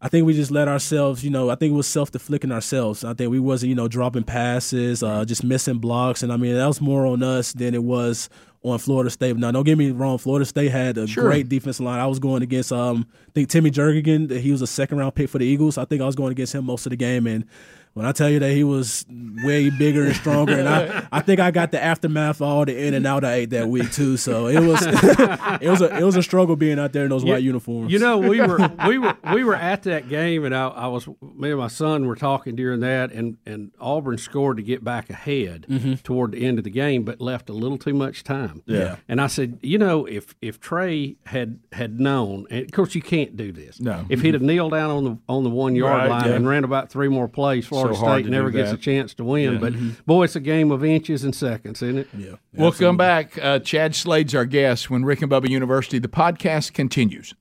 i 0.00 0.08
think 0.08 0.26
we 0.26 0.32
just 0.34 0.50
let 0.50 0.68
ourselves 0.68 1.24
you 1.24 1.30
know 1.30 1.50
i 1.50 1.54
think 1.54 1.72
it 1.72 1.76
was 1.76 1.86
self-deflicting 1.86 2.52
ourselves 2.52 3.04
i 3.04 3.12
think 3.14 3.30
we 3.30 3.40
wasn't 3.40 3.68
you 3.68 3.74
know 3.74 3.88
dropping 3.88 4.22
passes 4.22 5.02
uh, 5.02 5.24
just 5.24 5.42
missing 5.42 5.78
blocks 5.78 6.22
and 6.22 6.32
i 6.32 6.36
mean 6.36 6.54
that 6.54 6.66
was 6.66 6.80
more 6.80 7.04
on 7.06 7.22
us 7.22 7.52
than 7.52 7.74
it 7.74 7.82
was 7.82 8.28
on 8.62 8.78
Florida 8.78 9.10
State. 9.10 9.36
Now, 9.36 9.50
don't 9.50 9.64
get 9.64 9.78
me 9.78 9.90
wrong. 9.90 10.18
Florida 10.18 10.44
State 10.44 10.70
had 10.70 10.98
a 10.98 11.06
great 11.06 11.48
defensive 11.48 11.84
line. 11.84 12.00
I 12.00 12.06
was 12.06 12.18
going 12.18 12.42
against, 12.42 12.72
um, 12.72 13.06
I 13.28 13.30
think 13.32 13.48
Timmy 13.48 13.70
Jernigan. 13.70 14.30
He 14.38 14.50
was 14.50 14.62
a 14.62 14.66
second 14.66 14.98
round 14.98 15.14
pick 15.14 15.28
for 15.28 15.38
the 15.38 15.46
Eagles. 15.46 15.78
I 15.78 15.84
think 15.84 16.02
I 16.02 16.06
was 16.06 16.16
going 16.16 16.32
against 16.32 16.54
him 16.54 16.64
most 16.64 16.86
of 16.86 16.90
the 16.90 16.96
game. 16.96 17.26
And 17.26 17.44
when 17.98 18.06
I 18.06 18.12
tell 18.12 18.30
you 18.30 18.38
that 18.38 18.52
he 18.52 18.62
was 18.62 19.04
way 19.42 19.70
bigger 19.70 20.04
and 20.04 20.14
stronger, 20.14 20.56
and 20.56 20.68
I, 20.68 21.08
I 21.12 21.20
think 21.20 21.40
I 21.40 21.50
got 21.50 21.72
the 21.72 21.82
aftermath 21.82 22.36
of 22.36 22.42
all 22.42 22.64
the 22.64 22.86
in 22.86 22.94
and 22.94 23.04
out 23.04 23.24
I 23.24 23.34
ate 23.34 23.50
that 23.50 23.68
week 23.68 23.90
too. 23.90 24.16
So 24.16 24.46
it 24.46 24.60
was, 24.60 24.80
it 24.86 25.68
was 25.68 25.82
a, 25.82 25.98
it 25.98 26.04
was 26.04 26.14
a 26.14 26.22
struggle 26.22 26.54
being 26.54 26.78
out 26.78 26.92
there 26.92 27.02
in 27.02 27.10
those 27.10 27.24
white 27.24 27.42
uniforms. 27.42 27.92
You 27.92 27.98
know, 27.98 28.16
we 28.18 28.40
were 28.46 28.70
we 28.86 28.98
were 28.98 29.16
we 29.34 29.42
were 29.42 29.56
at 29.56 29.82
that 29.82 30.08
game, 30.08 30.44
and 30.44 30.54
I, 30.54 30.68
I 30.68 30.86
was 30.86 31.08
me 31.20 31.50
and 31.50 31.58
my 31.58 31.66
son 31.66 32.06
were 32.06 32.14
talking 32.14 32.54
during 32.54 32.78
that, 32.80 33.10
and 33.10 33.36
and 33.44 33.72
Auburn 33.80 34.16
scored 34.16 34.58
to 34.58 34.62
get 34.62 34.84
back 34.84 35.10
ahead 35.10 35.66
mm-hmm. 35.68 35.94
toward 35.94 36.30
the 36.30 36.46
end 36.46 36.58
of 36.58 36.64
the 36.64 36.70
game, 36.70 37.02
but 37.02 37.20
left 37.20 37.50
a 37.50 37.52
little 37.52 37.78
too 37.78 37.94
much 37.94 38.22
time. 38.22 38.62
Yeah. 38.66 38.98
and 39.08 39.20
I 39.20 39.26
said, 39.26 39.58
you 39.60 39.76
know, 39.76 40.06
if 40.06 40.36
if 40.40 40.60
Tre 40.60 41.16
had 41.26 41.58
had 41.72 41.98
known, 41.98 42.46
and 42.48 42.64
of 42.64 42.70
course 42.70 42.94
you 42.94 43.02
can't 43.02 43.36
do 43.36 43.50
this. 43.50 43.80
No. 43.80 44.06
if 44.08 44.20
he'd 44.20 44.34
have 44.34 44.42
kneeled 44.42 44.70
down 44.70 44.90
on 44.90 45.02
the 45.04 45.18
on 45.28 45.42
the 45.42 45.50
one 45.50 45.74
yard 45.74 45.88
Right, 45.88 46.10
line 46.10 46.28
yeah. 46.28 46.36
and 46.36 46.46
ran 46.46 46.62
about 46.62 46.90
three 46.90 47.08
more 47.08 47.26
plays, 47.28 47.66
Florida 47.66 47.87
Florida 47.94 48.22
so 48.22 48.22
State 48.24 48.30
never 48.30 48.50
do 48.50 48.58
gets 48.58 48.72
a 48.72 48.76
chance 48.76 49.14
to 49.14 49.24
win. 49.24 49.54
Yeah. 49.54 49.58
But 49.58 49.72
Mhm. 49.74 50.04
boy, 50.06 50.24
it's 50.24 50.36
a 50.36 50.40
game 50.40 50.70
of 50.70 50.84
inches 50.84 51.24
and 51.24 51.34
seconds, 51.34 51.82
isn't 51.82 51.98
it? 51.98 52.08
Yeah. 52.16 52.34
We'll 52.54 52.72
come 52.72 52.96
back. 52.96 53.38
Uh, 53.40 53.58
Chad 53.58 53.94
Slade's 53.94 54.34
our 54.34 54.44
guest 54.44 54.90
when 54.90 55.04
Rick 55.04 55.22
and 55.22 55.30
Bubba 55.30 55.48
University. 55.48 55.98
The 55.98 56.08
podcast 56.08 56.72
continues. 56.72 57.34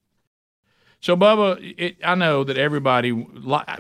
So, 1.00 1.16
Bubba, 1.16 1.76
it, 1.78 1.98
I 2.04 2.16
know 2.16 2.44
that 2.44 2.58
everybody, 2.58 3.26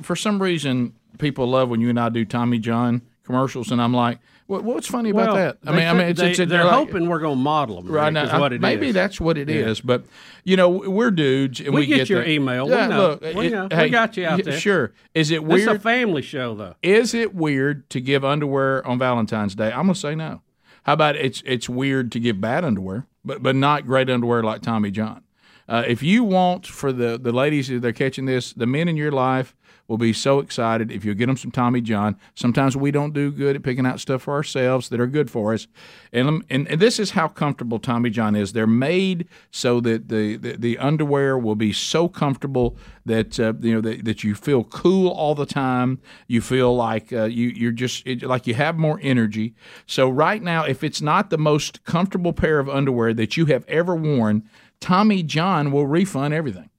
for 0.01 0.15
some 0.15 0.41
reason, 0.41 0.93
people 1.17 1.47
love 1.47 1.69
when 1.69 1.82
you 1.82 1.89
and 1.89 1.99
I 1.99 2.10
do 2.10 2.23
Tommy 2.25 2.60
John 2.60 3.01
commercials, 3.23 3.71
and 3.71 3.82
I'm 3.82 3.93
like, 3.93 4.19
what, 4.48 4.64
what's 4.64 4.88
funny 4.88 5.10
about 5.12 5.28
Well, 5.28 5.36
that? 5.36 5.58
I 5.66 5.72
mean, 5.76 5.88
I 5.88 5.94
mean, 5.94 6.08
it's, 6.08 6.20
they, 6.20 6.30
it's, 6.30 6.38
they're 6.38 6.46
they're 6.48 6.64
like- 6.64 6.74
hoping 6.74 7.08
we're 7.08 7.20
going 7.20 7.38
to 7.38 7.44
model 7.44 7.82
them. 7.82 7.92
Right 7.92 8.12
now, 8.12 8.44
it 8.46 8.60
maybe 8.62 8.88
is. 8.88 8.94
that's 8.94 9.20
what 9.22 9.38
it 9.38 9.50
is. 9.50 9.80
Yeah. 9.80 9.84
But 9.86 10.06
you 10.44 10.56
know, 10.58 10.70
we're 10.70 11.12
dudes, 11.12 11.60
and 11.60 11.74
We 11.74 11.82
we, 11.82 11.86
get 11.88 12.10
your 12.10 12.24
the- 12.24 12.30
email. 12.32 12.66
We 12.66 12.72
Yeah, 12.72 12.88
know. 12.88 12.98
look, 13.22 13.22
We 13.36 13.48
it- 13.48 13.52
know. 13.52 13.68
We 13.72 13.90
got 13.90 14.18
you 14.18 14.26
out 14.26 14.44
there. 14.44 14.58
Sure. 14.60 14.94
Is 15.14 15.30
it 15.32 15.46
This 15.48 15.62
is 15.62 15.68
a 15.68 15.80
family 15.80 16.22
show, 16.22 16.56
though. 16.56 16.76
Is 16.82 17.14
it 17.14 17.36
weird 17.36 17.90
to 17.92 18.00
give 18.02 18.24
underwear 18.26 18.86
on 18.88 18.98
Valentine's 18.98 19.54
Day? 19.56 19.68
I'm 19.72 19.84
gonna 19.84 19.96
say 19.96 20.16
no. 20.16 20.42
How 20.84 20.94
about 20.94 21.18
it's 21.18 21.44
it's 21.46 21.68
weird 21.68 22.12
to 22.14 22.20
give 22.20 22.40
bad 22.40 22.64
underwear, 22.64 23.06
but 23.26 23.44
but 23.44 23.56
not 23.56 23.86
great 23.86 24.10
underwear 24.10 24.42
like 24.44 24.62
Tommy 24.62 24.90
John. 24.92 25.24
Uh, 25.67 25.84
if 25.88 26.01
you 26.01 26.23
want 26.23 26.65
for 26.65 26.91
the 26.91 27.17
the 27.17 27.32
ladies 27.32 27.67
who 27.67 27.80
they're 27.80 27.93
catching 27.93 28.25
this, 28.25 28.53
the 28.53 28.65
men 28.65 28.88
in 28.88 28.95
your 28.95 29.12
life 29.12 29.56
will 29.88 29.97
be 29.97 30.12
so 30.12 30.39
excited 30.39 30.91
if 30.91 31.06
you 31.06 31.15
get 31.15 31.27
them 31.27 31.38
some 31.38 31.51
Tommy 31.51 31.80
John. 31.80 32.17
Sometimes 32.36 32.75
we 32.75 32.91
don't 32.91 33.13
do 33.13 33.32
good 33.32 33.56
at 33.56 33.63
picking 33.63 33.86
out 33.86 33.99
stuff 33.99 34.23
for 34.23 34.34
ourselves 34.34 34.89
that 34.89 34.99
are 34.99 35.08
good 35.08 35.32
for 35.32 35.53
us, 35.53 35.67
and 36.12 36.43
and, 36.49 36.67
and 36.67 36.80
this 36.80 36.99
is 36.99 37.12
how 37.12 37.27
comfortable 37.27 37.80
Tommy 37.80 38.10
John 38.10 38.36
is. 38.36 38.53
They're 38.53 38.67
made 38.67 39.27
so 39.51 39.80
that 39.82 40.10
the 40.10 40.38
the, 40.38 40.58
the 40.58 40.77
underwear 40.77 41.38
will 41.38 41.56
be 41.56 41.73
so 41.73 42.08
comfortable 42.08 42.77
that 43.06 43.39
uh, 43.39 43.53
you 43.60 43.73
know 43.73 43.82
that, 43.82 44.06
that 44.06 44.23
you 44.23 44.36
feel 44.36 44.63
cool 44.65 45.10
all 45.10 45.36
the 45.36 45.45
time. 45.45 45.99
You 46.27 46.41
feel 46.41 46.75
like 46.75 47.12
uh, 47.12 47.25
you 47.25 47.47
you're 47.49 47.71
just 47.71 48.06
it, 48.06 48.23
like 48.23 48.47
you 48.47 48.53
have 48.53 48.77
more 48.77 48.99
energy. 49.01 49.56
So 49.86 50.10
right 50.10 50.41
now, 50.41 50.63
if 50.63 50.84
it's 50.84 51.01
not 51.01 51.30
the 51.30 51.38
most 51.38 51.84
comfortable 51.86 52.34
pair 52.34 52.60
of 52.60 52.69
underwear 52.69 53.13
that 53.13 53.38
you 53.38 53.45
have 53.47 53.65
ever 53.67 53.95
worn, 53.95 54.43
Tommy 54.80 55.24
John 55.24 55.72
will 55.72 55.88
refund 55.88 56.34
everything. 56.34 56.70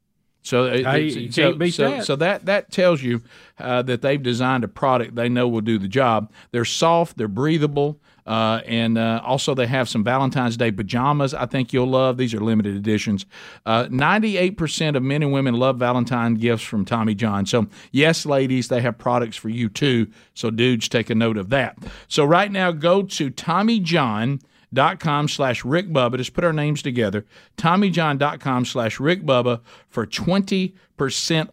So 0.42 0.64
it- 0.64 1.12
you 1.12 1.30
so, 1.30 1.58
so, 1.68 1.90
that. 1.90 2.04
so 2.04 2.16
that 2.16 2.46
that 2.46 2.70
tells 2.70 3.02
you 3.02 3.22
uh, 3.58 3.82
that 3.82 4.00
they've 4.00 4.22
designed 4.22 4.64
a 4.64 4.68
product 4.68 5.14
they 5.14 5.28
know 5.28 5.46
will 5.46 5.60
do 5.60 5.78
the 5.78 5.88
job. 5.88 6.32
They're 6.52 6.64
soft, 6.64 7.18
they're 7.18 7.28
breathable, 7.28 8.00
uh, 8.26 8.62
and 8.64 8.96
uh, 8.96 9.20
also 9.24 9.54
they 9.54 9.66
have 9.66 9.90
some 9.90 10.04
Valentine's 10.04 10.56
Day 10.56 10.70
pajamas. 10.72 11.34
I 11.34 11.44
think 11.44 11.72
you'll 11.74 11.88
love. 11.90 12.16
These 12.16 12.32
are 12.32 12.40
limited 12.40 12.76
editions. 12.76 13.26
Uh, 13.66 13.88
Ninety-eight 13.90 14.56
percent 14.56 14.96
of 14.96 15.02
men 15.02 15.22
and 15.22 15.32
women 15.32 15.54
love 15.54 15.76
Valentine 15.76 16.34
gifts 16.34 16.62
from 16.64 16.86
Tommy 16.86 17.14
John. 17.14 17.44
So 17.44 17.66
yes, 17.92 18.24
ladies, 18.24 18.68
they 18.68 18.80
have 18.80 18.96
products 18.96 19.36
for 19.36 19.50
you 19.50 19.68
too. 19.68 20.06
So 20.32 20.50
dudes, 20.50 20.88
take 20.88 21.10
a 21.10 21.14
note 21.14 21.36
of 21.36 21.50
that. 21.50 21.76
So 22.06 22.24
right 22.24 22.50
now, 22.50 22.70
go 22.72 23.02
to 23.02 23.28
Tommy 23.28 23.80
John 23.80 24.40
dot 24.72 25.00
com 25.00 25.28
slash 25.28 25.64
Rick 25.64 25.88
Bubba. 25.88 26.16
Just 26.16 26.34
put 26.34 26.44
our 26.44 26.52
names 26.52 26.82
together. 26.82 27.24
TommyJohn.com 27.56 28.64
slash 28.64 29.00
Rick 29.00 29.22
Bubba 29.22 29.60
for 29.88 30.06
20% 30.06 30.72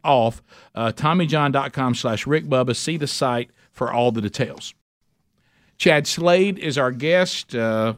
off. 0.03 0.43
Uh, 0.73 0.91
TommyJohn.com 0.91 1.95
slash 1.95 2.27
Rick 2.27 2.45
Bubba. 2.45 2.75
See 2.75 2.97
the 2.97 3.07
site 3.07 3.51
for 3.71 3.91
all 3.91 4.11
the 4.11 4.21
details. 4.21 4.73
Chad 5.77 6.07
Slade 6.07 6.57
is 6.57 6.77
our 6.77 6.91
guest. 6.91 7.53
Uh, 7.53 7.95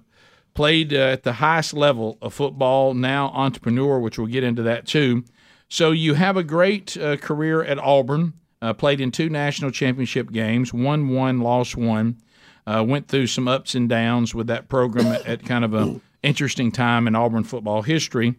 played 0.54 0.94
uh, 0.94 0.98
at 0.98 1.24
the 1.24 1.34
highest 1.34 1.74
level 1.74 2.18
of 2.22 2.34
football, 2.34 2.96
now 2.96 3.28
entrepreneur, 3.30 4.00
which 4.00 4.18
we'll 4.18 4.28
get 4.28 4.44
into 4.44 4.64
that 4.64 4.88
too. 4.88 5.24
So 5.70 5.92
you 5.92 6.16
have 6.16 6.36
a 6.38 6.44
great 6.44 6.98
uh, 6.98 7.18
career 7.18 7.64
at 7.64 7.78
Auburn. 7.78 8.34
Uh, 8.60 8.74
played 8.74 9.00
in 9.00 9.12
two 9.12 9.30
national 9.30 9.70
championship 9.70 10.32
games, 10.32 10.74
won 10.74 11.10
one, 11.10 11.42
lost 11.42 11.78
one. 11.78 12.18
Uh, 12.68 12.84
went 12.84 13.08
through 13.08 13.28
some 13.28 13.48
ups 13.48 13.76
and 13.76 13.88
downs 13.88 14.36
with 14.36 14.48
that 14.48 14.68
program 14.68 15.08
at, 15.08 15.26
at 15.26 15.46
kind 15.46 15.64
of 15.64 15.74
a 15.74 16.02
interesting 16.22 16.70
time 16.70 17.08
in 17.08 17.16
Auburn 17.16 17.46
football 17.46 17.82
history. 17.82 18.36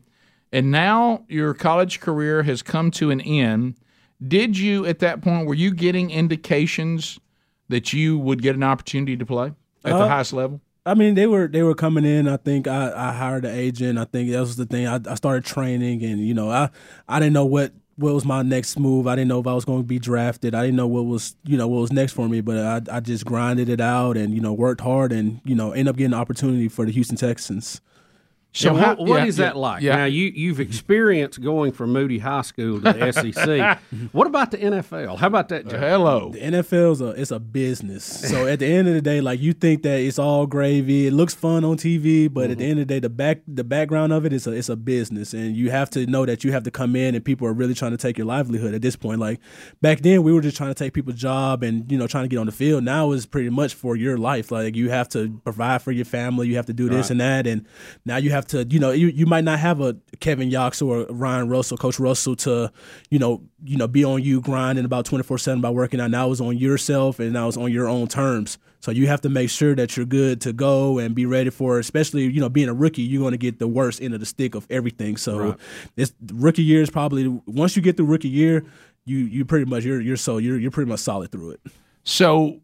And 0.52 0.70
now 0.70 1.24
your 1.28 1.54
college 1.54 1.98
career 2.00 2.42
has 2.42 2.60
come 2.60 2.90
to 2.92 3.10
an 3.10 3.22
end. 3.22 3.76
Did 4.26 4.58
you, 4.58 4.84
at 4.84 4.98
that 4.98 5.22
point, 5.22 5.46
were 5.46 5.54
you 5.54 5.72
getting 5.72 6.10
indications 6.10 7.18
that 7.68 7.92
you 7.94 8.18
would 8.18 8.42
get 8.42 8.54
an 8.54 8.62
opportunity 8.62 9.16
to 9.16 9.24
play 9.24 9.52
at 9.84 9.92
the 9.92 10.04
Uh, 10.04 10.08
highest 10.08 10.34
level? 10.34 10.60
I 10.84 10.94
mean, 10.94 11.14
they 11.14 11.26
were 11.26 11.48
they 11.48 11.62
were 11.62 11.74
coming 11.74 12.04
in. 12.04 12.28
I 12.28 12.36
think 12.36 12.66
I, 12.66 12.92
I 12.94 13.12
hired 13.12 13.44
an 13.44 13.54
agent. 13.54 13.98
I 13.98 14.04
think 14.04 14.30
that 14.30 14.40
was 14.40 14.56
the 14.56 14.66
thing. 14.66 14.86
I, 14.86 15.00
I 15.08 15.14
started 15.14 15.44
training, 15.44 16.02
and 16.02 16.18
you 16.20 16.34
know, 16.34 16.50
I 16.50 16.70
I 17.08 17.18
didn't 17.18 17.34
know 17.34 17.46
what 17.46 17.72
what 17.98 18.14
was 18.14 18.24
my 18.24 18.42
next 18.42 18.78
move. 18.78 19.08
I 19.08 19.16
didn't 19.16 19.28
know 19.28 19.40
if 19.40 19.46
I 19.48 19.54
was 19.54 19.64
going 19.64 19.80
to 19.80 19.86
be 19.86 19.98
drafted. 19.98 20.54
I 20.54 20.62
didn't 20.62 20.76
know 20.76 20.86
what 20.86 21.04
was 21.04 21.34
you 21.44 21.58
know 21.58 21.66
what 21.66 21.80
was 21.80 21.92
next 21.92 22.12
for 22.12 22.28
me. 22.28 22.40
But 22.40 22.58
I 22.58 22.96
I 22.96 23.00
just 23.00 23.26
grinded 23.26 23.68
it 23.68 23.80
out 23.80 24.16
and 24.16 24.32
you 24.32 24.40
know 24.40 24.52
worked 24.52 24.80
hard 24.80 25.12
and 25.12 25.40
you 25.44 25.56
know 25.56 25.72
ended 25.72 25.88
up 25.88 25.96
getting 25.96 26.14
an 26.14 26.20
opportunity 26.20 26.68
for 26.68 26.86
the 26.86 26.92
Houston 26.92 27.16
Texans. 27.16 27.80
So, 28.58 28.74
how- 28.74 28.88
what, 28.88 28.98
what 28.98 29.20
yeah, 29.20 29.26
is 29.26 29.38
yeah, 29.38 29.44
that 29.46 29.56
like? 29.56 29.82
yeah. 29.82 29.96
Now 29.96 30.04
you 30.06 30.32
you've 30.34 30.58
experienced 30.58 31.40
going 31.40 31.70
from 31.70 31.92
Moody 31.92 32.18
High 32.18 32.42
School 32.42 32.80
to 32.80 32.92
the 32.92 33.12
SEC. 33.12 33.78
what 34.12 34.26
about 34.26 34.50
the 34.50 34.58
NFL? 34.58 35.16
How 35.18 35.28
about 35.28 35.48
that? 35.50 35.68
Joe? 35.68 35.78
Hello. 35.78 36.30
The 36.30 36.40
NFL's 36.40 37.00
a 37.00 37.10
it's 37.10 37.30
a 37.30 37.38
business. 37.38 38.04
So 38.04 38.48
at 38.48 38.58
the 38.58 38.66
end 38.66 38.88
of 38.88 38.94
the 38.94 39.00
day, 39.00 39.20
like 39.20 39.40
you 39.40 39.52
think 39.52 39.84
that 39.84 40.00
it's 40.00 40.18
all 40.18 40.46
gravy, 40.46 41.06
it 41.06 41.12
looks 41.12 41.34
fun 41.34 41.64
on 41.64 41.76
TV, 41.76 42.32
but 42.32 42.50
at 42.50 42.58
the 42.58 42.64
mm-hmm. 42.64 42.70
end 42.70 42.80
of 42.80 42.88
the 42.88 42.94
day, 42.94 42.98
the 43.00 43.08
back 43.08 43.42
the 43.46 43.62
background 43.62 44.12
of 44.12 44.26
it 44.26 44.32
is 44.32 44.46
a 44.48 44.52
it's 44.52 44.68
a 44.68 44.76
business, 44.76 45.32
and 45.34 45.56
you 45.56 45.70
have 45.70 45.88
to 45.90 46.06
know 46.06 46.26
that 46.26 46.42
you 46.42 46.50
have 46.50 46.64
to 46.64 46.70
come 46.72 46.96
in, 46.96 47.14
and 47.14 47.24
people 47.24 47.46
are 47.46 47.52
really 47.52 47.74
trying 47.74 47.92
to 47.92 47.96
take 47.96 48.18
your 48.18 48.26
livelihood 48.26 48.74
at 48.74 48.82
this 48.82 48.96
point. 48.96 49.20
Like 49.20 49.38
back 49.80 50.00
then, 50.00 50.24
we 50.24 50.32
were 50.32 50.40
just 50.40 50.56
trying 50.56 50.70
to 50.70 50.74
take 50.74 50.94
people's 50.94 51.16
job 51.16 51.62
and 51.62 51.90
you 51.90 51.96
know 51.96 52.08
trying 52.08 52.24
to 52.24 52.28
get 52.28 52.38
on 52.38 52.46
the 52.46 52.52
field. 52.52 52.82
Now 52.82 53.12
it's 53.12 53.24
pretty 53.24 53.50
much 53.50 53.74
for 53.74 53.94
your 53.94 54.18
life. 54.18 54.50
Like 54.50 54.74
you 54.74 54.90
have 54.90 55.08
to 55.10 55.40
provide 55.44 55.80
for 55.82 55.92
your 55.92 56.04
family, 56.04 56.48
you 56.48 56.56
have 56.56 56.66
to 56.66 56.72
do 56.72 56.88
this 56.88 57.10
and 57.10 57.20
that, 57.20 57.46
and 57.46 57.64
now 58.04 58.16
you 58.16 58.30
have 58.30 58.47
to 58.48 58.64
you 58.68 58.78
know 58.78 58.90
you, 58.90 59.08
you 59.08 59.26
might 59.26 59.44
not 59.44 59.58
have 59.58 59.80
a 59.80 59.96
Kevin 60.20 60.50
Yox 60.50 60.84
or 60.86 61.06
Ryan 61.12 61.48
Russell, 61.48 61.76
Coach 61.76 61.98
Russell 61.98 62.36
to 62.36 62.70
you 63.10 63.18
know 63.18 63.42
you 63.64 63.76
know 63.76 63.86
be 63.88 64.04
on 64.04 64.22
you 64.22 64.40
grinding 64.40 64.84
about 64.84 65.04
twenty 65.04 65.22
four 65.24 65.38
seven 65.38 65.60
by 65.60 65.70
working 65.70 66.00
out. 66.00 66.10
Now 66.10 66.30
it's 66.30 66.40
on 66.40 66.56
yourself 66.58 67.18
and 67.18 67.32
now 67.32 67.48
it's 67.48 67.56
on 67.56 67.72
your 67.72 67.88
own 67.88 68.08
terms. 68.08 68.58
So 68.80 68.92
you 68.92 69.08
have 69.08 69.20
to 69.22 69.28
make 69.28 69.50
sure 69.50 69.74
that 69.74 69.96
you're 69.96 70.06
good 70.06 70.40
to 70.42 70.52
go 70.52 70.98
and 70.98 71.12
be 71.14 71.26
ready 71.26 71.50
for, 71.50 71.78
especially 71.80 72.24
you 72.24 72.40
know 72.40 72.48
being 72.48 72.68
a 72.68 72.74
rookie, 72.74 73.02
you're 73.02 73.20
going 73.22 73.32
to 73.32 73.38
get 73.38 73.58
the 73.58 73.66
worst 73.68 74.00
end 74.00 74.14
of 74.14 74.20
the 74.20 74.26
stick 74.26 74.54
of 74.54 74.66
everything. 74.70 75.16
So 75.16 75.56
this 75.96 76.12
rookie 76.32 76.62
year 76.62 76.82
is 76.82 76.90
probably 76.90 77.26
once 77.46 77.74
you 77.76 77.82
get 77.82 77.96
through 77.96 78.06
rookie 78.06 78.28
year, 78.28 78.64
you 79.04 79.18
you 79.18 79.44
pretty 79.44 79.64
much 79.64 79.84
you're 79.84 80.00
you're 80.00 80.16
so 80.16 80.38
you're 80.38 80.58
you're 80.58 80.70
pretty 80.70 80.88
much 80.90 81.00
solid 81.00 81.32
through 81.32 81.50
it. 81.52 81.60
So 82.04 82.60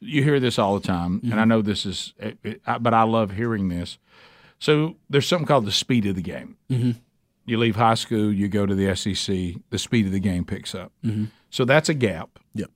you 0.00 0.24
hear 0.24 0.40
this 0.40 0.58
all 0.58 0.74
the 0.78 0.84
time, 0.86 1.20
and 1.22 1.30
Mm-hmm. 1.32 1.38
I 1.38 1.44
know 1.44 1.62
this 1.62 1.86
is, 1.86 2.12
it, 2.18 2.36
it, 2.42 2.62
I- 2.66 2.78
but 2.78 2.92
I 2.92 3.04
love 3.04 3.30
hearing 3.30 3.68
this. 3.68 3.98
So 4.62 4.94
there's 5.10 5.26
something 5.26 5.44
called 5.44 5.66
the 5.66 5.72
speed 5.72 6.06
of 6.06 6.14
the 6.14 6.22
game. 6.22 6.56
Mm-hmm. 6.70 6.92
You 7.46 7.58
leave 7.58 7.74
high 7.74 7.94
school, 7.94 8.32
you 8.32 8.46
go 8.46 8.64
to 8.64 8.76
the 8.76 8.94
SEC, 8.94 9.60
the 9.70 9.78
speed 9.78 10.06
of 10.06 10.12
the 10.12 10.20
game 10.20 10.44
picks 10.44 10.72
up. 10.72 10.92
Mm-hmm. 11.04 11.24
So 11.50 11.64
that's 11.64 11.88
a 11.88 11.94
gap. 11.94 12.38
Yep. 12.54 12.70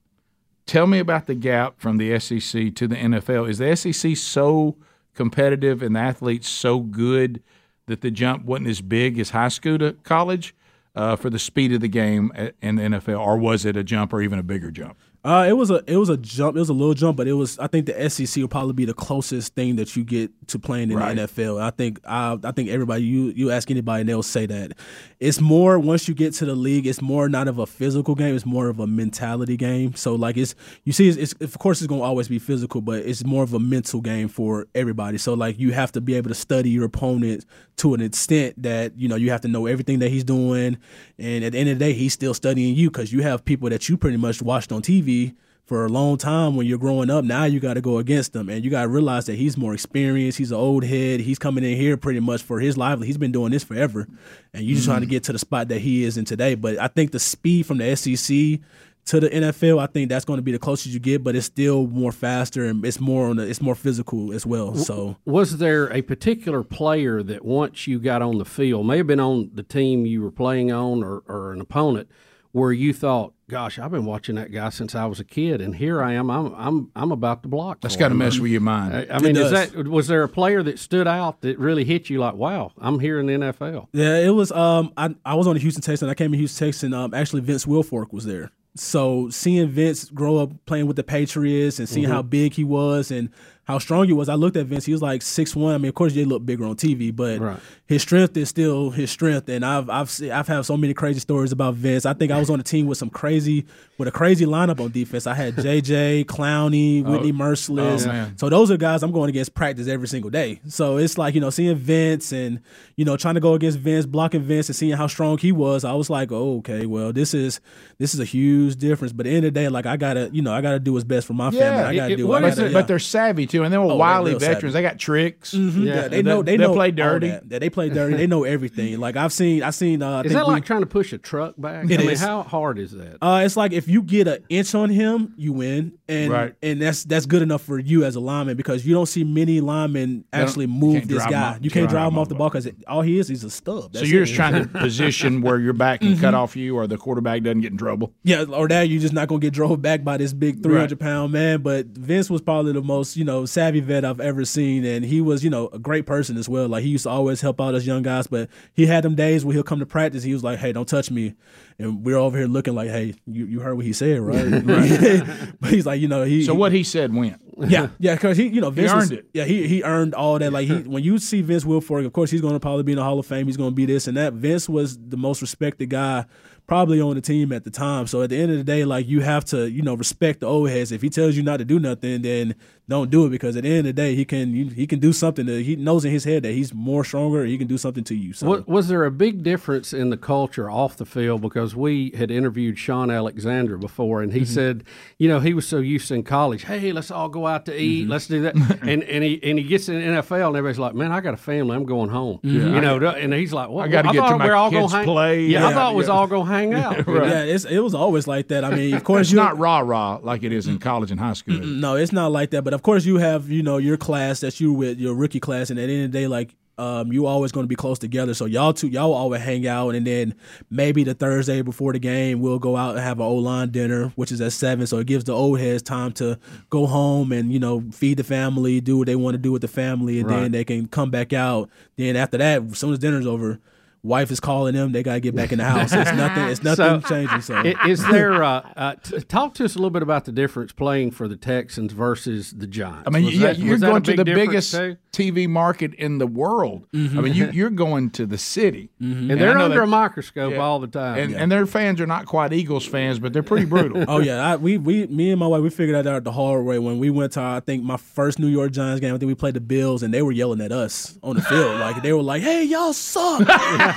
Tell 0.67 0.89
me 0.89 0.99
about 0.99 1.27
the 1.27 1.37
gap 1.37 1.79
from 1.79 1.99
the 1.99 2.19
SEC 2.19 2.75
to 2.75 2.89
the 2.89 2.97
NFL. 2.97 3.49
Is 3.49 3.59
the 3.59 3.77
SEC 3.77 4.17
so 4.17 4.77
competitive 5.15 5.81
and 5.81 5.95
the 5.95 6.01
athletes 6.01 6.49
so 6.49 6.81
good 6.81 7.41
that 7.87 8.01
the 8.01 8.11
jump 8.11 8.45
wasn't 8.45 8.67
as 8.67 8.81
big 8.81 9.17
as 9.21 9.31
high 9.31 9.47
school 9.47 9.79
to 9.79 9.93
college 10.03 10.57
uh, 10.97 11.15
for 11.15 11.31
the 11.31 11.39
speed 11.39 11.73
of 11.73 11.81
the 11.81 11.89
game 11.89 12.33
in 12.61 12.75
the 12.75 12.83
NFL, 12.83 13.21
or 13.21 13.39
was 13.39 13.65
it 13.65 13.77
a 13.77 13.85
jump 13.85 14.13
or 14.13 14.21
even 14.23 14.41
a 14.41 14.43
bigger 14.43 14.73
jump? 14.73 14.99
Uh, 15.27 15.45
it 15.49 15.55
was 15.55 15.73
a 15.73 15.83
it 15.89 15.97
was 15.97 16.09
a 16.09 16.17
jump. 16.17 16.57
It 16.57 16.61
was 16.61 16.69
a 16.69 16.73
little 16.73 16.95
jump, 16.95 17.17
but 17.17 17.27
it 17.27 17.33
was. 17.33 17.59
I 17.59 17.67
think 17.67 17.87
the 17.87 18.09
SEC 18.09 18.41
will 18.41 18.47
probably 18.47 18.75
be 18.75 18.85
the 18.85 18.95
closest 18.95 19.57
thing 19.57 19.75
that 19.75 19.97
you 19.97 20.05
get 20.05 20.31
to 20.47 20.59
playing 20.61 20.93
in 20.93 20.97
Right. 20.97 21.17
the 21.17 21.23
NFL. 21.23 21.61
I 21.61 21.71
think 21.71 21.99
I 22.05 22.39
I 22.45 22.53
think 22.53 22.69
everybody 22.71 23.03
you 23.03 23.33
you 23.35 23.51
ask 23.51 23.69
anybody 23.69 24.03
and 24.03 24.09
they'll 24.09 24.23
say 24.23 24.47
that 24.47 24.75
it's 25.19 25.41
more 25.41 25.81
once 25.81 26.07
you 26.07 26.15
get 26.15 26.33
to 26.35 26.45
the 26.45 26.55
league. 26.55 26.87
It's 26.87 27.03
more 27.03 27.29
not 27.29 27.49
of 27.49 27.59
a 27.59 27.67
physical 27.67 28.15
game. 28.15 28.37
It's 28.37 28.47
more 28.47 28.69
of 28.69 28.79
a 28.79 28.87
mentality 28.87 29.57
game. 29.57 29.97
So 29.97 30.15
like 30.15 30.37
it's 30.37 30.55
you 30.85 30.93
see 30.93 31.09
it's, 31.09 31.19
it's 31.19 31.35
of 31.41 31.59
course 31.59 31.81
it's 31.81 31.89
gonna 31.89 32.03
always 32.03 32.29
be 32.29 32.39
physical, 32.39 32.81
but 32.81 33.05
it's 33.05 33.25
more 33.25 33.43
of 33.43 33.53
a 33.53 33.59
mental 33.59 34.01
game 34.01 34.29
for 34.29 34.69
everybody. 34.77 35.19
So 35.19 35.35
like 35.35 35.59
you 35.59 35.73
have 35.73 35.91
to 35.93 36.01
be 36.01 36.15
able 36.15 36.29
to 36.29 36.37
study 36.37 36.71
your 36.71 36.85
opponent 36.85 37.45
to 37.79 37.95
an 37.95 38.01
extent 38.01 38.63
that 38.63 38.97
you 38.97 39.09
know 39.09 39.17
you 39.17 39.33
have 39.33 39.41
to 39.41 39.49
know 39.49 39.67
everything 39.67 39.99
that 39.99 40.11
he's 40.11 40.25
doing, 40.25 40.79
and 41.19 41.45
at 41.45 41.51
the 41.53 41.59
end 41.59 41.69
of 41.69 41.81
the 41.81 41.85
day, 41.85 41.95
he's 41.95 42.13
still 42.13 42.33
studying 42.33 42.77
you 42.77 42.91
because 42.91 43.13
you 43.13 43.23
have 43.23 43.45
people 43.45 43.69
that 43.71 43.89
you 43.89 43.97
pretty 43.97 44.17
much 44.19 44.41
watched 44.41 44.71
on 44.71 44.83
TV 44.83 45.16
for 45.65 45.85
a 45.85 45.89
long 45.89 46.17
time 46.17 46.55
when 46.55 46.67
you're 46.67 46.79
growing 46.79 47.11
up. 47.11 47.25
Now 47.25 47.45
you 47.45 47.59
got 47.59 47.75
to 47.75 47.81
go 47.81 47.99
against 47.99 48.35
him, 48.35 48.49
and 48.49 48.65
you 48.65 48.71
got 48.71 48.83
to 48.83 48.89
realize 48.89 49.27
that 49.27 49.35
he's 49.35 49.57
more 49.57 49.75
experienced. 49.75 50.39
He's 50.39 50.53
an 50.53 50.59
old 50.59 50.85
head. 50.85 51.21
He's 51.21 51.39
coming 51.39 51.65
in 51.65 51.77
here 51.77 51.97
pretty 51.97 52.21
much 52.21 52.43
for 52.43 52.61
his 52.61 52.77
livelihood. 52.77 53.07
He's 53.07 53.19
been 53.19 53.33
doing 53.33 53.51
this 53.51 53.65
forever, 53.65 54.07
and 54.55 54.65
you're 54.65 54.77
just 54.77 54.87
trying 54.87 55.01
to 55.01 55.07
mm-hmm. 55.07 55.11
get 55.11 55.25
to 55.25 55.33
the 55.33 55.39
spot 55.39 55.69
that 55.69 55.81
he 55.81 56.05
is 56.05 56.17
in 56.17 56.25
today. 56.25 56.55
But 56.55 56.79
I 56.79 56.89
think 56.89 57.13
the 57.13 57.19
speed 57.19 57.67
from 57.67 57.79
the 57.79 57.97
SEC 57.97 58.61
to 59.07 59.21
the 59.21 59.31
NFL, 59.31 59.81
I 59.81 59.87
think 59.87 60.09
that's 60.09 60.25
going 60.25 60.39
to 60.39 60.43
be 60.43 60.53
the 60.53 60.59
closest 60.59 60.93
you 60.93 61.01
get. 61.01 61.25
But 61.25 61.37
it's 61.37 61.47
still 61.47 61.87
more 61.87 62.13
faster 62.13 62.65
and 62.65 62.85
it's 62.85 63.01
more 63.01 63.29
on 63.29 63.37
the, 63.37 63.49
it's 63.49 63.63
more 63.63 63.75
physical 63.75 64.33
as 64.33 64.45
well. 64.45 64.75
So 64.75 65.17
Was 65.25 65.59
there 65.59 65.93
a 65.93 66.03
particular 66.03 66.63
player 66.63 67.23
that 67.23 67.45
once 67.45 67.87
you 67.87 67.99
got 67.99 68.21
on 68.21 68.39
the 68.39 68.45
field, 68.45 68.87
may 68.87 68.99
have 68.99 69.07
been 69.07 69.21
on 69.21 69.51
the 69.55 69.63
team 69.63 70.07
you 70.07 70.23
were 70.23 70.33
playing 70.33 70.73
on 70.73 71.03
or, 71.03 71.23
or 71.29 71.53
an 71.53 71.61
opponent, 71.61 72.09
where 72.57 72.73
you 72.73 72.95
thought, 72.95 73.35
"Gosh, 73.51 73.79
I've 73.79 73.91
been 73.91 74.07
watching 74.07 74.37
that 74.37 74.51
guy 74.51 74.71
since 74.71 74.95
I 74.95 75.05
was 75.05 75.21
a 75.21 75.25
kid, 75.25 75.61
and 75.61 75.77
here 75.77 76.03
I 76.03 76.15
am. 76.15 76.31
I'm 76.31 76.55
I'm 76.55 76.91
I'm 76.97 77.13
about 77.13 77.43
to 77.43 77.51
block." 77.51 77.83
That's 77.83 77.97
got 77.97 78.09
to 78.09 78.15
mess 78.15 78.39
with 78.39 78.51
your 78.51 78.63
mind. 78.63 78.97
I, 78.97 79.17
I 79.17 79.19
mean, 79.19 79.37
is 79.37 79.51
that 79.51 79.87
was 79.87 80.09
there 80.09 80.23
a 80.23 80.29
player 80.29 80.63
that 80.63 80.79
stood 80.79 81.07
out 81.07 81.43
that 81.43 81.59
really 81.59 81.85
hit 81.85 82.09
you? 82.09 82.19
Like, 82.19 82.35
wow, 82.35 82.73
I'm 82.79 82.99
here 82.99 83.21
in 83.21 83.27
the 83.27 83.35
NFL. 83.35 83.89
Yeah, 83.93 84.17
it 84.17 84.31
was. 84.31 84.51
Um, 84.53 84.95
I 84.97 85.15
I 85.27 85.35
was 85.35 85.47
on 85.47 85.53
the 85.53 85.61
Houston 85.61 85.83
Texans. 85.83 86.11
I 86.11 86.15
came 86.15 86.33
to 86.33 86.39
Houston 86.39 86.69
Texans. 86.69 86.95
Um, 86.95 87.13
actually, 87.13 87.43
Vince 87.43 87.67
Wilfork 87.67 88.11
was 88.11 88.25
there. 88.25 88.53
So 88.75 89.29
seeing 89.29 89.69
Vince 89.69 90.09
grow 90.11 90.39
up 90.39 90.53
playing 90.65 90.87
with 90.87 90.97
the 90.97 91.05
Patriots 91.05 91.79
and 91.79 91.87
seeing 91.89 92.09
how 92.09 92.23
big 92.23 92.55
he 92.55 92.65
was 92.65 93.11
and 93.11 93.31
how 93.67 93.79
strong 93.81 94.07
he 94.07 94.13
was, 94.13 94.29
I 94.29 94.35
looked 94.35 94.57
at 94.57 94.67
Vince. 94.67 94.85
He 94.87 94.93
was 94.93 95.03
like 95.03 95.23
six 95.23 95.57
one. 95.57 95.75
I 95.75 95.79
mean, 95.79 95.89
of 95.89 95.95
course, 95.97 96.13
he 96.15 96.25
looked 96.25 96.47
bigger 96.47 96.65
on 96.65 96.77
TV, 96.77 97.15
but 97.15 97.41
Right. 97.41 97.59
his 97.87 98.01
strength 98.01 98.37
is 98.37 98.49
still 98.49 98.91
his 98.91 99.11
strength. 99.11 99.49
And 99.49 99.65
I've 99.67 99.91
I've 99.91 100.09
se- 100.09 100.31
I've 100.31 100.47
had 100.47 100.65
so 100.65 100.77
many 100.77 100.95
crazy 100.95 101.19
stories 101.19 101.51
about 101.51 101.75
Vince. 101.75 102.07
I 102.07 102.15
think 102.15 102.31
I 102.31 102.39
was 102.39 102.49
on 102.49 102.61
a 102.61 102.63
team 102.63 102.87
with 102.87 102.97
some 102.99 103.11
crazy 103.11 103.67
with 103.99 104.07
a 104.09 104.13
crazy 104.13 104.47
lineup 104.47 104.79
on 104.79 104.93
defense. 104.93 105.27
I 105.27 105.35
had 105.35 105.57
JJ, 105.57 106.25
Clowney, 106.27 107.05
oh, 107.05 107.11
Whitney 107.11 107.31
oh, 107.31 107.35
Mercilus. 107.35 108.07
oh. 108.07 108.31
So 108.37 108.49
those 108.49 108.71
are 108.71 108.77
guys 108.77 109.03
I'm 109.03 109.11
going 109.11 109.31
against 109.31 109.55
practice 109.55 109.89
every 109.89 110.07
single 110.07 110.31
day. 110.31 110.61
So 110.69 110.99
it's 110.99 111.19
like, 111.19 111.35
you 111.35 111.41
know, 111.41 111.51
seeing 111.51 111.75
Vince 111.77 112.31
and, 112.33 112.61
you 112.97 113.05
know, 113.05 113.17
trying 113.17 113.35
to 113.35 113.41
go 113.41 113.55
against 113.55 113.79
Vince, 113.79 114.07
blocking 114.07 114.43
Vince 114.43 114.69
and 114.69 114.77
seeing 114.77 114.93
how 114.97 115.07
strong 115.09 115.39
he 115.39 115.51
was, 115.51 115.85
I 115.85 115.93
was 115.95 116.09
like, 116.09 116.31
oh, 116.31 116.59
okay, 116.59 116.87
well, 116.87 117.13
this 117.13 117.35
is 117.35 117.61
this 117.99 118.15
is 118.15 118.21
a 118.21 118.25
huge 118.25 118.77
difference. 118.77 119.13
But 119.13 119.27
at 119.27 119.31
the 119.31 119.37
end 119.37 119.47
of 119.47 119.55
the 119.55 119.61
day, 119.61 119.69
like 119.69 119.87
I 119.87 119.97
gotta, 119.97 120.31
you 120.33 120.43
know, 120.43 120.53
I 120.53 120.61
gotta 120.61 120.79
do 120.79 120.93
what's 120.93 121.05
best 121.05 121.27
for 121.27 121.33
my 121.35 121.51
family. 121.51 121.83
I 121.83 121.95
gotta 121.97 122.13
it- 122.13 122.17
do 122.17 122.27
what 122.29 122.45
I 122.45 122.51
gotta, 122.51 122.61
they're, 122.61 122.67
yeah. 122.71 122.73
but 122.75 122.87
they're 122.87 122.99
savvy 122.99 123.47
too, 123.47 123.56
and 123.65 123.73
they 123.73 123.79
were 123.79 123.87
they're 123.89 123.97
wily 123.97 124.31
real 124.33 124.39
veterans. 124.39 124.61
savvy. 124.63 124.73
They 124.73 124.83
got 124.83 124.99
tricks. 124.99 125.55
yeah, 125.55 126.03
they 126.09 126.09
They- 126.09 126.23
know 126.23 126.43
they 126.43 126.57
they'll 126.57 126.69
know 126.71 126.75
play 126.75 126.91
dirty. 126.91 127.29
Yeah, 127.29 127.41
they 127.45 127.71
play 127.71 127.89
dirty. 127.89 128.17
they 128.17 128.27
know 128.27 128.45
everything. 128.45 128.99
Like 129.07 129.17
I've 129.17 129.33
seen 129.33 129.63
I've 129.63 129.75
seen 129.75 130.03
uh 130.03 130.09
I 130.09 130.21
Is 130.21 130.23
think 130.25 130.35
that 130.35 130.47
we- 130.47 130.53
like 130.55 130.65
trying 130.65 130.81
to 130.81 130.87
push 130.87 131.13
a 131.13 131.19
truck 131.19 131.55
back? 131.59 131.91
It 131.91 132.01
I 132.01 132.05
mean, 132.05 132.17
how 132.17 132.43
hard 132.43 132.79
is 132.79 132.93
that? 132.93 133.19
Uh, 133.23 133.43
it's 133.45 133.57
like 133.57 133.73
if 133.73 133.89
you 133.89 134.03
get 134.03 134.27
an 134.29 134.45
inch 134.49 134.75
on 134.75 134.91
him, 134.91 135.35
you 135.37 135.53
win, 135.53 135.93
and 136.09 136.33
Right. 136.33 136.55
and 136.63 136.81
that's 136.81 137.05
that's 137.05 137.27
good 137.27 137.43
enough 137.43 137.63
for 137.63 137.79
you 137.79 138.05
as 138.05 138.17
a 138.17 138.21
lineman 138.21 138.57
because 138.57 138.87
you 138.87 138.95
don't 138.95 139.07
see 139.07 139.25
many 139.25 139.61
linemen 139.61 140.25
actually 140.33 140.67
move 140.67 141.09
this 141.09 141.25
guy. 141.27 141.51
off- 141.55 141.59
you 141.61 141.71
can't 141.71 141.89
drive 141.89 141.97
drive 141.97 142.07
him 142.09 142.13
him 142.15 142.19
off 142.19 142.23
off 142.23 142.29
the 142.29 142.35
the 142.35 142.39
ball 142.39 142.49
because 142.51 142.69
all 142.87 143.03
he 143.03 143.19
is, 143.19 143.29
he's 143.29 143.45
a 143.45 143.51
stub. 143.51 143.97
So 143.97 144.05
you're 144.05 144.23
it. 144.23 144.27
just 144.27 144.37
trying 144.37 144.55
to 144.63 144.69
position 144.79 145.41
where 145.41 145.59
your 145.59 145.73
back 145.73 146.01
can 146.01 146.19
cut 146.19 146.35
off 146.35 146.57
you, 146.57 146.77
or 146.77 146.87
the 146.87 146.97
quarterback 146.99 147.43
doesn't 147.43 147.61
get 147.63 147.73
in 147.73 147.79
trouble. 147.79 148.13
Yeah, 148.25 148.45
or 148.45 148.69
that 148.69 148.89
you're 148.89 149.01
just 149.01 149.15
not 149.15 149.29
gonna 149.29 149.41
get 149.41 149.53
drove 149.55 149.81
back 149.81 150.05
by 150.05 150.17
this 150.19 150.33
big 150.33 150.63
300 150.63 150.99
pound 151.01 151.33
man. 151.33 151.63
But 151.63 151.87
Vince 151.87 152.29
was 152.29 152.41
probably 152.43 152.73
the 152.73 152.83
most 152.83 153.17
you 153.17 153.25
know 153.25 153.46
savvy 153.47 153.81
vet 153.81 154.05
I've 154.05 154.21
ever 154.21 154.45
seen, 154.45 154.85
and 154.85 155.05
he 155.05 155.21
was 155.21 155.43
you 155.45 155.51
know 155.51 155.69
a 155.73 155.79
great 155.79 156.07
person 156.07 156.37
as 156.37 156.49
well. 156.49 156.69
Like 156.69 156.83
he 156.83 156.91
used 156.91 157.05
to 157.05 157.11
always 157.11 157.41
help 157.41 157.61
out 157.61 157.75
us 157.75 157.85
young 157.85 158.03
guys, 158.03 158.27
but 158.27 158.49
he 158.75 158.87
had 158.87 159.05
them 159.05 159.15
days 159.15 159.45
where 159.45 159.55
he'll 159.55 159.63
come 159.63 159.79
to 159.81 159.87
practice. 159.87 160.23
He 160.23 160.33
was 160.33 160.43
like, 160.45 160.59
"Hey, 160.59 160.73
don't 160.73 160.89
touch 160.89 161.11
me," 161.11 161.35
and 161.79 162.05
we're 162.05 162.17
over 162.17 162.37
here 162.39 162.47
looking 162.47 162.75
like, 162.75 162.89
"Hey, 162.89 163.15
you, 163.27 163.47
you 163.47 163.61
heard 163.61 163.75
what 163.77 163.85
he 163.87 163.93
said, 163.93 164.21
right?" 164.21 164.65
but 165.61 165.71
he's 165.71 165.87
like, 165.87 166.01
you 166.01 166.09
know, 166.09 166.25
he 166.25 166.45
So 166.45 166.55
what 166.55 166.73
he 166.73 166.83
said 166.83 167.15
went. 167.15 167.41
yeah, 167.69 167.89
yeah, 167.99 168.15
because 168.15 168.37
he, 168.37 168.49
you 168.49 168.61
know, 168.61 168.71
Vince 168.71 168.91
earned 168.93 169.01
was- 169.01 169.11
it. 169.13 169.27
Yeah, 169.33 169.45
he 169.45 169.67
he 169.67 169.83
earned 169.83 170.15
all 170.15 170.39
that. 170.39 170.53
Like 170.53 170.67
he, 170.69 170.75
when 170.81 171.03
you 171.03 171.19
see 171.19 171.43
Vince 171.43 171.65
Wilfork, 171.65 172.05
of 172.07 172.13
course 172.13 172.31
he's 172.31 172.41
going 172.41 172.55
to 172.55 172.61
probably 172.61 172.83
be 172.83 172.93
in 172.93 172.97
the 172.97 173.05
Hall 173.05 173.19
of 173.19 173.27
Fame. 173.27 173.47
He's 173.47 173.57
going 173.57 173.71
to 173.71 173.75
be 173.75 173.87
this 173.87 174.07
and 174.09 174.17
that. 174.17 174.33
Vince 174.35 174.69
was 174.69 174.99
the 174.99 175.17
most 175.17 175.41
respected 175.43 175.91
guy 175.91 176.25
probably 176.67 177.01
on 177.01 177.15
the 177.15 177.21
team 177.21 177.53
at 177.53 177.65
the 177.65 177.71
time. 177.71 178.07
So 178.07 178.23
at 178.23 178.31
the 178.31 178.37
end 178.37 178.51
of 178.51 178.59
the 178.59 178.65
day, 178.65 178.85
like 178.85 179.07
you 179.07 179.21
have 179.21 179.45
to, 179.47 179.71
you 179.71 179.83
know, 179.83 179.95
respect 179.95 180.41
the 180.41 180.47
old 180.47 180.69
heads. 180.71 180.93
If 180.93 181.03
he 181.03 181.11
tells 181.11 181.37
you 181.37 181.43
not 181.43 181.59
to 181.59 181.65
do 181.65 181.79
nothing, 181.79 182.23
then 182.23 182.55
don't 182.89 183.11
do 183.11 183.27
it 183.27 183.31
because 183.31 183.57
at 183.57 183.65
the 183.65 183.69
end 183.69 183.79
of 183.81 183.85
the 183.87 183.93
day, 183.93 184.15
he 184.15 184.25
can 184.25 184.53
he 184.71 184.87
can 184.87 185.01
do 185.01 185.13
something. 185.13 185.47
That 185.47 185.63
he 185.63 185.75
knows 185.77 186.05
in 186.05 186.13
his 186.13 186.25
head 186.25 186.43
that 186.45 186.53
he's 186.53 186.73
more 186.75 187.05
stronger. 187.05 187.43
And 187.43 187.51
he 187.51 187.59
can 187.59 187.67
do 187.67 187.79
something 187.79 188.05
to 188.05 188.15
you. 188.15 188.33
So 188.33 188.47
Was, 188.47 188.67
was 188.67 188.89
there 188.89 189.05
a 189.05 189.11
big 189.11 189.43
difference 189.43 189.93
in 189.93 190.11
the 190.11 190.17
culture 190.17 190.71
off 190.71 190.97
the 190.97 191.05
field? 191.07 191.41
Because 191.41 191.75
we 191.75 192.13
had 192.17 192.31
interviewed 192.31 192.79
Shaun 192.79 193.11
Alexander 193.11 193.77
before, 193.77 194.23
and 194.23 194.33
he 194.33 194.41
Mm-hmm. 194.41 194.55
said, 194.55 194.85
you 195.19 195.29
know, 195.29 195.41
he 195.41 195.53
was 195.55 195.67
so 195.67 195.79
used 195.79 196.09
to 196.09 196.15
in 196.15 196.23
college, 196.23 196.65
hey, 196.65 196.93
let's 196.93 197.11
all 197.11 197.29
go 197.29 197.47
out 197.47 197.67
to 197.67 197.73
Mm-hmm. 197.73 197.81
eat, 197.81 198.09
let's 198.09 198.27
do 198.29 198.43
that, 198.43 198.55
and 198.83 199.03
and 199.03 199.25
he 199.25 199.41
and 199.43 199.59
he 199.59 199.65
gets 199.65 199.89
in 199.89 199.97
the 199.97 200.23
NFL, 200.23 200.49
and 200.49 200.57
everybody's 200.57 200.79
like, 200.79 200.95
man, 200.95 201.11
I 201.13 201.21
got 201.21 201.35
a 201.35 201.39
family, 201.39 201.75
I'm 201.77 201.85
going 201.87 202.11
home, 202.11 202.39
you 202.43 202.81
know, 202.81 202.99
and 203.05 203.33
he's 203.35 203.53
like, 203.53 203.69
well, 203.69 203.81
I 203.85 203.89
gotta 203.89 204.13
get 204.13 204.27
to 204.29 204.37
my 204.39 204.47
we're 204.47 204.55
all 204.55 204.71
kids' 204.71 204.93
gonna 204.93 205.05
play. 205.05 205.47
Yeah, 205.47 205.67
I 205.67 205.73
thought 205.73 205.93
it 205.93 205.97
was 205.97 206.07
yeah. 206.07 206.13
all 206.15 206.27
gonna 206.29 206.45
hang 206.57 206.75
out. 206.85 207.07
you 207.07 207.15
know? 207.15 207.25
yeah, 207.25 207.43
it's, 207.43 207.65
it 207.65 207.79
was 207.81 207.95
always 207.95 208.27
like 208.27 208.49
that. 208.49 208.65
I 208.65 208.75
mean, 208.75 208.95
of 208.95 209.05
course 209.11 209.23
It's 209.29 209.33
you 209.33 209.37
not 209.37 209.59
rah 209.59 209.81
rah 209.81 210.19
like 210.23 210.43
it 210.43 210.53
is 210.53 210.67
in 210.67 210.79
college 210.79 211.11
and 211.11 211.21
high 211.21 211.35
school. 211.35 211.59
No, 211.59 211.97
it's 211.97 212.13
not 212.13 212.33
like 212.33 212.51
that. 212.51 212.63
But 212.63 212.75
of 212.75 212.83
course, 212.83 213.05
you 213.05 213.17
have 213.19 213.51
you 213.51 213.63
know 213.63 213.79
your 213.79 213.97
class 213.97 214.41
that 214.41 214.61
you 214.61 214.73
with 214.73 214.99
your 214.99 215.15
rookie 215.15 215.41
class, 215.41 215.71
and 215.71 215.79
at 215.79 215.87
the 215.87 215.95
end 215.95 216.05
of 216.07 216.13
the 216.13 216.19
day, 216.19 216.27
like 216.27 216.55
um, 216.79 217.11
you 217.11 217.25
always 217.27 217.53
going 217.53 217.65
to 217.65 217.69
be 217.69 217.75
close 217.75 217.99
together. 217.99 218.35
So 218.35 218.45
y'all 218.45 218.73
two, 218.75 218.89
y'all 218.89 219.13
always 219.15 219.41
hang 219.41 219.67
out, 219.67 219.95
and 219.95 220.07
then 220.07 220.35
maybe 220.69 221.05
the 221.05 221.15
Thursday 221.15 221.63
before 221.63 221.93
the 221.93 221.99
game, 221.99 222.41
we'll 222.41 222.59
go 222.59 222.77
out 222.77 222.91
and 222.91 222.99
have 223.01 223.19
an 223.19 223.25
O 223.27 223.35
line 223.37 223.71
dinner, 223.71 224.13
which 224.17 224.31
is 224.31 224.41
at 224.41 224.53
seven. 224.53 224.87
So 224.87 224.99
it 224.99 225.07
gives 225.07 225.25
the 225.25 225.33
old 225.33 225.59
heads 225.59 225.83
time 225.83 226.13
to 226.13 226.39
go 226.69 226.87
home 226.87 227.33
and 227.33 227.51
you 227.53 227.59
know 227.59 227.83
feed 227.93 228.19
the 228.19 228.25
family, 228.25 228.81
do 228.81 228.99
what 228.99 229.07
they 229.07 229.17
want 229.17 229.35
to 229.35 229.39
do 229.39 229.53
with 229.53 229.63
the 229.63 229.69
family, 229.69 230.21
and 230.21 230.29
then 230.29 230.53
they 230.53 230.65
can 230.65 230.87
come 230.87 231.11
back 231.11 231.33
out. 231.33 231.71
Then 231.97 232.15
after 232.17 232.37
that, 232.39 232.63
as 232.63 232.79
soon 232.79 232.93
as 232.93 232.99
dinner's 232.99 233.27
over. 233.27 233.59
Wife 234.07 234.31
is 234.31 234.41
calling 234.41 234.75
them. 234.75 234.93
They 234.93 235.03
gotta 235.03 235.21
get 235.21 235.35
back 235.35 235.53
in 235.53 235.59
the 235.59 235.65
house. 235.65 235.93
It's 235.93 236.13
nothing. 236.13 236.45
It's 236.49 236.63
nothing 236.63 237.01
So, 237.03 237.09
changing. 237.09 237.41
So 237.43 237.55
I- 237.57 237.89
Is 237.89 238.07
there? 238.09 238.43
Uh, 238.43 238.61
uh, 238.77 238.95
t- 238.97 239.21
talk 239.21 239.55
to 239.55 239.65
us 239.65 239.75
a 239.75 239.79
little 239.79 239.91
bit 239.91 240.03
about 240.03 240.25
the 240.25 240.33
difference 240.33 240.73
playing 240.73 241.11
for 241.11 241.29
the 241.29 241.37
Texans 241.37 241.93
versus 241.93 242.53
the 242.53 242.67
Giants. 242.67 243.05
I 243.07 243.11
mean, 243.11 243.25
Was 243.27 243.35
yeah, 243.35 243.47
that- 243.49 243.59
you're 243.59 243.73
was 243.73 243.81
that 243.81 243.89
a 243.89 243.91
going 243.91 244.03
to 244.05 244.17
the 244.17 244.25
biggest 244.25 244.73
too? 244.73 244.97
TV 245.13 245.49
market 245.49 245.95
in 245.95 246.19
the 246.19 246.27
world. 246.27 246.87
I 246.95 246.97
mean, 246.99 247.35
you, 247.35 247.51
you're 247.53 247.71
going 247.71 248.11
to 248.11 248.27
the 248.27 248.39
city, 248.39 248.91
and 249.01 249.31
they're 249.31 249.55
know 249.55 249.65
under 249.65 249.77
that- 249.79 249.83
a 249.85 249.87
microscope 249.87 250.53
Yeah. 250.53 250.59
all 250.59 250.79
the 250.79 250.87
time. 250.87 251.19
and, 251.19 251.35
and 251.35 251.51
their 251.53 251.67
fans 251.67 252.01
are 252.01 252.07
not 252.07 252.27
quite 252.27 252.53
Eagles 252.53 252.87
fans, 252.87 253.19
but 253.19 253.33
they're 253.33 253.43
pretty 253.43 253.67
brutal. 253.67 254.05
Oh 254.17 254.21
yeah, 254.21 254.53
I, 254.53 254.57
we 254.57 254.79
we 254.79 255.07
me 255.09 255.31
and 255.31 255.41
my 255.41 255.47
wife 255.49 255.63
we 255.63 255.71
figured 255.71 255.97
that 255.97 256.07
out 256.11 256.23
the 256.25 256.33
hard 256.33 256.65
way 256.65 256.79
when 256.79 256.99
we 256.99 257.11
went 257.11 257.33
to 257.33 257.41
I 257.41 257.61
think 257.61 257.83
my 257.83 257.97
first 257.97 258.39
New 258.39 258.47
York 258.47 258.71
Giants 258.73 259.01
game. 259.01 259.15
I 259.15 259.19
think 259.19 259.27
we 259.29 259.35
played 259.35 259.55
the 259.55 259.61
Bills 259.61 260.03
and 260.03 260.15
they 260.15 260.23
were 260.23 260.33
yelling 260.33 260.61
at 260.61 260.71
us 260.71 261.19
on 261.23 261.35
the 261.37 261.43
field 261.43 261.81
like 261.81 262.03
they 262.03 262.13
were 262.13 262.23
like, 262.23 262.43
"Hey, 262.43 262.63
y'all 262.65 262.93
suck," 262.93 263.41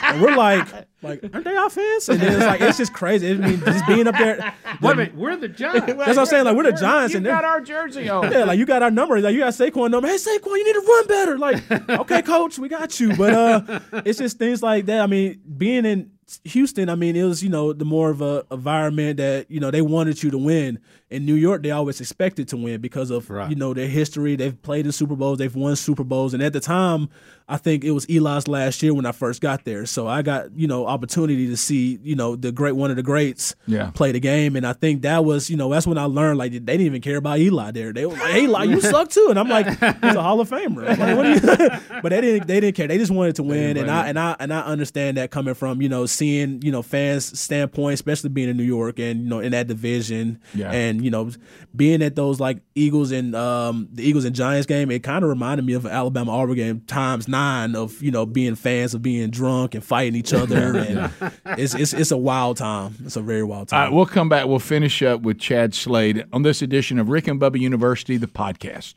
and 0.03 0.21
we're 0.21 0.35
like, 0.35 0.67
"Like, 1.01 1.23
aren't 1.33 1.45
they 1.45 1.55
fans?" 1.69 2.09
And 2.09 2.19
then 2.19 2.33
it's 2.33 2.45
like 2.45 2.61
it's 2.61 2.77
just 2.77 2.93
crazy. 2.93 3.31
I 3.31 3.33
mean, 3.35 3.59
just 3.59 3.85
being 3.87 4.07
up 4.07 4.17
there. 4.17 4.53
Wait 4.81 4.91
a 4.91 4.95
minute, 4.95 5.15
we're 5.15 5.35
the 5.35 5.47
Giants. 5.47 5.85
That's 5.87 5.97
what 5.97 6.17
I'm 6.19 6.25
saying. 6.25 6.45
Like 6.45 6.55
we're 6.55 6.63
the 6.63 6.73
Giants, 6.73 7.13
You 7.13 7.17
and 7.17 7.25
got 7.25 7.45
our 7.45 7.61
jersey 7.61 8.09
on. 8.09 8.31
yeah, 8.31 8.43
like 8.45 8.59
you 8.59 8.65
got 8.65 8.83
our 8.83 8.91
number. 8.91 9.19
Like 9.19 9.33
you 9.33 9.39
got 9.39 9.53
Saquon 9.53 9.91
number. 9.91 10.07
Hey 10.07 10.15
Saquon, 10.17 10.45
you 10.57 10.65
need 10.65 10.73
to 10.73 10.85
run 10.87 11.07
better. 11.07 11.37
Like, 11.37 11.89
okay, 12.01 12.21
coach, 12.21 12.59
we 12.59 12.69
got 12.69 12.99
you. 12.99 13.15
But 13.15 13.33
uh 13.33 13.79
it's 14.05 14.19
just 14.19 14.37
things 14.37 14.61
like 14.63 14.85
that. 14.87 15.01
I 15.01 15.07
mean, 15.07 15.41
being 15.57 15.85
in 15.85 16.11
Houston, 16.45 16.89
I 16.89 16.95
mean, 16.95 17.15
it 17.15 17.23
was, 17.23 17.43
you 17.43 17.49
know, 17.49 17.73
the 17.73 17.85
more 17.85 18.09
of 18.09 18.21
a 18.21 18.45
environment 18.51 19.17
that, 19.17 19.49
you 19.49 19.59
know, 19.59 19.71
they 19.71 19.81
wanted 19.81 20.21
you 20.23 20.31
to 20.31 20.37
win. 20.37 20.79
In 21.09 21.25
New 21.25 21.33
York, 21.35 21.63
they 21.63 21.71
always 21.71 21.99
expected 21.99 22.47
to 22.49 22.57
win 22.57 22.81
because 22.81 23.09
of, 23.09 23.29
Right. 23.29 23.49
you 23.49 23.55
know, 23.55 23.73
their 23.73 23.87
history. 23.87 24.35
They've 24.35 24.59
played 24.61 24.85
in 24.85 24.91
Super 24.91 25.15
Bowls, 25.15 25.39
they've 25.39 25.55
won 25.55 25.75
Super 25.75 26.03
Bowls. 26.03 26.33
And 26.35 26.43
at 26.43 26.53
the 26.53 26.59
time, 26.59 27.09
I 27.47 27.57
think 27.57 27.83
it 27.83 27.91
was 27.91 28.05
Eli's 28.05 28.47
last 28.47 28.83
year 28.83 28.93
when 28.93 29.07
I 29.07 29.11
first 29.11 29.41
got 29.41 29.65
there. 29.65 29.87
So 29.87 30.05
I 30.07 30.21
got, 30.21 30.55
you 30.55 30.67
know, 30.67 30.85
opportunity 30.85 31.47
to 31.47 31.57
see, 31.57 31.99
you 32.03 32.15
know, 32.15 32.35
the 32.35 32.51
great 32.51 32.73
one 32.73 32.91
of 32.91 32.95
the 32.97 33.01
greats 33.01 33.55
Yeah. 33.65 33.89
play 33.89 34.11
the 34.11 34.19
game. 34.19 34.55
And 34.55 34.67
I 34.67 34.73
think 34.73 35.01
that 35.01 35.25
was, 35.25 35.49
you 35.49 35.57
know, 35.57 35.67
that's 35.71 35.87
when 35.87 35.97
I 35.97 36.03
learned 36.03 36.37
like 36.37 36.51
they 36.51 36.59
didn't 36.59 36.81
even 36.81 37.01
care 37.01 37.17
about 37.17 37.39
Eli 37.39 37.71
there. 37.71 37.91
They 37.91 38.05
were 38.05 38.13
like, 38.13 38.21
Hey 38.31 38.43
Eli, 38.43 38.65
you 38.65 38.79
suck 38.81 39.09
too. 39.09 39.27
And 39.31 39.39
I'm 39.39 39.49
like, 39.49 39.65
he's 39.67 40.15
a 40.15 40.21
Hall 40.21 40.39
of 40.39 40.47
Famer. 40.49 40.85
Like, 40.95 40.99
what 41.17 41.25
are 41.25 41.33
you 41.33 41.99
but 42.03 42.09
they 42.09 42.21
didn't 42.21 42.47
they 42.47 42.59
didn't 42.59 42.75
care. 42.75 42.87
They 42.87 42.99
just 42.99 43.11
wanted 43.11 43.35
to 43.37 43.43
win. 43.43 43.77
And 43.77 43.89
I 43.89 44.07
and 44.09 44.19
I 44.19 44.35
and 44.39 44.53
I 44.53 44.59
understand 44.61 45.17
that 45.17 45.31
coming 45.31 45.55
from, 45.55 45.81
you 45.81 45.89
know, 45.89 46.05
seeing, 46.19 46.61
you 46.61 46.71
know, 46.71 46.81
fans 46.81 47.39
standpoint, 47.39 47.95
especially 47.95 48.29
being 48.29 48.49
in 48.49 48.57
New 48.57 48.63
York 48.63 48.99
and, 48.99 49.23
you 49.23 49.29
know, 49.29 49.39
in 49.39 49.51
that 49.53 49.67
division. 49.67 50.39
Yeah. 50.53 50.71
And, 50.71 51.03
you 51.03 51.09
know, 51.09 51.31
being 51.75 52.01
at 52.03 52.15
those 52.15 52.39
like 52.39 52.59
Eagles 52.75 53.11
and 53.11 53.35
um 53.35 53.87
the 53.91 54.03
Eagles 54.07 54.25
and 54.25 54.35
Giants 54.35 54.67
game, 54.67 54.91
it 54.91 54.99
kind 55.03 55.23
of 55.23 55.29
reminded 55.29 55.65
me 55.65 55.73
of 55.73 55.85
an 55.85 55.91
Alabama 55.91 56.31
Auburn 56.31 56.55
game 56.55 56.81
times 56.81 57.27
nine 57.27 57.75
of, 57.75 58.01
you 58.03 58.11
know, 58.11 58.25
being 58.25 58.55
fans 58.55 58.93
of 58.93 59.01
being 59.01 59.29
drunk 59.29 59.73
and 59.73 59.83
fighting 59.83 60.15
each 60.15 60.33
other. 60.33 60.59
And 60.89 61.11
it's, 61.57 61.73
it's 61.73 61.93
it's 61.93 62.11
a 62.11 62.17
wild 62.17 62.57
time. 62.57 62.95
It's 63.05 63.15
a 63.15 63.21
very 63.21 63.43
wild 63.43 63.69
time. 63.69 63.79
right, 63.85 63.93
we'll 63.93 64.05
come 64.05 64.29
back. 64.29 64.47
We'll 64.47 64.59
finish 64.59 65.01
up 65.01 65.21
with 65.21 65.39
Chad 65.39 65.73
Slade 65.73 66.25
on 66.33 66.43
this 66.43 66.61
edition 66.61 66.99
of 66.99 67.09
Rick 67.09 67.27
and 67.27 67.39
Bubba 67.39 67.59
University, 67.59 68.17
the 68.17 68.27
podcast. 68.27 68.95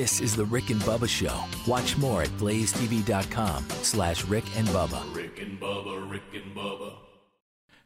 This 0.00 0.22
is 0.22 0.34
the 0.34 0.46
Rick 0.46 0.70
and 0.70 0.80
Bubba 0.80 1.06
Show. 1.06 1.44
Watch 1.70 1.98
more 1.98 2.22
at 2.22 2.30
blazetv.com 2.38 3.66
slash 3.82 4.24
Rick 4.24 4.44
and 4.56 4.66
Bubba. 4.68 5.14
Rick 5.14 5.42
and 5.42 5.60
Bubba, 5.60 6.10
Rick 6.10 6.22
and 6.32 6.56
Bubba. 6.56 6.94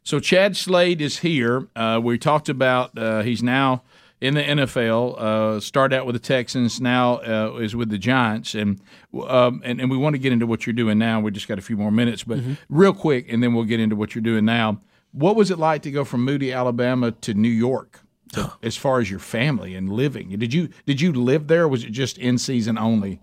So 0.04 0.20
Chad 0.20 0.56
Slade 0.56 1.00
is 1.00 1.18
here. 1.18 1.66
Uh, 1.74 2.00
we 2.00 2.16
talked 2.16 2.48
about 2.48 2.96
uh, 2.96 3.22
he's 3.22 3.42
now 3.42 3.82
in 4.20 4.34
the 4.34 4.44
NFL. 4.44 5.20
Uh, 5.20 5.58
started 5.58 5.96
out 5.96 6.06
with 6.06 6.14
the 6.14 6.20
Texans, 6.20 6.80
now 6.80 7.14
uh, 7.14 7.58
is 7.60 7.74
with 7.74 7.88
the 7.88 7.98
Giants, 7.98 8.54
and, 8.54 8.80
um, 9.26 9.60
and 9.64 9.80
and 9.80 9.90
we 9.90 9.96
want 9.96 10.14
to 10.14 10.20
get 10.20 10.32
into 10.32 10.46
what 10.46 10.66
you're 10.66 10.72
doing 10.72 10.98
now. 10.98 11.18
We 11.18 11.32
just 11.32 11.48
got 11.48 11.58
a 11.58 11.62
few 11.62 11.76
more 11.76 11.90
minutes, 11.90 12.22
but 12.22 12.38
real 12.68 12.94
quick, 12.94 13.26
and 13.28 13.42
then 13.42 13.54
we'll 13.54 13.64
get 13.64 13.80
into 13.80 13.96
what 13.96 14.14
you're 14.14 14.22
doing 14.22 14.44
now. 14.44 14.80
What 15.10 15.34
was 15.34 15.50
it 15.50 15.58
like 15.58 15.82
to 15.82 15.90
go 15.90 16.04
from 16.04 16.24
Moody, 16.24 16.52
Alabama, 16.52 17.10
to 17.10 17.34
New 17.34 17.48
York? 17.48 18.03
As 18.62 18.76
far 18.76 19.00
as 19.00 19.10
your 19.10 19.20
family 19.20 19.74
and 19.74 19.90
living, 19.92 20.30
did 20.30 20.52
you 20.52 20.68
did 20.86 21.00
you 21.00 21.12
live 21.12 21.46
there? 21.48 21.64
or 21.64 21.68
Was 21.68 21.84
it 21.84 21.90
just 21.90 22.18
in 22.18 22.38
season 22.38 22.78
only? 22.78 23.20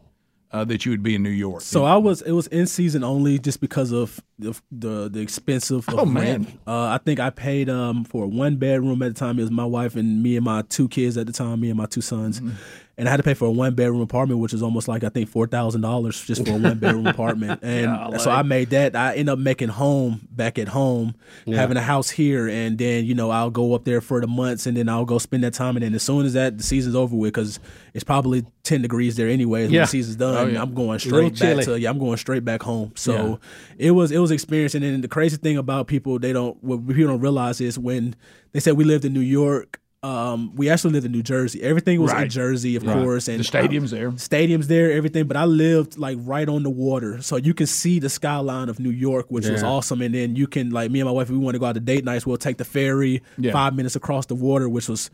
uh, 0.54 0.66
that 0.66 0.86
you 0.86 0.92
would 0.92 1.04
be 1.04 1.16
in 1.16 1.24
New 1.24 1.30
York? 1.30 1.62
So 1.62 1.86
I 1.86 1.96
was 1.98 2.22
it 2.22 2.32
was 2.32 2.48
in 2.48 2.68
season 2.68 3.04
only 3.04 3.40
just 3.40 3.62
because 3.62 3.92
of 3.92 4.20
the 4.38 4.60
the, 4.72 5.10
the 5.10 5.20
expensive. 5.20 5.88
Of 5.88 6.00
Oh, 6.00 6.06
man. 6.06 6.48
Uh, 6.68 6.86
I 6.88 7.00
think 7.04 7.20
I 7.20 7.30
paid 7.30 7.70
um 7.70 8.04
for 8.04 8.28
one 8.28 8.58
bedroom 8.58 9.02
at 9.02 9.14
the 9.14 9.20
time. 9.20 9.40
It 9.40 9.44
was 9.44 9.52
my 9.52 9.66
wife 9.66 9.96
and 9.96 10.22
me 10.22 10.36
and 10.36 10.46
my 10.46 10.64
two 10.64 10.88
kids 10.88 11.18
at 11.18 11.28
the 11.28 11.34
time, 11.34 11.62
me 11.62 11.70
and 11.70 11.78
my 11.78 11.86
two 11.86 12.02
sons. 12.02 12.40
Mm-hmm. 12.40 12.56
And 12.98 13.08
I 13.08 13.12
had 13.12 13.18
to 13.18 13.24
pay 13.24 13.34
for 13.34 13.46
a 13.46 13.52
one 13.52 13.74
bedroom 13.74 14.02
apartment, 14.02 14.42
which 14.42 14.54
is 14.54 14.62
almost 14.62 14.88
like 14.88 15.04
I 15.04 15.10
think 15.10 15.30
four 15.30 15.48
thousand 15.48 15.82
dollars 15.82 16.24
just 16.24 16.46
for 16.46 16.54
a 16.54 16.58
one 16.58 16.78
bedroom 16.78 17.08
apartment. 17.16 17.62
And 17.64 18.20
so 18.22 18.30
I 18.30 18.44
made 18.44 18.70
that. 18.72 18.96
I 18.96 19.16
end 19.16 19.30
up 19.30 19.40
making 19.40 19.70
home 19.70 20.28
back 20.30 20.60
at 20.60 20.68
home, 20.68 21.16
having 21.48 21.78
a 21.78 21.82
house 21.82 22.10
here, 22.10 22.48
and 22.48 22.78
then 22.78 23.06
you 23.06 23.16
know 23.16 23.32
I'll 23.32 23.50
go 23.50 23.74
up 23.74 23.86
there 23.86 24.02
for 24.02 24.22
the 24.22 24.28
months, 24.28 24.68
and 24.68 24.76
then 24.78 24.88
I'll 24.90 25.06
go 25.06 25.18
spend 25.18 25.44
that 25.44 25.54
time. 25.54 25.78
And 25.78 25.84
then 25.84 25.96
as 25.96 26.04
soon 26.04 26.26
as 26.26 26.34
that 26.34 26.58
the 26.58 26.64
season's 26.64 26.96
over 26.96 27.16
with, 27.16 27.34
because 27.34 27.60
it's 27.94 28.04
probably 28.04 28.46
ten 28.64 28.82
degrees 28.82 29.16
there 29.16 29.28
anyway. 29.30 29.64
When 29.64 29.72
the 29.82 29.88
season's 29.88 30.18
done, 30.18 30.36
Oh, 30.36 30.46
yeah. 30.48 30.62
I'm 30.62 30.74
going 30.74 31.00
straight 31.00 31.34
back 31.40 31.56
to 31.66 31.80
yeah, 31.80 31.90
I'm 31.90 31.98
going 31.98 32.18
straight 32.18 32.46
back 32.46 32.62
home. 32.62 32.92
So 32.96 33.40
it 33.78 33.92
was 33.92 34.12
it 34.12 34.20
was 34.20 34.32
experience. 34.32 34.76
And 34.76 34.84
then 34.84 35.02
the 35.02 35.08
crazy 35.08 35.38
thing 35.38 35.58
about 35.58 35.88
people 35.88 36.20
they 36.20 36.34
don't 36.34 36.62
what 36.64 36.86
people 36.88 37.08
don't 37.08 37.22
realize 37.22 37.62
is 37.62 37.80
when 37.80 38.16
they 38.52 38.60
said 38.60 38.78
we 38.78 38.84
lived 38.84 39.06
in 39.06 39.14
New 39.14 39.22
York. 39.22 39.80
Um, 40.04 40.56
we 40.56 40.68
actually 40.68 40.94
lived 40.94 41.06
in 41.06 41.12
New 41.12 41.22
Jersey. 41.22 41.62
Everything 41.62 42.02
was 42.02 42.12
in 42.12 42.28
Jersey, 42.28 42.76
of 42.76 42.84
course, 42.84 43.28
and 43.28 43.40
the 43.40 43.44
stadium's 43.44 43.92
there. 43.92 44.10
stadiums 44.14 44.66
there, 44.66 44.92
everything. 44.92 45.28
But 45.28 45.38
I 45.38 45.46
lived 45.46 45.96
like 46.00 46.18
right 46.22 46.50
on 46.50 46.64
the 46.64 46.72
water, 46.72 47.22
so 47.22 47.36
you 47.36 47.54
can 47.54 47.68
see 47.68 48.00
the 48.00 48.10
skyline 48.10 48.68
of 48.70 48.80
New 48.80 48.90
York, 48.90 49.28
which 49.30 49.48
was 49.48 49.62
awesome. 49.62 50.02
And 50.02 50.16
then 50.16 50.36
you 50.36 50.48
can 50.48 50.72
like 50.72 50.90
me 50.90 51.02
and 51.02 51.08
my 51.08 51.12
wife, 51.14 51.28
if 51.28 51.32
we 51.32 51.38
want 51.38 51.54
to 51.54 51.60
go 51.60 51.68
out 51.68 51.74
to 51.76 51.80
date 51.80 52.04
nights. 52.04 52.26
We'll 52.26 52.38
take 52.38 52.58
the 52.58 52.66
ferry 52.66 53.22
Yeah. 53.38 53.52
five 53.52 53.76
minutes 53.76 53.96
across 53.96 54.26
the 54.26 54.34
water, 54.34 54.68
which 54.68 54.90
was 54.90 55.12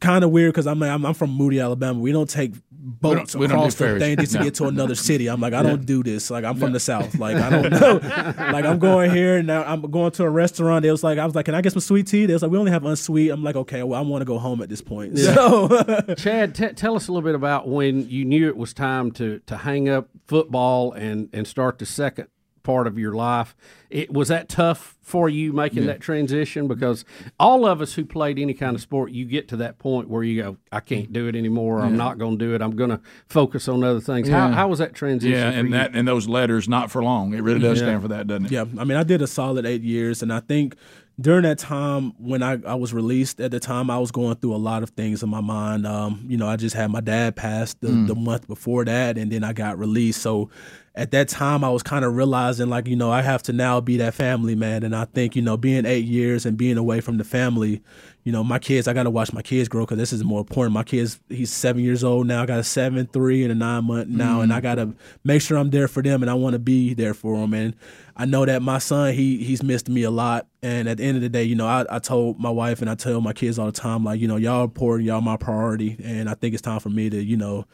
kind 0.00 0.24
of 0.24 0.30
weird 0.30 0.52
because 0.52 0.66
I'm, 0.66 0.82
I'm 0.82 1.04
I'm 1.04 1.14
from 1.14 1.30
Moody, 1.30 1.60
Alabama. 1.60 1.98
We 1.98 2.12
don't 2.12 2.28
take 2.28 2.54
boats 2.70 3.36
we 3.36 3.46
don't 3.46 3.58
do 3.58 3.60
across 3.60 3.74
the 3.74 3.84
ferries. 3.84 4.02
thing 4.02 4.16
just 4.16 4.32
to 4.32 4.38
get 4.42 4.54
to 4.54 4.66
another 4.66 4.94
city. 4.94 5.28
I'm 5.28 5.40
like, 5.40 5.52
I 5.52 5.62
don't 5.62 5.86
do 5.86 6.02
this. 6.02 6.30
Like 6.30 6.44
I'm 6.44 6.56
from 6.56 6.72
the 6.72 6.80
south. 6.80 7.14
Like 7.18 7.36
I 7.36 7.50
don't 7.50 7.70
know. 7.70 8.00
like 8.52 8.64
I'm 8.64 8.78
going 8.78 9.10
here 9.10 9.36
and 9.36 9.46
now 9.46 9.62
I'm 9.62 9.82
going 9.82 10.10
to 10.12 10.24
a 10.24 10.30
restaurant. 10.30 10.82
They 10.82 10.90
was 10.90 11.04
like, 11.04 11.18
I 11.18 11.24
was 11.24 11.34
like, 11.34 11.46
can 11.46 11.54
I 11.54 11.60
get 11.60 11.72
some 11.72 11.80
sweet 11.80 12.06
tea? 12.06 12.26
They 12.26 12.32
was 12.32 12.42
like, 12.42 12.50
we 12.50 12.58
only 12.58 12.72
have 12.72 12.84
unsweet. 12.84 13.30
I'm 13.30 13.42
like, 13.42 13.56
okay, 13.56 13.82
well 13.82 13.98
I 13.98 14.02
want 14.02 14.22
to 14.22 14.26
go 14.26 14.38
home 14.38 14.62
at 14.62 14.68
this 14.68 14.80
point. 14.80 15.18
So 15.18 15.68
Chad, 16.18 16.54
t- 16.54 16.72
tell 16.72 16.96
us 16.96 17.08
a 17.08 17.12
little 17.12 17.26
bit 17.26 17.34
about 17.34 17.68
when 17.68 18.08
you 18.08 18.24
knew 18.24 18.48
it 18.48 18.56
was 18.56 18.74
time 18.74 19.12
to 19.12 19.40
to 19.46 19.58
hang 19.58 19.88
up 19.88 20.08
football 20.26 20.92
and 20.92 21.28
and 21.32 21.46
start 21.46 21.78
the 21.78 21.86
second 21.86 22.28
part 22.62 22.86
of 22.86 22.98
your 22.98 23.12
life. 23.12 23.54
It 23.90 24.12
was 24.12 24.28
that 24.28 24.48
tough 24.48 24.96
for 25.02 25.28
you 25.28 25.52
making 25.52 25.86
that 25.86 26.00
transition 26.00 26.66
because 26.68 27.04
all 27.38 27.66
of 27.66 27.80
us 27.80 27.94
who 27.94 28.04
played 28.04 28.38
any 28.38 28.54
kind 28.54 28.74
of 28.74 28.80
sport, 28.80 29.10
you 29.12 29.24
get 29.26 29.48
to 29.48 29.56
that 29.58 29.78
point 29.78 30.08
where 30.08 30.22
you 30.22 30.42
go, 30.42 30.56
I 30.70 30.80
can't 30.80 31.12
do 31.12 31.26
it 31.26 31.34
anymore. 31.36 31.80
I'm 31.80 31.96
not 31.96 32.18
going 32.18 32.38
to 32.38 32.44
do 32.44 32.54
it. 32.54 32.62
I'm 32.62 32.76
going 32.76 32.90
to 32.90 33.00
focus 33.26 33.68
on 33.68 33.82
other 33.84 34.00
things. 34.00 34.28
How, 34.28 34.48
Yeah. 34.48 34.54
how 34.54 34.68
was 34.68 34.78
that 34.78 34.94
transition? 34.94 35.36
Yeah, 35.36 35.50
for 35.50 35.58
and 35.58 35.68
you? 35.68 35.74
that 35.74 35.94
and 35.94 36.06
those 36.08 36.28
letters 36.28 36.68
not 36.68 36.90
for 36.90 37.02
long. 37.02 37.34
It 37.34 37.42
really 37.42 37.60
does 37.60 37.78
stand 37.78 38.00
for 38.00 38.08
that, 38.08 38.26
doesn't 38.28 38.46
it? 38.46 38.52
Yeah, 38.52 38.64
I 38.78 38.84
mean, 38.84 38.96
I 38.96 39.02
did 39.02 39.20
a 39.20 39.26
solid 39.26 39.66
eight 39.66 39.82
years, 39.82 40.22
and 40.22 40.32
I 40.32 40.40
think 40.40 40.76
during 41.20 41.42
that 41.42 41.58
time 41.58 42.12
when 42.18 42.42
I, 42.42 42.58
I 42.66 42.74
was 42.74 42.92
released, 42.92 43.40
at 43.40 43.50
the 43.50 43.60
time 43.60 43.90
I 43.90 43.98
was 43.98 44.10
going 44.10 44.36
through 44.36 44.54
a 44.54 44.56
lot 44.56 44.82
of 44.82 44.90
things 44.90 45.22
in 45.22 45.28
my 45.28 45.40
mind. 45.40 45.86
Um, 45.86 46.24
you 46.26 46.36
know, 46.36 46.48
I 46.48 46.56
just 46.56 46.74
had 46.74 46.90
my 46.90 47.00
dad 47.00 47.36
pass 47.36 47.74
the, 47.74 47.88
the 47.88 48.14
month 48.14 48.46
before 48.48 48.84
that, 48.84 49.18
and 49.18 49.30
then 49.30 49.44
I 49.44 49.52
got 49.52 49.78
released. 49.78 50.22
So 50.22 50.50
at 50.94 51.10
that 51.12 51.28
time, 51.28 51.64
I 51.64 51.70
was 51.70 51.82
kind 51.82 52.04
of 52.04 52.14
realizing, 52.14 52.68
like, 52.68 52.86
you 52.86 52.96
know, 52.96 53.10
I 53.10 53.22
have 53.22 53.42
to 53.44 53.52
now 53.52 53.80
be 53.80 53.96
that 53.98 54.14
family 54.14 54.54
man. 54.54 54.82
And 54.82 54.94
I 54.94 55.04
think, 55.06 55.36
you 55.36 55.42
know, 55.42 55.56
being 55.56 55.86
eight 55.86 56.04
years 56.04 56.44
and 56.44 56.56
being 56.56 56.76
away 56.76 57.00
from 57.00 57.18
the 57.18 57.24
family, 57.24 57.82
you 58.24 58.30
know, 58.30 58.44
my 58.44 58.60
kids, 58.60 58.86
I 58.86 58.92
got 58.92 59.02
to 59.02 59.10
watch 59.10 59.32
my 59.32 59.42
kids 59.42 59.68
grow 59.68 59.84
because 59.84 59.98
this 59.98 60.12
is 60.12 60.22
more 60.22 60.40
important. 60.40 60.72
My 60.72 60.84
kids, 60.84 61.18
he's 61.28 61.52
seven 61.52 61.82
years 61.82 62.04
old 62.04 62.26
now. 62.26 62.42
I 62.42 62.46
got 62.46 62.60
a 62.60 62.64
seven, 62.64 63.06
three, 63.06 63.42
and 63.42 63.50
a 63.50 63.54
nine 63.54 63.84
month 63.84 64.08
now, 64.08 64.42
and 64.42 64.52
I 64.52 64.56
mm-hmm. 64.56 64.62
got 64.62 64.74
to 64.76 64.94
make 65.24 65.42
sure 65.42 65.58
I'm 65.58 65.70
there 65.70 65.88
for 65.88 66.02
them, 66.02 66.22
and 66.22 66.30
I 66.30 66.34
want 66.34 66.52
to 66.52 66.60
be 66.60 66.94
there 66.94 67.14
for 67.14 67.36
them. 67.38 67.52
And 67.52 67.74
I 68.16 68.24
know 68.26 68.44
that 68.44 68.62
my 68.62 68.78
son, 68.78 69.12
he 69.14 69.42
he's 69.42 69.62
missed 69.62 69.88
me 69.88 70.04
a 70.04 70.10
lot. 70.10 70.46
And 70.62 70.88
at 70.88 70.98
the 70.98 71.04
end 71.04 71.16
of 71.16 71.22
the 71.22 71.28
day, 71.28 71.42
you 71.42 71.56
know, 71.56 71.66
I, 71.66 71.84
I 71.90 71.98
told 71.98 72.38
my 72.38 72.50
wife 72.50 72.80
and 72.80 72.88
I 72.88 72.94
tell 72.94 73.20
my 73.20 73.32
kids 73.32 73.58
all 73.58 73.66
the 73.66 73.72
time, 73.72 74.04
like, 74.04 74.20
you 74.20 74.28
know, 74.28 74.36
y'all 74.36 74.60
are 74.60 74.64
important, 74.64 75.06
y'all 75.06 75.20
my 75.20 75.36
priority, 75.36 75.96
and 76.04 76.30
I 76.30 76.34
think 76.34 76.54
it's 76.54 76.62
time 76.62 76.78
for 76.78 76.90
me 76.90 77.10
to, 77.10 77.20
you 77.20 77.36
know, 77.36 77.66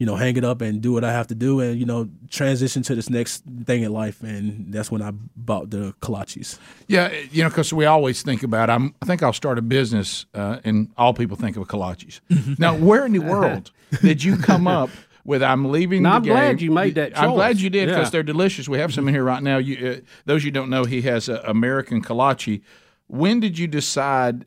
you 0.00 0.06
know, 0.06 0.16
hang 0.16 0.34
it 0.38 0.44
up 0.44 0.62
and 0.62 0.80
do 0.80 0.92
what 0.94 1.04
I 1.04 1.12
have 1.12 1.26
to 1.26 1.34
do, 1.34 1.60
and 1.60 1.78
you 1.78 1.84
know, 1.84 2.08
transition 2.30 2.82
to 2.84 2.94
this 2.94 3.10
next 3.10 3.44
thing 3.66 3.82
in 3.82 3.92
life. 3.92 4.22
And 4.22 4.72
that's 4.72 4.90
when 4.90 5.02
I 5.02 5.10
bought 5.36 5.68
the 5.70 5.92
kolaches. 6.00 6.58
Yeah, 6.88 7.12
you 7.30 7.42
know, 7.42 7.50
because 7.50 7.70
we 7.72 7.84
always 7.84 8.22
think 8.22 8.42
about. 8.42 8.70
I'm, 8.70 8.94
I 9.02 9.04
think 9.04 9.22
I'll 9.22 9.34
start 9.34 9.58
a 9.58 9.62
business, 9.62 10.24
uh, 10.34 10.58
and 10.64 10.88
all 10.96 11.12
people 11.12 11.36
think 11.36 11.58
of 11.58 11.68
kolaches. 11.68 12.20
now, 12.58 12.74
where 12.74 13.04
in 13.04 13.12
the 13.12 13.18
world 13.34 13.70
did 14.00 14.24
you 14.24 14.38
come 14.38 14.66
up 14.66 14.88
with? 15.24 15.42
I'm 15.42 15.70
leaving. 15.70 16.02
Now, 16.02 16.18
the 16.18 16.30
I'm 16.30 16.36
glad 16.36 16.62
you 16.62 16.70
made 16.70 16.94
that 16.94 17.10
choice. 17.14 17.22
I'm 17.22 17.34
glad 17.34 17.60
you 17.60 17.68
did 17.68 17.88
because 17.90 18.06
Yeah. 18.06 18.10
they're 18.10 18.22
delicious. 18.22 18.68
We 18.70 18.78
have 18.78 18.94
some 18.94 19.06
in 19.06 19.12
here 19.12 19.22
right 19.24 19.42
now. 19.42 19.58
You, 19.58 19.86
uh, 19.86 19.96
those 20.24 20.44
you 20.44 20.50
don't 20.50 20.70
know, 20.70 20.84
he 20.84 21.02
has 21.02 21.28
a 21.28 21.42
American 21.46 22.02
kolache. 22.02 22.62
When 23.06 23.38
did 23.40 23.58
you 23.58 23.66
decide? 23.66 24.46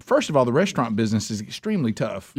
First 0.00 0.30
of 0.30 0.36
all, 0.36 0.44
the 0.44 0.52
restaurant 0.52 0.96
business 0.96 1.30
is 1.30 1.40
extremely 1.40 1.92
tough, 1.92 2.32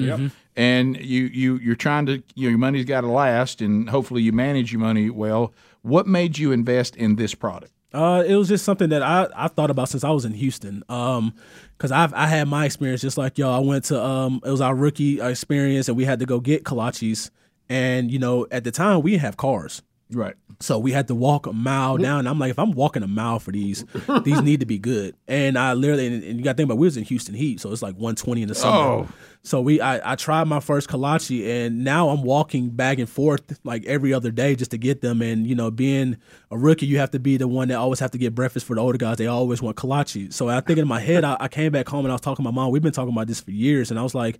and 0.56 0.98
you 0.98 1.24
you 1.26 1.58
you're 1.58 1.76
trying 1.76 2.06
to 2.08 2.24
you 2.36 2.48
know, 2.48 2.50
your 2.50 2.58
money's 2.58 2.86
got 2.86 3.02
to 3.02 3.08
last, 3.08 3.62
and 3.62 3.90
hopefully 3.90 4.22
you 4.22 4.32
manage 4.32 4.72
your 4.72 4.82
money 4.82 5.10
well. 5.10 5.54
What 5.82 6.08
made 6.08 6.38
you 6.38 6.52
invest 6.52 6.96
in 6.96 7.16
this 7.16 7.34
product? 7.36 7.72
Uh, 7.94 8.24
it 8.28 8.36
was 8.36 8.48
just 8.48 8.66
something 8.66 8.90
that 8.90 9.02
I 9.02 9.28
I 9.36 9.48
thought 9.48 9.72
about 9.72 9.90
since 9.90 10.04
I 10.04 10.12
was 10.12 10.26
in 10.26 10.34
Houston. 10.34 10.84
Um, 10.90 11.34
cause 11.80 11.92
I've 11.92 12.14
I 12.14 12.28
had 12.28 12.48
my 12.48 12.66
experience 12.66 13.02
just 13.02 13.18
like 13.18 13.38
y'all. 13.38 13.54
I 13.54 13.60
went 13.66 13.86
to 13.86 14.04
um, 14.04 14.42
it 14.46 14.52
was 14.52 14.62
our 14.62 14.76
rookie 14.76 15.20
experience, 15.20 15.88
and 15.88 15.98
we 15.98 16.06
had 16.06 16.20
to 16.20 16.26
go 16.26 16.40
get 16.40 16.64
kolaches. 16.64 17.32
And 17.68 18.12
you 18.12 18.20
know, 18.20 18.46
at 18.52 18.64
the 18.64 18.72
time 18.72 19.02
we 19.02 19.12
didn't 19.12 19.24
have 19.24 19.38
cars. 19.38 19.82
Right. 20.12 20.36
So 20.60 20.80
we 20.80 20.92
had 20.92 21.08
to 21.08 21.16
walk 21.16 21.46
a 21.46 21.54
mile 21.54 21.98
down. 21.98 22.20
And 22.20 22.30
I'm 22.30 22.40
like, 22.40 22.50
if 22.50 22.60
I'm 22.60 22.72
walking 22.72 23.04
a 23.04 23.08
mile 23.08 23.40
for 23.40 23.52
these, 23.52 23.86
these 24.24 24.42
need 24.42 24.60
to 24.60 24.66
be 24.66 24.80
good. 24.80 25.16
And 25.28 25.58
I 25.58 25.74
literally, 25.74 26.08
and, 26.08 26.24
and 26.24 26.38
you 26.38 26.44
got 26.44 26.54
to 26.54 26.58
think 26.58 26.68
about, 26.68 26.80
we 26.80 26.88
was 26.88 26.98
in 26.98 27.04
Houston 27.04 27.36
heat, 27.36 27.60
so 27.60 27.72
it's 27.72 27.82
like 27.82 27.94
120 27.94 28.42
in 28.42 28.48
the 28.48 28.56
summer. 28.56 28.78
Oh. 28.78 29.08
So 29.44 29.62
we, 29.62 29.80
I, 29.80 30.14
I 30.14 30.16
tried 30.16 30.46
my 30.46 30.60
first 30.60 30.90
kolache, 30.90 31.48
and 31.48 31.84
now 31.84 32.10
I'm 32.10 32.24
walking 32.24 32.72
back 32.72 32.98
and 32.98 33.08
forth 33.08 33.60
like 33.64 33.86
every 33.86 34.14
other 34.14 34.32
day 34.32 34.56
just 34.56 34.72
to 34.72 34.78
get 34.78 35.02
them. 35.02 35.22
And 35.22 35.48
you 35.48 35.56
know, 35.56 35.72
being 35.72 36.18
a 36.52 36.58
rookie, 36.58 36.88
you 36.88 36.98
have 36.98 37.12
to 37.12 37.20
be 37.20 37.38
the 37.38 37.48
one 37.48 37.70
that 37.70 37.76
always 37.76 38.00
have 38.00 38.12
to 38.12 38.18
get 38.18 38.36
breakfast 38.36 38.66
for 38.66 38.76
the 38.76 38.82
older 38.82 38.98
guys. 38.98 39.18
They 39.18 39.28
always 39.28 39.62
want 39.62 39.78
kolache. 39.78 40.34
So 40.34 40.50
I 40.50 40.60
think 40.60 40.78
in 40.78 40.88
my 40.88 41.00
head, 41.00 41.24
I, 41.24 41.38
I 41.40 41.48
came 41.48 41.72
back 41.72 41.88
home 41.88 42.04
and 42.04 42.12
I 42.12 42.16
was 42.16 42.22
talking 42.22 42.44
to 42.44 42.52
my 42.52 42.56
mom. 42.56 42.72
We've 42.72 42.82
been 42.82 42.92
talking 42.92 43.14
about 43.14 43.28
this 43.28 43.40
for 43.40 43.52
years, 43.52 43.92
and 43.92 44.00
I 44.00 44.04
was 44.04 44.16
like. 44.16 44.40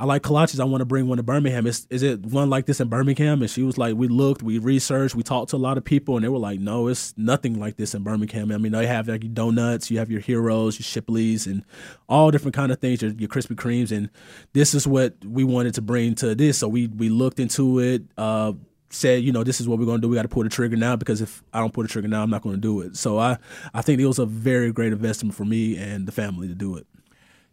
I 0.00 0.04
like 0.04 0.22
kolaches. 0.22 0.60
I 0.60 0.64
want 0.64 0.80
to 0.80 0.84
bring 0.84 1.08
one 1.08 1.16
to 1.16 1.24
Birmingham. 1.24 1.66
Is, 1.66 1.86
is 1.90 2.04
it 2.04 2.24
one 2.24 2.48
like 2.48 2.66
this 2.66 2.78
in 2.80 2.88
Birmingham? 2.88 3.42
And 3.42 3.50
she 3.50 3.64
was 3.64 3.76
like, 3.76 3.96
we 3.96 4.06
looked, 4.06 4.42
we 4.44 4.58
researched, 4.58 5.16
we 5.16 5.24
talked 5.24 5.50
to 5.50 5.56
a 5.56 5.58
lot 5.58 5.76
of 5.76 5.84
people, 5.84 6.16
and 6.16 6.24
they 6.24 6.28
were 6.28 6.38
like, 6.38 6.60
no, 6.60 6.86
it's 6.86 7.14
nothing 7.16 7.58
like 7.58 7.76
this 7.76 7.94
in 7.94 8.04
Birmingham. 8.04 8.52
I 8.52 8.58
mean, 8.58 8.70
they 8.70 8.86
have 8.86 9.08
like 9.08 9.34
donuts, 9.34 9.90
you 9.90 9.98
have 9.98 10.10
your 10.10 10.20
heroes, 10.20 10.78
your 10.78 11.02
Shipleys, 11.02 11.46
and 11.46 11.64
all 12.08 12.30
different 12.30 12.54
kind 12.54 12.70
of 12.70 12.78
things, 12.78 13.02
your, 13.02 13.10
your 13.12 13.28
Krispy 13.28 13.56
Kremes, 13.56 13.90
and 13.90 14.08
this 14.52 14.72
is 14.72 14.86
what 14.86 15.14
we 15.24 15.42
wanted 15.42 15.74
to 15.74 15.82
bring 15.82 16.14
to 16.16 16.34
this. 16.34 16.58
So 16.58 16.68
we 16.68 16.86
we 16.86 17.08
looked 17.08 17.40
into 17.40 17.80
it. 17.80 18.02
Uh, 18.16 18.52
said, 18.90 19.22
you 19.22 19.32
know, 19.32 19.44
this 19.44 19.60
is 19.60 19.68
what 19.68 19.78
we're 19.78 19.84
going 19.84 19.98
to 19.98 20.02
do. 20.02 20.08
We 20.08 20.16
got 20.16 20.22
to 20.22 20.28
pull 20.28 20.44
the 20.44 20.48
trigger 20.48 20.76
now 20.76 20.96
because 20.96 21.20
if 21.20 21.42
I 21.52 21.60
don't 21.60 21.74
pull 21.74 21.82
the 21.82 21.90
trigger 21.90 22.08
now, 22.08 22.22
I'm 22.22 22.30
not 22.30 22.40
going 22.40 22.54
to 22.54 22.60
do 22.60 22.80
it. 22.80 22.96
So 22.96 23.18
I, 23.18 23.36
I 23.74 23.82
think 23.82 24.00
it 24.00 24.06
was 24.06 24.18
a 24.18 24.24
very 24.24 24.72
great 24.72 24.94
investment 24.94 25.34
for 25.34 25.44
me 25.44 25.76
and 25.76 26.08
the 26.08 26.12
family 26.12 26.48
to 26.48 26.54
do 26.54 26.76
it. 26.76 26.86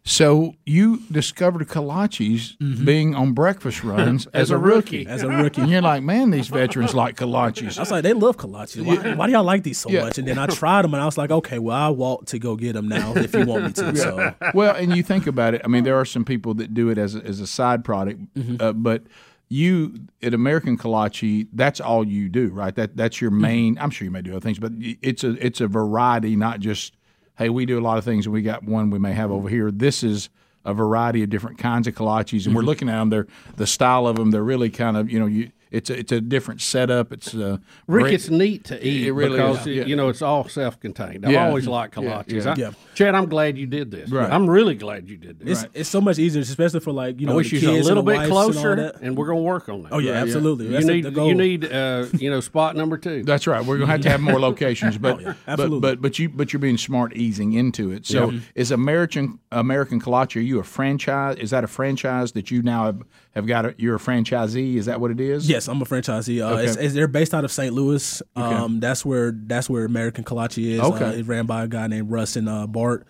So 0.08 0.54
you 0.64 1.02
discovered 1.10 1.66
kolaches 1.66 2.56
mm-hmm. 2.58 2.84
being 2.84 3.14
on 3.16 3.32
breakfast 3.32 3.82
runs 3.84 4.28
as, 4.28 4.52
a 4.52 4.56
rookie. 4.56 5.04
As 5.04 5.24
a 5.24 5.28
rookie, 5.28 5.60
And 5.60 5.70
you're 5.70 5.82
like, 5.82 6.04
man, 6.04 6.30
these 6.30 6.46
veterans 6.46 6.94
like 6.94 7.16
kolaches. 7.16 7.76
I 7.76 7.80
was 7.80 7.90
like, 7.90 8.04
they 8.04 8.12
love 8.12 8.36
kolaches. 8.36 8.86
Why, 8.86 9.14
why 9.14 9.26
do 9.26 9.32
y'all 9.32 9.42
like 9.42 9.64
these 9.64 9.78
so 9.78 9.90
Yeah. 9.90 10.04
much? 10.04 10.18
And 10.18 10.28
then 10.28 10.38
I 10.38 10.46
tried 10.46 10.82
them, 10.82 10.94
and 10.94 11.02
I 11.02 11.06
was 11.06 11.18
like, 11.18 11.32
okay, 11.32 11.58
well, 11.58 11.76
I 11.76 11.88
walk 11.88 12.26
to 12.26 12.38
go 12.38 12.54
get 12.54 12.74
them 12.74 12.88
now 12.88 13.14
if 13.16 13.34
you 13.34 13.44
want 13.44 13.64
me 13.64 13.72
to. 13.72 13.86
So 13.96 14.34
well, 14.54 14.76
and 14.76 14.94
you 14.94 15.02
think 15.02 15.26
about 15.26 15.54
it. 15.54 15.62
I 15.64 15.68
mean, 15.68 15.82
there 15.82 15.98
are 15.98 16.04
some 16.04 16.24
people 16.24 16.54
that 16.54 16.74
do 16.74 16.90
it 16.90 16.98
as 16.98 17.16
a, 17.16 17.24
as 17.24 17.40
a 17.40 17.46
side 17.46 17.84
product, 17.84 18.20
mm-hmm. 18.34 18.56
uh, 18.60 18.72
but 18.72 19.02
you 19.48 19.94
at 20.22 20.34
American 20.34 20.76
Kolache, 20.76 21.48
that's 21.52 21.80
all 21.80 22.06
you 22.06 22.28
do, 22.28 22.48
right? 22.48 22.74
That 22.74 22.96
that's 22.96 23.20
your 23.20 23.30
mm-hmm. 23.30 23.40
main. 23.40 23.78
I'm 23.78 23.90
sure 23.90 24.04
you 24.04 24.10
may 24.10 24.22
do 24.22 24.32
other 24.32 24.40
things, 24.40 24.58
but 24.58 24.72
it's 24.78 25.24
a 25.24 25.44
it's 25.44 25.60
a 25.60 25.66
variety, 25.66 26.36
not 26.36 26.60
just 26.60 26.94
hey, 27.38 27.48
we 27.48 27.66
do 27.66 27.78
a 27.78 27.82
lot 27.82 27.98
of 27.98 28.04
things, 28.04 28.26
and 28.26 28.32
we 28.32 28.42
got 28.42 28.64
one 28.64 28.90
we 28.90 28.98
may 28.98 29.12
have 29.12 29.30
over 29.30 29.48
here. 29.48 29.70
This 29.70 30.02
is 30.02 30.28
a 30.64 30.74
variety 30.74 31.22
of 31.22 31.30
different 31.30 31.58
kinds 31.58 31.86
of 31.86 31.94
kolaches, 31.94 32.46
and 32.46 32.54
we're 32.54 32.62
mm-hmm. 32.62 32.68
looking 32.68 32.88
at 32.88 32.98
them. 32.98 33.10
They're 33.10 33.26
the 33.56 33.66
style 33.66 34.06
of 34.06 34.16
them. 34.16 34.30
They're 34.30 34.42
really 34.42 34.70
kind 34.70 34.96
of 34.96 35.10
you 35.10 35.20
know 35.20 35.26
you. 35.26 35.50
It's 35.70 35.90
a, 35.90 35.98
it's 35.98 36.12
a 36.12 36.20
different 36.20 36.60
setup. 36.60 37.12
It's 37.12 37.34
uh, 37.34 37.58
Rick, 37.86 38.02
great- 38.04 38.14
it's 38.14 38.30
neat 38.30 38.64
to 38.66 38.86
eat 38.86 39.06
It 39.06 39.12
really 39.12 39.36
because 39.36 39.60
is, 39.66 39.66
yeah. 39.66 39.84
you 39.84 39.96
know 39.96 40.08
it's 40.08 40.22
all 40.22 40.48
self-contained. 40.48 41.26
I've 41.26 41.32
Yeah. 41.32 41.46
always 41.48 41.66
liked 41.66 41.96
Yeah, 41.96 42.22
kolaches. 42.22 42.56
yeah. 42.56 42.68
I- 42.68 42.72
Chad, 42.94 43.14
I'm 43.14 43.28
glad 43.28 43.58
you 43.58 43.66
did 43.66 43.90
this. 43.90 44.10
Right. 44.10 44.30
I'm 44.30 44.48
really 44.48 44.74
glad 44.74 45.08
you 45.10 45.16
did 45.16 45.40
this. 45.40 45.64
it's 45.64 45.72
it's 45.74 45.88
so 45.88 46.00
much 46.00 46.18
easier, 46.18 46.40
especially 46.42 46.80
for 46.80 46.92
like 46.92 47.20
you 47.20 47.26
know 47.26 47.32
I 47.32 47.36
wish 47.36 47.50
the 47.50 47.56
you 47.56 47.60
kids 47.60 47.86
a 47.86 47.88
little 47.94 47.98
and 47.98 48.08
the 48.08 48.12
bit 48.12 48.16
wives 48.18 48.28
and 48.30 48.38
all 48.38 48.44
closer, 48.52 48.76
that. 48.76 49.00
and 49.02 49.16
we're 49.16 49.26
going 49.26 49.38
to 49.38 49.42
work 49.44 49.68
on 49.68 49.82
that. 49.82 49.92
Oh 49.92 49.98
yeah, 49.98 50.12
absolutely. 50.12 50.66
You 50.68 50.80
need 50.86 51.04
the 51.04 51.10
goal. 51.10 51.28
you 51.28 51.34
need 51.34 51.64
uh, 51.70 52.06
you 52.14 52.30
know 52.30 52.40
spot 52.40 52.76
number 52.76 52.96
two. 52.96 53.22
That's 53.24 53.46
right. 53.46 53.64
We're 53.64 53.78
gonna 53.78 53.90
have 53.90 54.00
to 54.02 54.10
have 54.10 54.20
more 54.20 54.40
locations, 54.48 54.96
but 54.98 55.22
but, 55.22 55.36
absolutely. 55.48 55.80
but 55.80 56.00
but 56.00 56.18
you 56.18 56.28
but 56.28 56.52
you're 56.52 56.60
being 56.60 56.78
smart 56.78 57.14
easing 57.16 57.52
into 57.54 57.90
it. 57.90 58.06
So 58.06 58.32
is 58.54 58.70
American 58.70 59.38
American 59.52 60.00
Kolache? 60.00 60.36
Are 60.36 60.40
you 60.40 60.58
a 60.60 60.64
franchise? 60.64 61.36
Is 61.38 61.50
that 61.50 61.64
a 61.64 61.68
franchise 61.68 62.32
that 62.32 62.50
you 62.50 62.62
now 62.62 62.86
have, 62.86 63.02
have 63.34 63.46
got? 63.46 63.66
A, 63.66 63.74
you're 63.78 63.96
a 63.96 63.98
franchisee. 63.98 64.76
Is 64.76 64.86
that 64.86 65.00
what 65.00 65.10
it 65.10 65.20
is? 65.20 65.48
Yes, 65.56 65.68
I'm 65.68 65.80
a 65.80 65.84
franchisee. 65.84 66.40
Uh, 66.44 66.54
Okay. 66.54 66.64
it's, 66.64 66.76
it's- 66.76 66.92
they're 66.94 67.08
based 67.08 67.34
out 67.34 67.44
of 67.44 67.50
St. 67.52 67.72
Louis. 67.72 68.22
Um, 68.36 68.78
that's 68.80 69.04
where 69.04 69.32
that's 69.32 69.68
where 69.70 69.84
American 69.84 70.22
Kolache 70.24 70.64
is. 70.74 70.80
Okay. 70.80 71.04
Uh, 71.04 71.10
it's 71.12 71.28
ran 71.28 71.46
by 71.46 71.64
a 71.64 71.68
guy 71.68 71.86
named 71.86 72.10
Russ 72.10 72.36
and 72.36 72.48
uh, 72.48 72.66
Bart. 72.66 73.06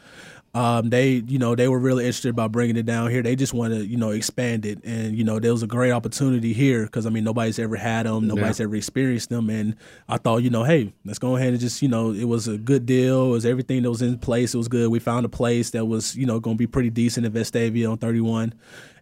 Um, 0.55 0.89
they, 0.89 1.17
you 1.27 1.39
know, 1.39 1.55
they 1.55 1.69
were 1.69 1.79
really 1.79 2.05
interested 2.05 2.31
about 2.31 2.51
bringing 2.51 2.79
it 2.79 2.87
down 2.87 3.11
here. 3.11 3.23
They 3.23 3.37
just 3.37 3.53
want 3.53 3.75
to, 3.75 3.85
you 3.85 3.99
know, 3.99 4.09
expand 4.09 4.65
it, 4.65 4.83
and 4.85 5.15
you 5.15 5.23
know, 5.23 5.39
there 5.39 5.53
was 5.53 5.63
a 5.63 5.67
great 5.67 5.91
opportunity 5.91 6.55
here 6.55 6.85
because 6.85 7.05
I 7.05 7.11
mean, 7.11 7.25
nobody's 7.25 7.59
ever 7.59 7.77
had 7.77 8.07
them, 8.07 8.27
nobody's 8.27 8.59
ever 8.59 8.75
experienced 8.75 9.29
them, 9.29 9.51
and 9.51 9.77
I 10.09 10.17
thought, 10.17 10.39
you 10.39 10.49
know, 10.49 10.65
hey, 10.65 10.95
let's 11.05 11.19
go 11.19 11.37
ahead 11.37 11.51
and 11.51 11.61
just, 11.61 11.83
you 11.83 11.89
know, 11.89 12.11
it 12.11 12.25
was 12.25 12.49
a 12.49 12.57
good 12.57 12.87
deal. 12.87 13.27
It 13.27 13.31
was 13.33 13.45
everything 13.45 13.83
that 13.83 13.91
was 13.91 14.01
in 14.01 14.17
place. 14.19 14.55
It 14.55 14.57
was 14.57 14.69
good. 14.69 14.89
We 14.89 14.99
found 14.99 15.27
a 15.27 15.29
place 15.29 15.71
that 15.73 15.85
was, 15.85 16.17
you 16.17 16.25
know, 16.25 16.41
going 16.41 16.57
to 16.57 16.59
be 16.59 16.67
pretty 16.67 16.89
decent 16.89 17.27
in 17.27 17.33
Vestavia 17.33 17.91
on 17.91 17.99
31, 17.99 18.55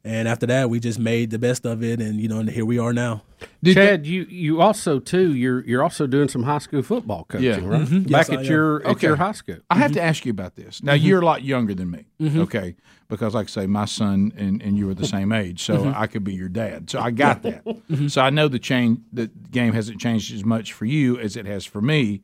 and 0.05 0.29
after 0.29 0.45
that, 0.47 0.69
we 0.69 0.81
just 0.81 0.99
made 0.99 1.31
the 1.31 1.39
best 1.39 1.65
of 1.65 1.83
it, 1.83 2.01
and 2.01 2.21
you 2.21 2.29
know, 2.29 2.39
and 2.39 2.51
here 2.51 2.67
we 2.67 2.79
are 2.79 2.93
now. 2.93 3.23
Did 3.63 3.75
Chad, 3.75 4.07
you 4.07 4.27
you 4.29 4.61
also 4.61 4.99
too. 4.99 5.35
You're 5.35 5.65
you're 5.65 5.83
also 5.83 6.07
doing 6.07 6.29
some 6.29 6.43
high 6.43 6.59
school 6.59 6.83
football 6.83 7.25
coaching, 7.25 7.47
Yeah. 7.47 7.67
right? 7.67 7.89
Yes, 7.89 8.11
Back 8.11 8.31
I 8.31 8.35
at 8.35 8.41
am. 8.41 8.45
your 8.45 8.83
at 8.83 8.87
Okay. 8.97 9.07
your 9.07 9.17
high 9.17 9.33
school. 9.33 9.57
I 9.71 9.79
have 9.79 9.93
mm-hmm. 9.93 9.97
to 9.97 10.03
ask 10.03 10.27
you 10.27 10.31
about 10.31 10.57
this. 10.57 10.83
Now 10.83 10.93
mm-hmm. 10.93 11.07
you're 11.07 11.23
a 11.23 11.25
lot 11.25 11.43
younger 11.43 11.75
than 11.75 11.91
me, 11.91 12.05
okay? 12.21 12.77
Because 13.09 13.35
like 13.35 13.47
I 13.47 13.51
say, 13.51 13.67
my 13.67 13.85
son 13.87 14.33
and, 14.37 14.63
and 14.63 14.77
you 14.77 14.87
were 14.87 14.95
the 14.95 15.07
same 15.07 15.33
age, 15.33 15.63
so 15.63 15.93
I 15.97 16.07
could 16.07 16.25
be 16.25 16.35
your 16.35 16.49
dad. 16.49 16.91
So 16.91 17.01
I 17.01 17.11
got 17.11 17.43
that. 17.43 17.65
So 18.09 18.21
I 18.21 18.31
know 18.31 18.49
the 18.49 18.59
change. 18.59 19.01
The 19.13 19.31
game 19.51 19.73
hasn't 19.73 20.01
changed 20.01 20.35
as 20.35 20.45
much 20.45 20.73
for 20.73 20.85
you 20.85 21.19
as 21.19 21.37
it 21.37 21.47
has 21.47 21.65
for 21.65 21.81
me. 21.81 22.23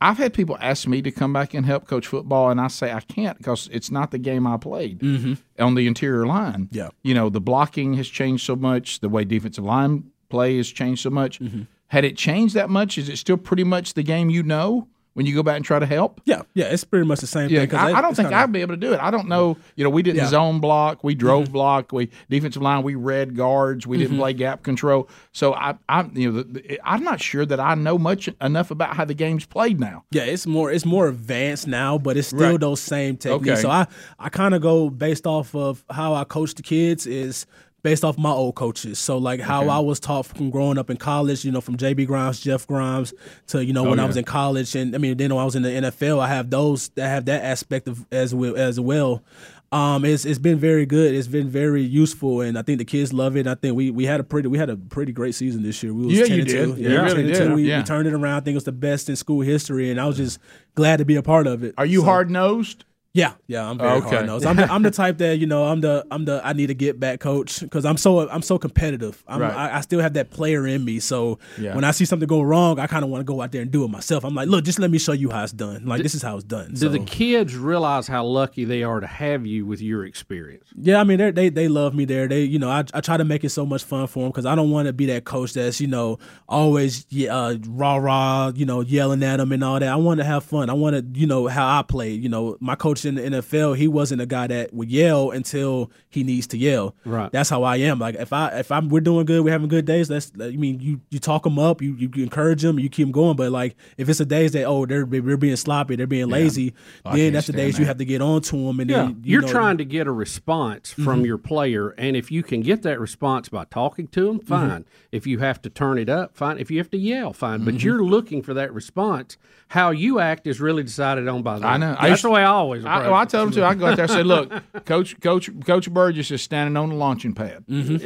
I've 0.00 0.18
had 0.18 0.32
people 0.32 0.56
ask 0.60 0.86
me 0.86 1.02
to 1.02 1.10
come 1.10 1.32
back 1.32 1.54
and 1.54 1.66
help 1.66 1.86
coach 1.86 2.06
football, 2.06 2.50
and 2.50 2.60
I 2.60 2.68
say 2.68 2.92
I 2.92 3.00
can't 3.00 3.36
because 3.38 3.68
it's 3.72 3.90
not 3.90 4.10
the 4.10 4.18
game 4.18 4.46
I 4.46 4.56
played 4.56 5.00
mm-hmm. 5.00 5.34
on 5.62 5.74
the 5.74 5.86
interior 5.86 6.26
line. 6.26 6.68
Yeah. 6.70 6.90
you 7.02 7.14
know 7.14 7.28
the 7.28 7.40
blocking 7.40 7.94
has 7.94 8.08
changed 8.08 8.44
so 8.44 8.56
much. 8.56 9.00
The 9.00 9.08
way 9.08 9.24
defensive 9.24 9.64
line 9.64 10.10
play 10.28 10.56
has 10.56 10.68
changed 10.68 11.02
so 11.02 11.10
much. 11.10 11.40
Mm-hmm. 11.40 11.62
Had 11.88 12.04
it 12.04 12.16
changed 12.16 12.54
that 12.54 12.68
much? 12.70 12.98
Is 12.98 13.08
it 13.08 13.16
still 13.16 13.38
pretty 13.38 13.64
much 13.64 13.94
the 13.94 14.02
game 14.02 14.30
you 14.30 14.42
know 14.42 14.88
when 15.18 15.26
you 15.26 15.34
go 15.34 15.42
back 15.42 15.56
and 15.56 15.64
try 15.64 15.80
to 15.80 15.84
help? 15.84 16.20
Yeah, 16.26 16.42
yeah, 16.54 16.66
it's 16.66 16.84
pretty 16.84 17.04
much 17.04 17.18
the 17.18 17.26
same 17.26 17.50
Yeah, 17.50 17.66
thing. 17.66 17.74
I, 17.74 17.94
I 17.94 18.00
don't 18.00 18.14
think 18.14 18.32
I'd 18.32 18.52
be 18.52 18.60
able 18.60 18.74
to 18.74 18.80
do 18.80 18.92
it. 18.92 19.00
I 19.00 19.10
don't 19.10 19.26
know. 19.26 19.56
You 19.74 19.82
know, 19.82 19.90
we 19.90 20.00
didn't 20.02 20.18
Yeah. 20.18 20.22
Mm-hmm. 20.22 20.30
zone 20.30 20.60
block. 20.60 21.02
We 21.02 21.16
drove 21.16 21.50
block. 21.50 21.90
We 21.92 22.08
defensive 22.30 22.62
line. 22.62 22.84
We 22.84 22.94
read 22.94 23.36
guards. 23.36 23.84
We 23.84 23.98
didn't 23.98 24.16
play 24.16 24.32
gap 24.32 24.62
control. 24.62 25.08
So 25.32 25.54
I, 25.54 25.74
I'm, 25.88 26.16
you 26.16 26.30
know, 26.30 26.42
the, 26.42 26.44
the, 26.60 26.80
I'm 26.84 27.02
not 27.02 27.20
sure 27.20 27.44
that 27.46 27.58
I 27.58 27.74
know 27.74 27.98
much 27.98 28.28
enough 28.40 28.70
about 28.70 28.94
how 28.96 29.04
the 29.04 29.14
game's 29.14 29.44
played 29.44 29.80
now. 29.80 30.04
Yeah, 30.12 30.22
it's 30.22 30.46
more 30.46 30.70
it's 30.70 30.86
more 30.86 31.08
advanced 31.08 31.66
now, 31.66 31.98
but 31.98 32.16
it's 32.16 32.28
still 32.28 32.52
Right. 32.52 32.60
those 32.60 32.80
same 32.80 33.16
techniques. 33.16 33.48
Okay. 33.48 33.60
So 33.62 33.70
I 33.70 33.88
I 34.20 34.28
kind 34.28 34.54
of 34.54 34.62
go 34.62 34.88
based 34.88 35.26
off 35.26 35.52
of 35.56 35.84
how 35.90 36.14
I 36.14 36.22
coach 36.22 36.54
the 36.54 36.62
kids 36.62 37.08
is 37.08 37.44
based 37.88 38.04
off 38.04 38.18
my 38.18 38.30
old 38.30 38.54
coaches. 38.54 38.98
So 38.98 39.16
like 39.16 39.40
how 39.40 39.68
I 39.70 39.78
was 39.78 39.98
taught 39.98 40.26
from 40.26 40.50
growing 40.50 40.76
up 40.76 40.90
in 40.90 40.98
college, 40.98 41.42
you 41.44 41.50
know, 41.50 41.62
from 41.62 41.78
JB 41.78 42.06
Grimes, 42.06 42.38
Jeff 42.38 42.66
Grimes 42.66 43.14
to 43.48 43.64
you 43.64 43.72
know 43.72 43.84
when 43.84 43.98
I 43.98 44.04
was 44.04 44.16
in 44.18 44.24
college, 44.24 44.74
and 44.76 44.94
I 44.94 44.98
mean 44.98 45.16
then 45.16 45.34
when 45.34 45.40
I 45.40 45.44
was 45.46 45.56
in 45.56 45.62
the 45.62 45.70
NFL, 45.70 46.20
I 46.20 46.28
have 46.28 46.50
those 46.50 46.88
that 46.96 47.08
have 47.08 47.24
that 47.26 47.42
aspect 47.44 47.88
of 47.88 48.04
as 48.12 48.34
well 48.34 48.56
as 48.56 48.78
well. 48.78 49.22
Um, 49.70 50.04
it's 50.04 50.24
it's 50.24 50.38
been 50.38 50.58
very 50.58 50.84
good. 50.86 51.14
It's 51.14 51.28
been 51.28 51.48
very 51.48 51.82
useful, 51.82 52.40
and 52.42 52.58
I 52.58 52.62
think 52.62 52.78
the 52.78 52.84
kids 52.84 53.12
love 53.12 53.36
it. 53.36 53.46
I 53.46 53.54
think 53.54 53.74
we, 53.76 53.90
we 53.90 54.04
had 54.06 54.18
a 54.20 54.24
pretty 54.24 54.48
we 54.48 54.56
had 54.58 54.70
a 54.70 54.76
pretty 54.76 55.12
great 55.12 55.34
season 55.34 55.62
this 55.62 55.82
year. 55.82 55.92
We 55.94 56.06
was 56.06 56.14
Yeah, 56.18 56.24
10 56.26 56.36
you 56.38 56.44
did. 56.44 56.74
two. 56.76 56.82
Yeah, 56.82 57.02
really 57.02 57.22
did. 57.32 57.52
We, 57.52 57.62
Yeah. 57.64 57.78
we 57.78 57.84
turned 57.84 58.06
it 58.08 58.14
around. 58.14 58.36
I 58.36 58.40
think 58.40 58.54
it 58.54 58.56
was 58.56 58.64
the 58.64 58.72
best 58.72 59.08
in 59.10 59.16
school 59.16 59.40
history, 59.42 59.90
and 59.90 59.98
I 60.00 60.06
was 60.06 60.16
just 60.16 60.38
glad 60.74 60.98
to 60.98 61.04
be 61.04 61.16
a 61.16 61.22
part 61.22 61.46
of 61.46 61.62
it. 61.64 61.74
Are 61.76 61.84
you 61.86 62.00
So- 62.00 62.04
hard 62.06 62.30
nosed? 62.30 62.84
Yeah, 63.14 63.32
yeah, 63.46 63.68
I'm 63.68 63.78
very 63.78 63.90
Okay. 63.98 64.08
hard 64.10 64.26
nosed. 64.26 64.44
I'm 64.46 64.54
the, 64.56 64.70
I'm 64.70 64.82
the 64.82 64.90
type 64.90 65.18
that 65.18 65.38
you 65.38 65.46
know 65.46 65.64
I'm 65.64 65.80
the 65.80 66.06
I'm 66.10 66.26
the 66.26 66.40
I 66.44 66.52
need 66.52 66.66
to 66.66 66.74
get 66.74 67.00
back 67.00 67.20
coach 67.20 67.60
because 67.60 67.84
I'm 67.86 67.96
so 67.96 68.28
I'm 68.28 68.42
so 68.42 68.58
competitive. 68.58 69.24
I'm, 69.26 69.40
Right. 69.40 69.52
I, 69.56 69.78
I 69.78 69.80
still 69.80 70.00
have 70.00 70.12
that 70.12 70.30
player 70.30 70.66
in 70.66 70.84
me. 70.84 71.00
So 71.00 71.38
Yeah. 71.58 71.74
when 71.74 71.84
I 71.84 71.90
see 71.92 72.04
something 72.04 72.28
go 72.28 72.42
wrong, 72.42 72.78
I 72.78 72.86
kind 72.86 73.02
of 73.04 73.10
want 73.10 73.20
to 73.22 73.24
go 73.24 73.40
out 73.40 73.50
there 73.50 73.62
and 73.62 73.70
do 73.70 73.82
it 73.82 73.88
myself. 73.88 74.24
I'm 74.24 74.34
like, 74.34 74.48
look, 74.48 74.62
just 74.64 74.78
let 74.78 74.90
me 74.90 74.98
show 74.98 75.12
you 75.12 75.30
how 75.30 75.42
it's 75.42 75.52
done. 75.54 75.86
Like 75.86 76.02
this 76.02 76.14
is 76.14 76.22
how 76.22 76.34
it's 76.36 76.44
done. 76.44 76.70
Do 76.72 76.76
So, 76.76 76.88
the 76.90 76.98
kids 77.00 77.56
realize 77.56 78.06
how 78.06 78.24
lucky 78.24 78.64
they 78.64 78.82
are 78.82 79.00
to 79.00 79.06
have 79.06 79.46
you 79.46 79.64
with 79.64 79.80
your 79.80 80.04
experience? 80.04 80.66
yeah, 80.76 81.00
I 81.00 81.04
mean 81.04 81.18
they 81.18 81.30
they 81.30 81.48
they 81.48 81.66
love 81.68 81.94
me 81.94 82.04
there. 82.04 82.28
They 82.28 82.42
you 82.42 82.58
know 82.58 82.68
I, 82.68 82.84
I 82.92 83.00
try 83.00 83.16
to 83.16 83.24
make 83.24 83.42
it 83.42 83.50
so 83.50 83.64
much 83.64 83.82
fun 83.84 84.06
for 84.06 84.20
them 84.24 84.28
because 84.30 84.44
I 84.46 84.54
don't 84.54 84.70
want 84.70 84.86
to 84.86 84.92
be 84.92 85.06
that 85.06 85.24
coach 85.24 85.54
that's 85.54 85.80
you 85.80 85.88
know 85.88 86.18
always 86.48 87.06
yeah, 87.08 87.34
uh, 87.34 87.56
rah 87.68 87.96
rah 87.96 88.52
you 88.54 88.66
know 88.66 88.82
yelling 88.82 89.22
at 89.22 89.38
them 89.38 89.50
and 89.50 89.64
all 89.64 89.80
that. 89.80 89.88
I 89.88 89.96
want 89.96 90.18
to 90.20 90.24
have 90.24 90.44
fun. 90.44 90.68
I 90.70 90.74
want 90.74 90.94
to 90.94 91.18
you 91.20 91.26
know 91.26 91.46
how 91.48 91.78
I 91.78 91.82
played. 91.82 92.22
You 92.22 92.28
know 92.28 92.56
my 92.60 92.74
coach 92.76 92.97
in 93.04 93.14
the 93.16 93.22
NFL 93.22 93.76
he 93.76 93.88
wasn't 93.88 94.20
a 94.20 94.26
guy 94.26 94.46
that 94.46 94.72
would 94.72 94.90
yell 94.90 95.30
until 95.30 95.90
he 96.08 96.22
needs 96.24 96.46
to 96.48 96.58
yell. 96.58 96.94
Right. 97.04 97.30
That's 97.32 97.50
how 97.50 97.62
I 97.62 97.76
am. 97.76 97.98
Like 97.98 98.14
if 98.16 98.32
I 98.32 98.48
if 98.58 98.70
I'm 98.72 98.88
we're 98.88 99.00
doing 99.00 99.26
good, 99.26 99.44
we're 99.44 99.50
having 99.52 99.68
good 99.68 99.84
days. 99.84 100.08
That's 100.08 100.32
I 100.40 100.50
mean 100.50 100.80
you 100.80 101.00
you 101.10 101.18
talk 101.18 101.42
them 101.44 101.58
up, 101.58 101.80
you 101.82 101.94
you 101.94 102.10
encourage 102.22 102.62
them, 102.62 102.78
you 102.78 102.88
keep 102.88 103.06
them 103.06 103.12
going. 103.12 103.36
But 103.36 103.52
like 103.52 103.76
if 103.96 104.08
it's 104.08 104.18
the 104.18 104.24
days 104.26 104.52
that 104.52 104.64
oh 104.64 104.86
they're 104.86 105.04
they're 105.04 105.36
being 105.36 105.56
sloppy, 105.56 105.96
they're 105.96 106.06
being 106.06 106.28
lazy, 106.28 106.74
Oh, 107.04 107.14
then 107.16 107.32
that's 107.32 107.46
the 107.46 107.52
days 107.52 107.78
you 107.78 107.84
have 107.86 107.98
to 107.98 108.04
get 108.04 108.20
on 108.22 108.40
to 108.42 108.56
them. 108.56 108.80
And 108.80 108.90
Yeah, 108.90 108.96
then 109.04 109.22
you 109.24 109.40
Mm-hmm. 109.40 109.50
trying 109.50 109.78
to 109.78 109.84
get 109.84 110.06
a 110.06 110.12
response 110.12 110.90
from 110.92 111.24
your 111.24 111.38
player, 111.38 111.90
and 111.98 112.16
if 112.16 112.30
you 112.30 112.42
can 112.42 112.60
get 112.60 112.82
that 112.82 112.98
response 113.00 113.48
by 113.48 113.64
talking 113.64 114.06
to 114.08 114.26
them, 114.26 114.38
Mm-hmm. 114.40 114.48
fine. 114.48 114.84
If 115.12 115.26
you 115.26 115.38
have 115.38 115.62
to 115.62 115.70
turn 115.70 115.98
it 115.98 116.08
up, 116.08 116.36
fine. 116.36 116.58
If 116.58 116.70
you 116.70 116.78
have 116.78 116.90
to 116.90 116.98
yell, 116.98 117.32
fine. 117.32 117.60
Mm-hmm. 117.60 117.64
But 117.64 117.82
you're 117.82 118.02
looking 118.04 118.42
for 118.42 118.54
that 118.54 118.72
response. 118.74 119.36
How 119.68 119.90
you 119.90 120.18
act 120.18 120.46
is 120.46 120.60
really 120.60 120.82
decided 120.82 121.28
on 121.28 121.42
by 121.42 121.58
them. 121.58 121.64
I 121.68 121.76
know. 121.76 121.90
I 121.98 122.08
That's 122.08 122.10
used 122.10 122.24
the 122.24 122.30
way 122.30 122.40
I 122.42 122.46
always. 122.46 122.84
I, 122.88 122.98
well, 123.02 123.14
I 123.14 123.24
tell 123.24 123.44
them 123.44 123.52
too. 123.54 123.64
I 123.64 123.74
go 123.74 123.86
out 123.86 123.96
there 123.96 124.04
and 124.04 124.12
say, 124.12 124.22
"Look, 124.22 124.50
Coach, 124.84 125.20
Coach, 125.20 125.50
Coach 125.64 125.90
Burgess 125.90 126.30
is 126.30 126.42
standing 126.42 126.76
on 126.76 126.88
the 126.90 126.94
launching 126.94 127.34
pad. 127.34 127.64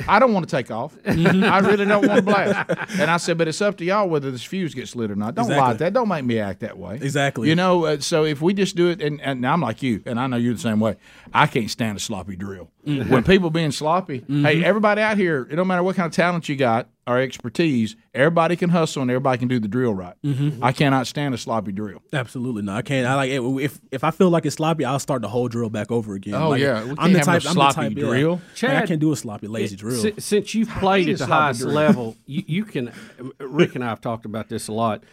I 0.08 0.18
don't 0.18 0.32
want 0.32 0.48
to 0.48 0.56
take 0.56 0.70
off. 0.70 0.96
I 1.06 1.58
really 1.60 1.84
don't 1.84 2.06
want 2.06 2.16
to 2.18 2.22
blast." 2.22 2.70
And 3.00 3.10
I 3.10 3.16
said, 3.16 3.38
"But 3.38 3.48
it's 3.48 3.60
up 3.60 3.76
to 3.78 3.84
y'all 3.84 4.08
whether 4.08 4.30
this 4.30 4.44
fuse 4.44 4.74
gets 4.74 4.94
lit 4.96 5.10
or 5.10 5.16
not. 5.16 5.34
Don't 5.34 5.46
lie 5.48 5.54
Exactly. 5.54 5.72
at 5.72 5.78
that. 5.78 5.92
Don't 5.94 6.08
make 6.08 6.24
me 6.24 6.38
act 6.38 6.60
that 6.60 6.76
way. 6.78 6.96
Exactly. 6.96 7.48
You 7.48 7.54
know. 7.54 7.84
Uh, 7.86 8.00
so 8.00 8.24
if 8.24 8.40
we 8.42 8.54
just 8.54 8.76
do 8.76 8.88
it, 8.88 9.00
and, 9.00 9.20
and 9.20 9.46
I'm 9.46 9.60
like 9.60 9.82
you, 9.82 10.02
and 10.06 10.18
I 10.20 10.26
know 10.26 10.36
you're 10.36 10.54
the 10.54 10.60
same 10.60 10.80
way. 10.80 10.96
I 11.32 11.46
can't 11.46 11.70
stand 11.70 11.96
a 11.96 12.00
sloppy 12.00 12.36
drill. 12.36 12.70
Mm-hmm. 12.86 13.12
When 13.12 13.22
people 13.22 13.50
being 13.50 13.70
sloppy, 13.70 14.18
hey, 14.18 14.24
mm-hmm. 14.26 14.64
everybody 14.64 15.00
out 15.02 15.16
here, 15.16 15.46
it 15.50 15.54
don't 15.54 15.68
matter 15.68 15.84
what 15.84 15.94
kind 15.94 16.06
of 16.06 16.12
talent 16.12 16.48
you 16.48 16.56
got 16.56 16.88
or 17.06 17.20
expertise, 17.20 17.94
everybody 18.12 18.56
can 18.56 18.70
hustle 18.70 19.02
and 19.02 19.10
everybody 19.10 19.38
can 19.38 19.46
do 19.48 19.60
the 19.60 19.68
drill 19.68 19.94
right. 19.94 20.14
Mm-hmm. 20.24 20.62
I 20.64 20.72
cannot 20.72 21.06
stand 21.06 21.32
a 21.34 21.38
sloppy 21.38 21.70
drill. 21.72 22.02
Absolutely 22.12 22.62
no, 22.62 22.72
I 22.74 22.82
can't. 22.82 23.06
I 23.06 23.14
like 23.14 23.30
if 23.30 23.80
if 23.92 24.02
I 24.02 24.10
feel 24.10 24.30
like 24.30 24.46
it's 24.46 24.56
sloppy, 24.56 24.84
I'll 24.84 24.98
start 24.98 25.22
the 25.22 25.28
whole 25.28 25.46
drill 25.48 25.70
back 25.70 25.92
over 25.92 26.14
again. 26.14 26.34
Oh, 26.34 26.50
Like, 26.50 26.60
yeah. 26.60 26.82
We 26.84 26.90
I'm 26.90 26.96
can't 27.12 27.24
the 27.24 27.30
have 27.30 27.44
no 27.44 27.54
type. 27.54 27.78
I'm 27.78 27.84
the 27.84 27.90
type, 27.90 27.92
yeah. 27.98 28.04
drill. 28.04 28.40
Like, 28.62 28.70
I 28.82 28.86
can't 28.86 29.00
do 29.00 29.12
a 29.12 29.16
sloppy, 29.16 29.46
lazy 29.46 29.76
drill. 29.76 30.02
Si- 30.02 30.14
Since 30.18 30.54
you've 30.54 30.68
played 30.70 31.08
at 31.08 31.18
the 31.18 31.26
highest 31.26 31.60
drill. 31.60 31.72
level, 31.74 32.16
you, 32.26 32.42
you 32.46 32.64
can. 32.64 32.90
Rick 33.38 33.74
and 33.76 33.84
I 33.84 33.88
have 33.90 34.00
talked 34.00 34.24
about 34.24 34.48
this 34.48 34.66
a 34.68 34.72
lot. 34.72 35.04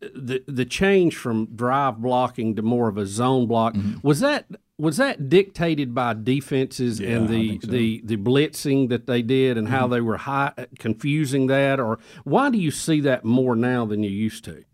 The 0.00 0.42
the 0.48 0.64
change 0.64 1.16
from 1.16 1.46
drive 1.54 1.98
blocking 1.98 2.56
to 2.56 2.62
more 2.62 2.88
of 2.88 2.96
a 2.98 3.06
zone 3.06 3.46
block 3.46 3.74
Mm-hmm. 3.74 4.06
was 4.06 4.20
that 4.20 4.46
was 4.80 4.96
that 4.96 5.28
dictated 5.28 5.94
by 5.94 6.14
defenses 6.14 7.00
and 7.00 7.28
the 7.28 7.60
so. 7.60 7.66
Mm-hmm. 7.66 7.70
the 7.70 8.02
the 8.04 8.16
blitzing 8.16 8.88
that 8.88 9.06
they 9.06 9.22
did 9.22 9.58
and 9.58 9.68
how 9.68 9.86
they 9.86 10.00
were 10.00 10.16
high, 10.16 10.52
confusing 10.78 11.46
that, 11.48 11.78
or 11.78 11.98
why 12.24 12.50
do 12.50 12.58
you 12.58 12.70
see 12.70 13.00
that 13.02 13.24
more 13.24 13.54
now 13.54 13.84
than 13.84 14.02
you 14.02 14.10
used 14.10 14.44
to? 14.44 14.64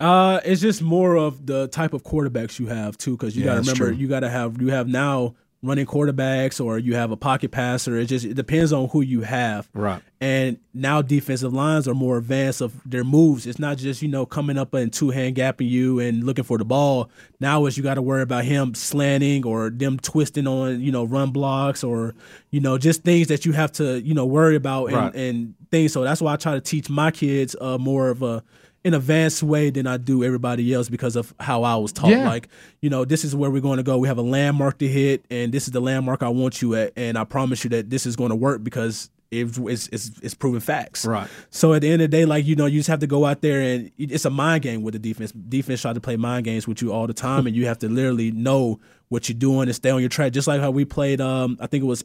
Uh, 0.00 0.40
it's 0.44 0.60
just 0.60 0.82
more 0.82 1.16
of 1.16 1.46
the 1.46 1.68
type 1.68 1.94
of 1.94 2.02
quarterbacks 2.02 2.58
you 2.58 2.66
have 2.66 2.98
too, 2.98 3.16
because 3.16 3.36
you 3.36 3.44
Yeah, 3.44 3.54
got 3.54 3.64
to 3.64 3.72
remember 3.72 3.92
you 3.92 4.08
got 4.08 4.20
to 4.20 4.28
have 4.28 4.60
you 4.60 4.68
have 4.68 4.88
now 4.88 5.34
running 5.64 5.86
quarterbacks 5.86 6.64
or 6.64 6.78
you 6.78 6.94
have 6.94 7.10
a 7.10 7.16
pocket 7.16 7.50
passer. 7.50 7.96
It 7.96 8.06
just 8.06 8.24
it 8.24 8.34
depends 8.34 8.72
on 8.72 8.88
who 8.88 9.00
you 9.00 9.22
have. 9.22 9.68
Right. 9.74 10.02
And 10.20 10.58
now 10.72 11.02
defensive 11.02 11.52
lines 11.52 11.86
are 11.88 11.94
more 11.94 12.18
advanced 12.18 12.60
of 12.60 12.72
their 12.88 13.04
moves. 13.04 13.46
It's 13.46 13.58
not 13.58 13.76
just 13.78 14.02
you 14.02 14.08
know 14.08 14.24
coming 14.26 14.56
up 14.58 14.74
and 14.74 14.92
two 14.92 15.10
hand 15.10 15.36
gapping 15.36 15.68
you 15.68 15.98
and 16.00 16.24
looking 16.24 16.44
for 16.44 16.58
the 16.58 16.64
ball. 16.64 17.10
Now 17.40 17.66
is 17.66 17.76
you 17.76 17.82
got 17.82 17.94
to 17.94 18.02
worry 18.02 18.22
about 18.22 18.44
him 18.44 18.74
slanting 18.74 19.44
or 19.44 19.70
them 19.70 19.98
twisting 19.98 20.46
on 20.46 20.80
you 20.80 20.92
know 20.92 21.04
run 21.04 21.30
blocks 21.30 21.82
or 21.82 22.14
you 22.50 22.60
know 22.60 22.78
just 22.78 23.02
things 23.02 23.28
that 23.28 23.44
you 23.44 23.52
have 23.52 23.72
to 23.72 24.00
you 24.00 24.14
know 24.14 24.26
worry 24.26 24.56
about 24.56 24.86
and, 24.86 24.96
Right. 24.96 25.14
and 25.14 25.54
things. 25.70 25.92
So 25.92 26.04
that's 26.04 26.20
why 26.22 26.32
I 26.34 26.36
try 26.36 26.54
to 26.54 26.60
teach 26.60 26.88
my 26.88 27.10
kids 27.10 27.56
uh, 27.60 27.78
more 27.78 28.08
of 28.10 28.22
a 28.22 28.42
an 28.84 28.94
advanced 28.94 29.42
way 29.42 29.70
than 29.70 29.86
I 29.86 29.96
do 29.96 30.22
everybody 30.22 30.72
else 30.74 30.88
because 30.88 31.16
of 31.16 31.34
how 31.40 31.62
I 31.62 31.76
was 31.76 31.92
taught. 31.92 32.10
Yeah. 32.10 32.28
Like, 32.28 32.48
you 32.80 32.90
know, 32.90 33.04
this 33.04 33.24
is 33.24 33.34
where 33.34 33.50
we're 33.50 33.62
going 33.62 33.78
to 33.78 33.82
go. 33.82 33.96
We 33.96 34.08
have 34.08 34.18
a 34.18 34.22
landmark 34.22 34.78
to 34.78 34.88
hit, 34.88 35.24
and 35.30 35.52
this 35.52 35.66
is 35.66 35.72
the 35.72 35.80
landmark 35.80 36.22
I 36.22 36.28
want 36.28 36.60
you 36.60 36.74
at, 36.74 36.92
and 36.96 37.16
I 37.16 37.24
promise 37.24 37.64
you 37.64 37.70
that 37.70 37.88
this 37.88 38.04
is 38.04 38.14
going 38.14 38.30
to 38.30 38.36
work 38.36 38.62
because 38.62 39.10
it's 39.30 39.58
it's, 39.58 39.88
it's, 39.88 40.10
it's 40.22 40.34
proven 40.34 40.60
facts. 40.60 41.06
Right. 41.06 41.28
So 41.50 41.72
at 41.74 41.82
the 41.82 41.90
end 41.90 42.02
of 42.02 42.10
the 42.10 42.16
day, 42.16 42.24
like 42.24 42.44
you 42.44 42.56
know, 42.56 42.66
you 42.66 42.80
just 42.80 42.88
have 42.88 43.00
to 43.00 43.06
go 43.06 43.24
out 43.24 43.40
there 43.42 43.60
and 43.60 43.90
it's 43.98 44.24
a 44.24 44.30
mind 44.30 44.62
game 44.62 44.82
with 44.82 44.94
the 44.94 44.98
defense. 44.98 45.32
Defense 45.32 45.80
try 45.80 45.92
to 45.92 46.00
play 46.00 46.16
mind 46.16 46.44
games 46.44 46.68
with 46.68 46.82
you 46.82 46.92
all 46.92 47.06
the 47.06 47.14
time, 47.14 47.46
and 47.46 47.56
you 47.56 47.66
have 47.66 47.78
to 47.80 47.88
literally 47.88 48.30
know 48.30 48.80
what 49.08 49.28
you're 49.28 49.38
doing 49.38 49.68
and 49.68 49.74
stay 49.74 49.90
on 49.90 50.00
your 50.00 50.08
track. 50.08 50.32
Just 50.32 50.48
like 50.48 50.60
how 50.60 50.70
we 50.70 50.84
played, 50.84 51.20
um, 51.20 51.56
I 51.60 51.66
think 51.66 51.84
it 51.84 51.86
was 51.86 52.04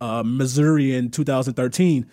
uh, 0.00 0.22
Missouri 0.24 0.94
in 0.94 1.10
2013. 1.10 2.06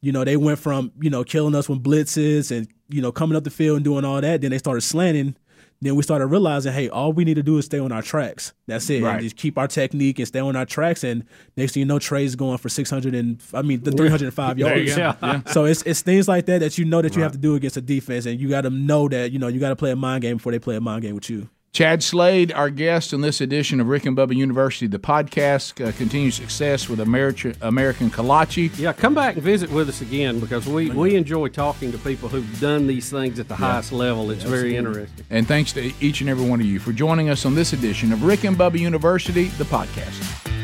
You 0.00 0.12
know, 0.12 0.24
they 0.24 0.36
went 0.36 0.58
from 0.58 0.92
you 1.00 1.10
know 1.10 1.24
killing 1.24 1.54
us 1.54 1.68
with 1.68 1.82
blitzes 1.82 2.54
and 2.54 2.68
you 2.94 3.02
know 3.02 3.12
coming 3.12 3.36
up 3.36 3.44
the 3.44 3.50
field 3.50 3.76
and 3.76 3.84
doing 3.84 4.04
all 4.04 4.20
that. 4.20 4.40
Then 4.40 4.50
they 4.50 4.58
started 4.58 4.82
slanting. 4.82 5.36
then 5.80 5.96
we 5.96 6.02
started 6.02 6.26
realizing, 6.28 6.72
hey, 6.72 6.88
all 6.88 7.12
we 7.12 7.24
need 7.24 7.34
to 7.34 7.42
do 7.42 7.58
is 7.58 7.66
stay 7.66 7.78
on 7.78 7.92
our 7.92 8.00
tracks. 8.00 8.52
That's 8.66 8.88
it. 8.88 9.02
Right. 9.02 9.20
Just 9.20 9.36
keep 9.36 9.58
our 9.58 9.68
technique 9.68 10.18
and 10.18 10.26
stay 10.26 10.38
on 10.40 10.56
our 10.56 10.64
tracks. 10.64 11.04
And 11.04 11.24
next 11.56 11.72
thing 11.72 11.80
you 11.80 11.86
know, 11.86 11.98
Tre's 11.98 12.36
going 12.36 12.56
for 12.58 12.68
600 12.70 13.14
and 13.14 13.42
I 13.52 13.62
mean 13.62 13.82
the 13.82 13.90
305 13.92 14.58
yards. 14.58 14.90
you. 14.90 14.96
Yeah. 14.96 15.42
So 15.46 15.64
it's 15.66 15.82
it's 15.82 16.00
things 16.02 16.28
like 16.28 16.46
that 16.46 16.60
that 16.60 16.78
you 16.78 16.84
know 16.84 17.02
that 17.02 17.16
you 17.16 17.22
have 17.22 17.32
to 17.32 17.38
do 17.38 17.54
against 17.56 17.76
a 17.76 17.82
defense, 17.82 18.24
and 18.26 18.40
you 18.40 18.48
got 18.48 18.62
to 18.62 18.70
know 18.70 19.08
that 19.08 19.32
you 19.32 19.38
know 19.38 19.48
you 19.48 19.60
got 19.60 19.70
to 19.70 19.76
play 19.76 19.90
a 19.90 19.96
mind 19.96 20.22
game 20.22 20.36
before 20.38 20.52
they 20.52 20.58
play 20.58 20.76
a 20.76 20.80
mind 20.80 21.02
game 21.02 21.14
with 21.16 21.28
you. 21.28 21.48
Chad 21.74 22.04
Slade, 22.04 22.52
our 22.52 22.70
guest 22.70 23.12
in 23.12 23.20
this 23.20 23.40
edition 23.40 23.80
of 23.80 23.88
Rick 23.88 24.06
and 24.06 24.16
Bubba 24.16 24.32
University, 24.36 24.86
the 24.86 25.00
podcast. 25.00 25.84
Uh, 25.84 25.90
continued 25.90 26.32
success 26.32 26.88
with 26.88 27.00
American 27.00 27.56
American 27.62 28.10
Kolache. 28.10 28.78
Yeah, 28.78 28.92
come 28.92 29.12
back 29.12 29.34
and 29.34 29.42
visit 29.42 29.72
with 29.72 29.88
us 29.88 30.00
again 30.00 30.38
because 30.38 30.68
we, 30.68 30.90
we 30.90 31.16
enjoy 31.16 31.48
talking 31.48 31.90
to 31.90 31.98
people 31.98 32.28
who've 32.28 32.60
done 32.60 32.86
these 32.86 33.10
things 33.10 33.40
at 33.40 33.48
the 33.48 33.56
highest 33.56 33.90
level. 33.90 34.30
It's 34.30 34.44
very 34.44 34.76
interesting. 34.76 35.26
And 35.30 35.48
thanks 35.48 35.72
to 35.72 35.92
each 35.98 36.20
and 36.20 36.30
every 36.30 36.48
one 36.48 36.60
of 36.60 36.66
you 36.66 36.78
for 36.78 36.92
joining 36.92 37.28
us 37.28 37.44
on 37.44 37.56
this 37.56 37.72
edition 37.72 38.12
of 38.12 38.22
Rick 38.22 38.44
and 38.44 38.56
Bubba 38.56 38.78
University, 38.78 39.46
the 39.46 39.64
podcast. 39.64 40.63